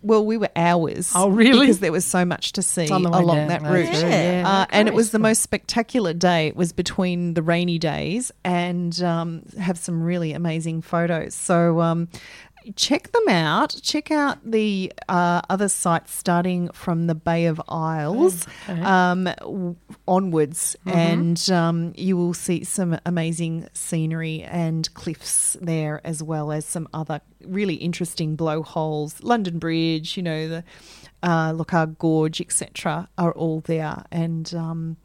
Well, 0.01 0.25
we 0.25 0.37
were 0.37 0.51
hours. 0.55 1.11
Oh, 1.13 1.29
really? 1.29 1.63
Because 1.63 1.81
there 1.81 1.91
was 1.91 2.05
so 2.05 2.25
much 2.25 2.53
to 2.53 2.63
see 2.63 2.89
on 2.89 3.03
the 3.03 3.11
way 3.11 3.19
along 3.19 3.37
down. 3.37 3.49
that 3.49 3.63
route. 3.63 3.93
Yeah. 3.93 4.43
yeah. 4.43 4.49
Uh, 4.49 4.67
and 4.71 4.87
it 4.87 4.95
was 4.95 5.11
the 5.11 5.19
most 5.19 5.43
spectacular 5.43 6.13
day. 6.15 6.47
It 6.47 6.55
was 6.55 6.73
between 6.73 7.35
the 7.35 7.43
rainy 7.43 7.81
days 7.81 8.31
and 8.45 9.03
um, 9.03 9.43
have 9.59 9.77
some 9.77 10.01
really 10.01 10.35
amazing 10.35 10.83
photos. 10.83 11.35
So 11.35 11.81
um, 11.81 12.07
check 12.77 13.13
them 13.13 13.29
out. 13.29 13.77
Check 13.83 14.11
out 14.11 14.39
the 14.45 14.93
uh, 15.09 15.43
other 15.49 15.69
sites 15.69 16.15
starting 16.15 16.71
from 16.73 17.07
the 17.07 17.15
Bay 17.15 17.47
of 17.47 17.61
Isles 17.69 18.47
Okay. 18.69 18.81
um, 18.83 19.25
w- 19.41 19.77
onwards, 20.07 20.77
and 20.87 21.51
um, 21.51 21.93
you 21.97 22.17
will 22.17 22.35
see 22.35 22.65
some 22.65 22.99
amazing 23.07 23.69
scenery 23.73 24.43
and 24.43 24.93
cliffs 24.95 25.57
there, 25.61 26.01
as 26.05 26.23
well 26.23 26.53
as 26.53 26.65
some 26.65 26.89
other 26.95 27.21
really 27.45 27.75
interesting 27.75 28.37
blowholes. 28.37 29.23
London 29.23 29.59
Bridge, 29.59 30.17
you 30.17 30.23
know, 30.23 30.49
the 30.49 30.65
uh, 31.23 31.53
Loch 31.55 31.75
Ard 31.75 31.99
Gorge, 31.99 32.41
etc., 32.41 33.09
are 33.19 33.33
all 33.33 33.61
there, 33.61 34.05
and. 34.11 34.53
Um, 34.55 34.97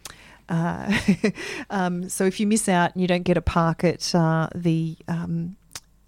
uh, 0.50 0.92
um, 1.70 2.10
so 2.10 2.26
if 2.26 2.38
you 2.38 2.46
miss 2.46 2.68
out 2.68 2.94
and 2.94 3.02
you 3.02 3.08
don't 3.08 3.24
get 3.24 3.38
a 3.38 3.42
park 3.42 3.86
at 3.86 4.14
uh, 4.14 4.50
the 4.54 4.98
um, 5.08 5.56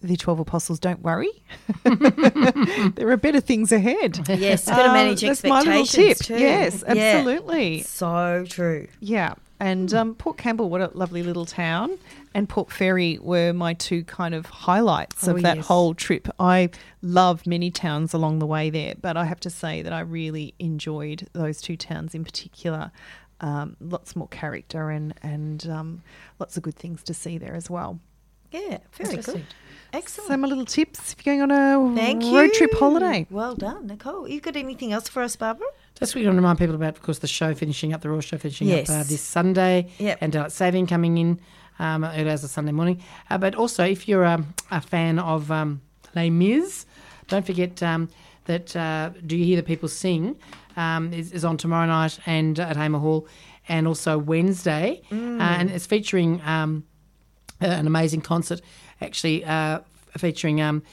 the 0.02 0.16
Twelve 0.18 0.40
Apostles, 0.40 0.80
don't 0.80 1.02
worry. 1.02 1.32
there 1.84 3.10
are 3.10 3.18
better 3.18 3.40
things 3.40 3.72
ahead. 3.72 4.20
Yes, 4.30 4.66
got 4.68 4.84
to 4.84 4.90
Uh, 4.90 4.94
manage 4.94 5.22
that's 5.22 5.44
my 5.44 5.60
little 5.62 5.82
expectations 5.82 6.18
tip. 6.20 6.28
too. 6.28 6.40
Yes, 6.40 6.84
Yeah. 6.88 6.94
absolutely. 7.18 7.82
So 7.84 8.46
true. 8.48 8.88
Yeah. 9.00 9.36
And 9.60 9.94
um, 9.94 10.16
Port 10.16 10.38
Campbell, 10.38 10.70
what 10.70 10.82
a 10.82 10.92
lovely 10.94 11.24
little 11.24 11.46
town, 11.46 11.98
and 12.34 12.48
Port 12.50 12.70
Fairy 12.72 13.18
were 13.22 13.54
my 13.54 13.74
two 13.74 14.04
kind 14.04 14.36
of 14.36 14.46
highlights 14.48 15.26
Oh, 15.28 15.36
of 15.36 15.44
that 15.44 15.58
yes. 15.58 15.66
whole 15.68 15.94
trip. 15.94 16.28
I 16.40 16.70
love 17.02 17.48
many 17.48 17.72
towns 17.72 18.14
along 18.14 18.40
the 18.40 18.46
way 18.46 18.70
there, 18.70 18.96
but 19.02 19.16
I 19.16 19.24
have 19.24 19.40
to 19.42 19.50
say 19.50 19.82
that 19.82 19.94
I 19.94 20.02
really 20.02 20.54
enjoyed 20.60 21.30
those 21.32 21.62
two 21.62 21.78
towns 21.78 22.14
in 22.14 22.26
particular. 22.26 22.92
Um, 23.40 23.78
lots 23.80 24.14
more 24.16 24.28
character 24.28 24.90
and 24.90 25.14
and 25.24 25.66
um, 25.70 26.04
lots 26.38 26.58
of 26.58 26.64
good 26.64 26.76
things 26.76 27.02
to 27.04 27.14
see 27.14 27.38
there 27.38 27.56
as 27.56 27.70
well. 27.70 28.00
Yeah, 28.56 28.78
very 28.94 29.18
good. 29.18 29.46
Excellent. 29.94 30.28
So 30.30 30.38
my 30.38 30.48
little 30.48 30.66
tips 30.66 31.14
if 31.14 31.26
you're 31.26 31.36
going 31.38 31.52
on 31.52 31.52
a 31.52 31.96
Thank 31.96 32.24
road 32.24 32.44
you. 32.48 32.54
trip 32.54 32.74
holiday. 32.74 33.26
Well 33.30 33.56
done, 33.56 33.88
Nicole. 33.88 34.28
You 34.28 34.42
got 34.42 34.56
anything 34.56 34.92
else 34.92 35.08
for 35.08 35.22
us, 35.24 35.36
Barbara? 35.36 35.68
Just 35.98 36.16
we 36.16 36.24
want 36.26 36.34
to 36.34 36.38
remind 36.38 36.60
people 36.60 36.76
about, 36.76 36.96
of 36.98 37.02
course, 37.02 37.20
the 37.20 37.28
show 37.28 37.54
finishing 37.54 37.94
up, 37.94 38.02
the 38.02 38.10
Royal 38.10 38.20
show 38.22 38.38
finishing 38.38 38.68
Yes. 38.68 38.90
up 38.90 39.02
uh, 39.02 39.04
this 39.04 39.22
Sunday, 39.22 39.90
Yep. 40.00 40.18
and 40.22 40.34
Daylight 40.34 40.52
Saving 40.52 40.86
coming 40.88 41.18
in 41.18 41.40
um, 41.80 42.04
early 42.04 42.30
as 42.30 42.44
a 42.44 42.48
Sunday 42.50 42.74
morning. 42.74 43.02
Uh, 43.30 43.38
but 43.38 43.56
also, 43.56 43.86
if 43.86 44.08
you're 44.08 44.26
um, 44.26 44.54
a 44.72 44.82
fan 44.82 45.18
of 45.20 45.50
um, 45.52 45.82
Les 46.16 46.30
Mis, 46.30 46.86
don't 47.30 47.46
forget 47.46 47.82
um, 47.82 48.10
that 48.46 48.76
uh, 48.76 49.12
Do 49.26 49.38
You 49.38 49.46
Hear 49.46 49.56
the 49.58 49.64
People 49.64 49.88
Sing 49.88 50.36
um, 50.76 51.14
is, 51.14 51.32
is 51.32 51.46
on 51.46 51.56
tomorrow 51.58 51.86
night 51.88 52.20
and 52.26 52.60
at 52.60 52.76
Hamer 52.76 53.00
Hall, 53.00 53.28
and 53.70 53.88
also 53.88 54.18
Wednesday, 54.18 55.02
uh, 55.12 55.16
and 55.16 55.72
it's 55.72 55.86
featuring 55.86 56.42
um, 56.46 56.84
uh, 56.84 56.95
an 57.60 57.88
amazing 57.88 58.22
concert, 58.22 58.62
actually 59.02 59.44
uh, 59.46 59.80
featuring 60.18 60.62
um, 60.62 60.84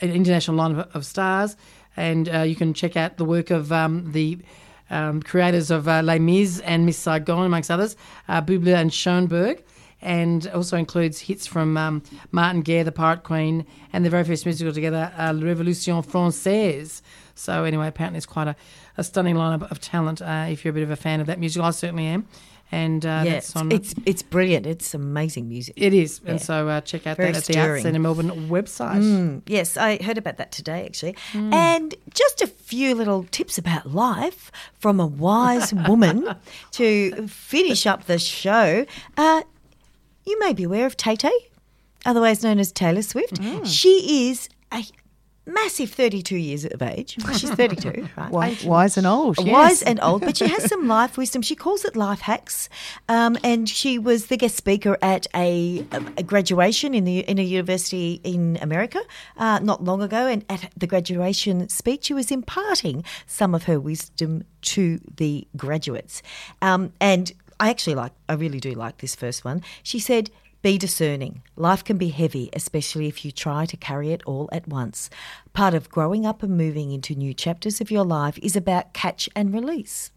an 0.00 0.10
international 0.10 0.56
line 0.56 0.76
of 0.94 1.04
stars, 1.04 1.56
and 1.96 2.28
uh, 2.28 2.40
you 2.40 2.54
can 2.54 2.74
check 2.74 2.96
out 2.96 3.16
the 3.16 3.24
work 3.24 3.50
of 3.50 3.72
um, 3.72 4.12
the 4.12 4.38
um, 4.90 5.22
creators 5.22 5.70
of 5.70 5.88
uh, 5.88 6.02
Les 6.02 6.18
Mis 6.18 6.60
and 6.60 6.86
Miss 6.86 6.96
Saigon, 6.96 7.44
amongst 7.44 7.70
others, 7.70 7.96
uh, 8.28 8.42
and 8.46 8.92
Schoenberg. 8.92 9.62
And 10.00 10.46
also 10.54 10.76
includes 10.76 11.18
hits 11.18 11.48
from 11.48 11.76
um, 11.76 12.04
Martin 12.30 12.62
Guerre, 12.62 12.84
the 12.84 12.92
Pirate 12.92 13.24
Queen, 13.24 13.66
and 13.92 14.04
the 14.04 14.10
very 14.10 14.22
first 14.22 14.44
musical 14.46 14.72
together, 14.72 15.12
uh, 15.18 15.32
La 15.34 15.42
Révolution 15.42 16.06
Française. 16.06 17.02
So, 17.34 17.64
anyway, 17.64 17.88
apparently 17.88 18.18
it's 18.18 18.26
quite 18.26 18.46
a, 18.46 18.54
a 18.96 19.02
stunning 19.02 19.34
lineup 19.34 19.68
of 19.72 19.80
talent 19.80 20.22
uh, 20.22 20.46
if 20.48 20.64
you're 20.64 20.70
a 20.70 20.74
bit 20.74 20.84
of 20.84 20.90
a 20.90 20.96
fan 20.96 21.20
of 21.20 21.26
that 21.26 21.40
musical. 21.40 21.66
I 21.66 21.70
certainly 21.70 22.06
am. 22.06 22.28
And 22.70 23.04
uh, 23.06 23.22
yeah, 23.24 23.32
that's 23.34 23.56
on. 23.56 23.72
it's 23.72 23.94
it's 24.04 24.22
brilliant. 24.22 24.66
It's 24.66 24.92
amazing 24.92 25.48
music. 25.48 25.74
It 25.78 25.94
is, 25.94 26.20
Yeah. 26.22 26.32
and 26.32 26.40
so 26.40 26.68
uh, 26.68 26.80
check 26.82 27.06
out 27.06 27.16
Very 27.16 27.32
that 27.32 27.38
at 27.38 27.44
the 27.54 27.58
Arts. 27.58 27.82
Centre 27.82 27.98
Melbourne 27.98 28.48
website. 28.50 29.02
Mm, 29.02 29.42
yes, 29.46 29.76
I 29.78 30.02
heard 30.02 30.18
about 30.18 30.36
that 30.36 30.52
today, 30.52 30.84
actually. 30.84 31.14
Mm. 31.32 31.54
And 31.54 31.94
just 32.12 32.42
a 32.42 32.46
few 32.46 32.94
little 32.94 33.24
tips 33.30 33.56
about 33.56 33.94
life 33.94 34.52
from 34.78 35.00
a 35.00 35.06
wise 35.06 35.72
woman 35.72 36.34
to 36.72 37.26
finish 37.28 37.86
up 37.86 38.04
the 38.04 38.18
show. 38.18 38.84
Uh, 39.16 39.42
you 40.26 40.38
may 40.40 40.52
be 40.52 40.64
aware 40.64 40.84
of 40.84 40.94
Tay 40.96 41.16
Tay, 41.16 41.32
otherwise 42.04 42.42
known 42.42 42.58
as 42.58 42.70
Taylor 42.70 43.00
Swift. 43.02 43.40
Mm. 43.40 43.64
She 43.66 44.28
is 44.28 44.50
a 44.70 44.84
massive 45.48 45.90
32 45.90 46.36
years 46.36 46.64
of 46.64 46.82
age. 46.82 47.16
She's 47.36 47.50
32, 47.50 48.08
right? 48.16 48.30
Wise, 48.30 48.64
wise 48.64 48.96
and 48.96 49.06
old. 49.06 49.38
Wise 49.44 49.82
and 49.82 49.98
old, 50.00 50.22
but 50.22 50.36
she 50.36 50.46
has 50.46 50.64
some 50.68 50.86
life 50.86 51.16
wisdom. 51.16 51.42
She 51.42 51.54
calls 51.54 51.84
it 51.84 51.96
life 51.96 52.20
hacks, 52.20 52.68
um, 53.08 53.36
and 53.42 53.68
she 53.68 53.98
was 53.98 54.26
the 54.26 54.36
guest 54.36 54.56
speaker 54.56 54.98
at 55.02 55.26
a, 55.34 55.84
a 56.16 56.22
graduation 56.22 56.94
in 56.94 57.04
the 57.04 57.20
in 57.20 57.38
a 57.38 57.42
university 57.42 58.20
in 58.24 58.58
America 58.60 59.00
uh, 59.36 59.58
not 59.60 59.82
long 59.82 60.02
ago. 60.02 60.26
And 60.26 60.44
at 60.48 60.70
the 60.76 60.86
graduation 60.86 61.68
speech, 61.68 62.04
she 62.04 62.14
was 62.14 62.30
imparting 62.30 63.04
some 63.26 63.54
of 63.54 63.64
her 63.64 63.80
wisdom 63.80 64.44
to 64.62 65.00
the 65.16 65.46
graduates. 65.56 66.22
Um, 66.62 66.92
and 67.00 67.32
I 67.60 67.70
actually 67.70 67.96
like, 67.96 68.12
I 68.28 68.34
really 68.34 68.60
do 68.60 68.72
like 68.72 68.98
this 68.98 69.14
first 69.14 69.44
one. 69.44 69.62
She 69.82 69.98
said. 69.98 70.30
Be 70.60 70.76
discerning. 70.76 71.42
Life 71.54 71.84
can 71.84 71.98
be 71.98 72.08
heavy, 72.08 72.50
especially 72.52 73.06
if 73.06 73.24
you 73.24 73.30
try 73.30 73.64
to 73.66 73.76
carry 73.76 74.10
it 74.10 74.22
all 74.26 74.48
at 74.50 74.66
once. 74.66 75.08
Part 75.52 75.72
of 75.72 75.88
growing 75.88 76.26
up 76.26 76.42
and 76.42 76.56
moving 76.56 76.90
into 76.90 77.14
new 77.14 77.32
chapters 77.32 77.80
of 77.80 77.92
your 77.92 78.04
life 78.04 78.38
is 78.38 78.56
about 78.56 78.92
catch 78.92 79.28
and 79.36 79.54
release. 79.54 80.10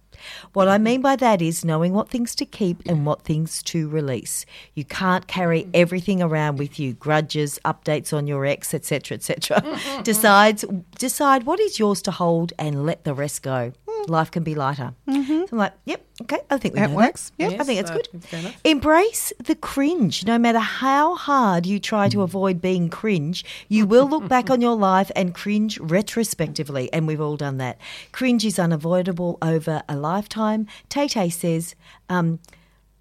What 0.53 0.67
I 0.67 0.77
mean 0.77 1.01
by 1.01 1.15
that 1.17 1.41
is 1.41 1.63
knowing 1.63 1.93
what 1.93 2.09
things 2.09 2.35
to 2.35 2.45
keep 2.45 2.81
and 2.87 3.05
what 3.05 3.21
things 3.21 3.63
to 3.63 3.87
release. 3.87 4.45
You 4.73 4.83
can't 4.83 5.27
carry 5.27 5.67
everything 5.73 6.21
around 6.21 6.57
with 6.57 6.79
you, 6.79 6.93
grudges, 6.93 7.59
updates 7.63 8.15
on 8.15 8.27
your 8.27 8.45
ex, 8.45 8.73
etc., 8.73 9.15
etc. 9.15 9.63
Decides 10.03 10.65
decide 10.97 11.43
what 11.43 11.59
is 11.59 11.79
yours 11.79 12.01
to 12.03 12.11
hold 12.11 12.53
and 12.57 12.85
let 12.85 13.03
the 13.03 13.13
rest 13.13 13.43
go. 13.43 13.73
Life 14.07 14.31
can 14.31 14.43
be 14.43 14.55
lighter. 14.55 14.93
So 15.07 15.47
I'm 15.51 15.57
like, 15.57 15.73
yep, 15.85 16.05
okay, 16.23 16.39
I 16.49 16.57
think 16.57 16.73
we 16.73 16.79
That 16.79 16.89
know 16.89 16.95
works. 16.95 17.31
That. 17.37 17.51
Yep. 17.51 17.61
I 17.61 17.63
think 17.63 17.79
it's 17.79 17.91
good. 17.91 18.53
Embrace 18.63 19.33
the 19.43 19.55
cringe. 19.55 20.25
No 20.25 20.37
matter 20.37 20.59
how 20.59 21.15
hard 21.15 21.65
you 21.65 21.79
try 21.79 22.09
to 22.09 22.21
avoid 22.21 22.61
being 22.61 22.89
cringe, 22.89 23.45
you 23.69 23.85
will 23.85 24.07
look 24.07 24.27
back 24.27 24.49
on 24.49 24.61
your 24.61 24.75
life 24.75 25.11
and 25.15 25.33
cringe 25.33 25.79
retrospectively. 25.79 26.91
And 26.91 27.07
we've 27.07 27.21
all 27.21 27.37
done 27.37 27.57
that. 27.57 27.77
Cringe 28.11 28.45
is 28.45 28.57
unavoidable 28.59 29.37
over 29.41 29.83
a 29.87 29.95
lifetime. 29.95 30.67
Tay 30.89 31.07
Tay 31.07 31.29
says, 31.29 31.75
um, 32.09 32.39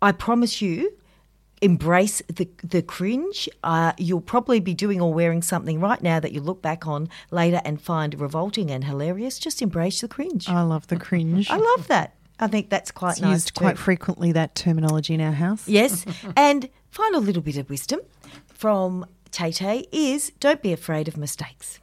I 0.03 0.13
promise 0.13 0.63
you, 0.63 0.93
embrace 1.63 2.23
the 2.29 2.49
the 2.63 2.83
cringe. 2.83 3.49
Uh, 3.63 3.93
you'll 3.99 4.21
probably 4.21 4.61
be 4.61 4.75
doing 4.75 5.01
or 5.01 5.13
wearing 5.13 5.43
something 5.43 5.81
right 5.81 6.03
now 6.03 6.21
that 6.21 6.33
you 6.33 6.41
look 6.41 6.63
back 6.63 6.87
on 6.87 7.09
later 7.31 7.61
and 7.65 7.81
find 7.81 8.19
revolting 8.21 8.71
and 8.71 8.85
hilarious. 8.85 9.39
Just 9.39 9.61
embrace 9.63 10.01
the 10.01 10.09
cringe. 10.09 10.49
I 10.49 10.63
love 10.63 10.87
the 10.87 10.97
cringe. 10.97 11.51
I 11.51 11.57
love 11.57 11.89
that. 11.89 12.15
I 12.39 12.47
think 12.47 12.71
that's 12.71 12.91
quite 12.91 13.13
It's 13.13 13.21
nice. 13.21 13.33
used 13.33 13.55
too. 13.55 13.61
quite 13.65 13.79
frequently 13.79 14.33
that 14.33 14.55
terminology 14.55 15.13
in 15.15 15.21
our 15.21 15.33
house. 15.33 15.69
Yes. 15.69 16.07
and 16.37 16.71
final 16.91 17.21
little 17.21 17.43
bit 17.43 17.59
of 17.59 17.69
wisdom 17.69 18.01
from 18.49 19.05
Tay 19.31 19.53
Tay 19.53 19.85
is 19.93 20.33
don't 20.41 20.63
be 20.63 20.73
afraid 20.73 21.07
of 21.07 21.17
mistakes. 21.17 21.81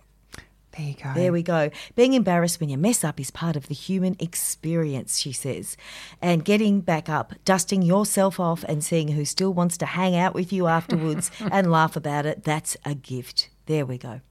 There 0.77 0.87
you 0.87 0.93
go. 0.93 1.13
There 1.15 1.31
we 1.31 1.43
go. 1.43 1.71
Being 1.95 2.13
embarrassed 2.13 2.59
when 2.59 2.69
you 2.69 2.77
mess 2.77 3.03
up 3.03 3.19
is 3.19 3.31
part 3.31 3.55
of 3.55 3.67
the 3.67 3.73
human 3.73 4.15
experience, 4.19 5.17
she 5.17 5.31
says. 5.31 5.75
And 6.21 6.45
getting 6.45 6.81
back 6.81 7.09
up, 7.09 7.33
dusting 7.45 7.81
yourself 7.81 8.39
off, 8.39 8.63
and 8.67 8.83
seeing 8.83 9.09
who 9.09 9.25
still 9.25 9.53
wants 9.53 9.77
to 9.79 9.85
hang 9.87 10.15
out 10.15 10.35
with 10.35 10.53
you 10.53 10.67
afterwards 10.67 11.31
and 11.51 11.71
laugh 11.71 11.95
about 11.95 12.25
it, 12.27 12.43
that's 12.43 12.77
a 12.85 12.93
gift. 12.93 13.49
There 13.65 13.85
we 13.85 13.97
go. 13.97 14.21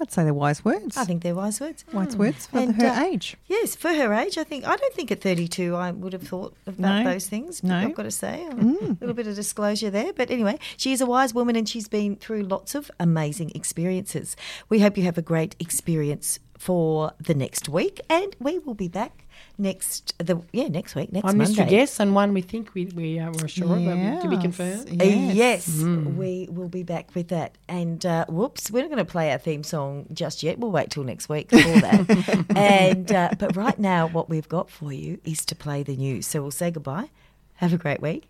I'd 0.00 0.10
say 0.10 0.24
they're 0.24 0.34
wise 0.34 0.64
words. 0.64 0.96
I 0.96 1.04
think 1.04 1.22
they're 1.22 1.34
wise 1.36 1.60
words. 1.60 1.84
wise 1.92 2.16
words 2.16 2.46
for 2.46 2.58
And, 2.58 2.74
her 2.82 2.88
uh, 2.88 3.04
age. 3.04 3.36
Yes, 3.46 3.76
for 3.76 3.88
her 3.94 4.12
age, 4.12 4.36
I 4.36 4.44
think. 4.44 4.66
I 4.66 4.74
don't 4.76 4.92
think 4.92 5.10
at 5.12 5.20
32 5.20 5.74
I 5.76 5.92
would 5.92 6.12
have 6.12 6.22
thought 6.26 6.54
about 6.66 7.04
No. 7.04 7.10
those 7.12 7.26
things. 7.28 7.62
No. 7.62 7.74
Mm. 7.74 7.84
I've 7.86 7.94
got 7.94 8.02
to 8.02 8.10
say. 8.10 8.44
A 8.50 8.54
little 8.54 9.14
bit 9.14 9.26
of 9.28 9.36
disclosure 9.36 9.90
there. 9.90 10.12
But 10.12 10.30
anyway, 10.30 10.58
she 10.76 10.92
is 10.92 11.00
a 11.00 11.06
wise 11.06 11.32
woman 11.32 11.54
and 11.56 11.68
she's 11.68 11.86
been 11.88 12.16
through 12.16 12.42
lots 12.42 12.74
of 12.74 12.90
amazing 12.98 13.52
experiences. 13.54 14.36
We 14.68 14.80
hope 14.80 14.96
you 14.96 15.04
have 15.04 15.16
a 15.18 15.22
great 15.22 15.54
experience 15.60 16.40
for 16.58 17.12
the 17.20 17.34
next 17.34 17.68
week. 17.68 18.00
And 18.10 18.34
we 18.40 18.58
will 18.58 18.74
be 18.74 18.88
back 18.88 19.23
next, 19.58 20.14
the 20.18 20.40
yeah, 20.52 20.68
next 20.68 20.94
week, 20.94 21.12
next 21.12 21.24
One 21.24 21.38
Monday. 21.38 21.50
mystery 21.52 21.66
guess 21.66 22.00
and 22.00 22.14
one 22.14 22.32
we 22.34 22.40
think 22.42 22.74
we, 22.74 22.86
we 22.86 23.18
uh, 23.18 23.30
were 23.40 23.48
sure 23.48 23.64
of, 23.76 23.84
but 23.84 24.20
to 24.22 24.28
be 24.28 24.34
Yes, 24.36 24.42
confirmed. 24.42 24.88
Uh, 25.00 25.04
Yes. 25.04 25.34
Yes, 25.34 25.68
Mm. 25.68 26.16
we 26.16 26.48
will 26.50 26.68
be 26.68 26.82
back 26.82 27.14
with 27.14 27.28
that. 27.28 27.56
And 27.68 28.04
uh, 28.04 28.24
whoops, 28.28 28.70
we're 28.70 28.82
not 28.82 28.90
going 28.90 29.04
to 29.04 29.10
play 29.10 29.30
our 29.32 29.38
theme 29.38 29.62
song 29.64 30.06
just 30.12 30.42
yet. 30.42 30.58
We'll 30.58 30.70
wait 30.72 30.90
till 30.90 31.04
next 31.04 31.28
week 31.28 31.50
for 31.50 31.56
that. 31.56 32.46
and 32.56 33.10
uh, 33.12 33.30
but 33.38 33.56
right 33.56 33.78
now, 33.78 34.06
what 34.08 34.28
we've 34.28 34.48
got 34.48 34.70
for 34.70 34.92
you 34.92 35.18
is 35.24 35.44
to 35.46 35.54
play 35.54 35.82
the 35.82 35.96
news. 35.96 36.26
So 36.26 36.42
we'll 36.42 36.50
say 36.50 36.70
goodbye. 36.70 37.10
Have 37.54 37.72
a 37.72 37.78
great 37.78 38.00
week. 38.02 38.28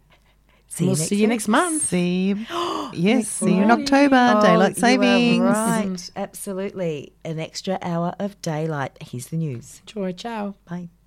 See 0.66 0.86
we'll 0.86 0.94
you 0.94 0.98
next 0.98 1.08
see 1.08 1.16
you 1.16 1.26
next 1.28 1.48
month. 1.48 1.82
See 1.84 2.28
you. 2.28 2.46
yes, 2.92 3.28
see 3.28 3.54
you 3.54 3.62
in 3.62 3.70
October. 3.70 4.34
Oh, 4.36 4.42
Daylight 4.42 4.76
you 4.76 4.84
are 4.84 4.88
savings. 4.90 5.40
right, 5.40 6.10
absolutely. 6.16 7.12
An 7.24 7.38
extra 7.38 7.78
hour 7.80 8.14
of 8.18 8.40
daylight. 8.42 8.96
Here's 9.00 9.26
the 9.28 9.36
news. 9.36 9.82
Joy, 9.86 10.12
ciao. 10.12 10.54
Bye. 10.68 10.88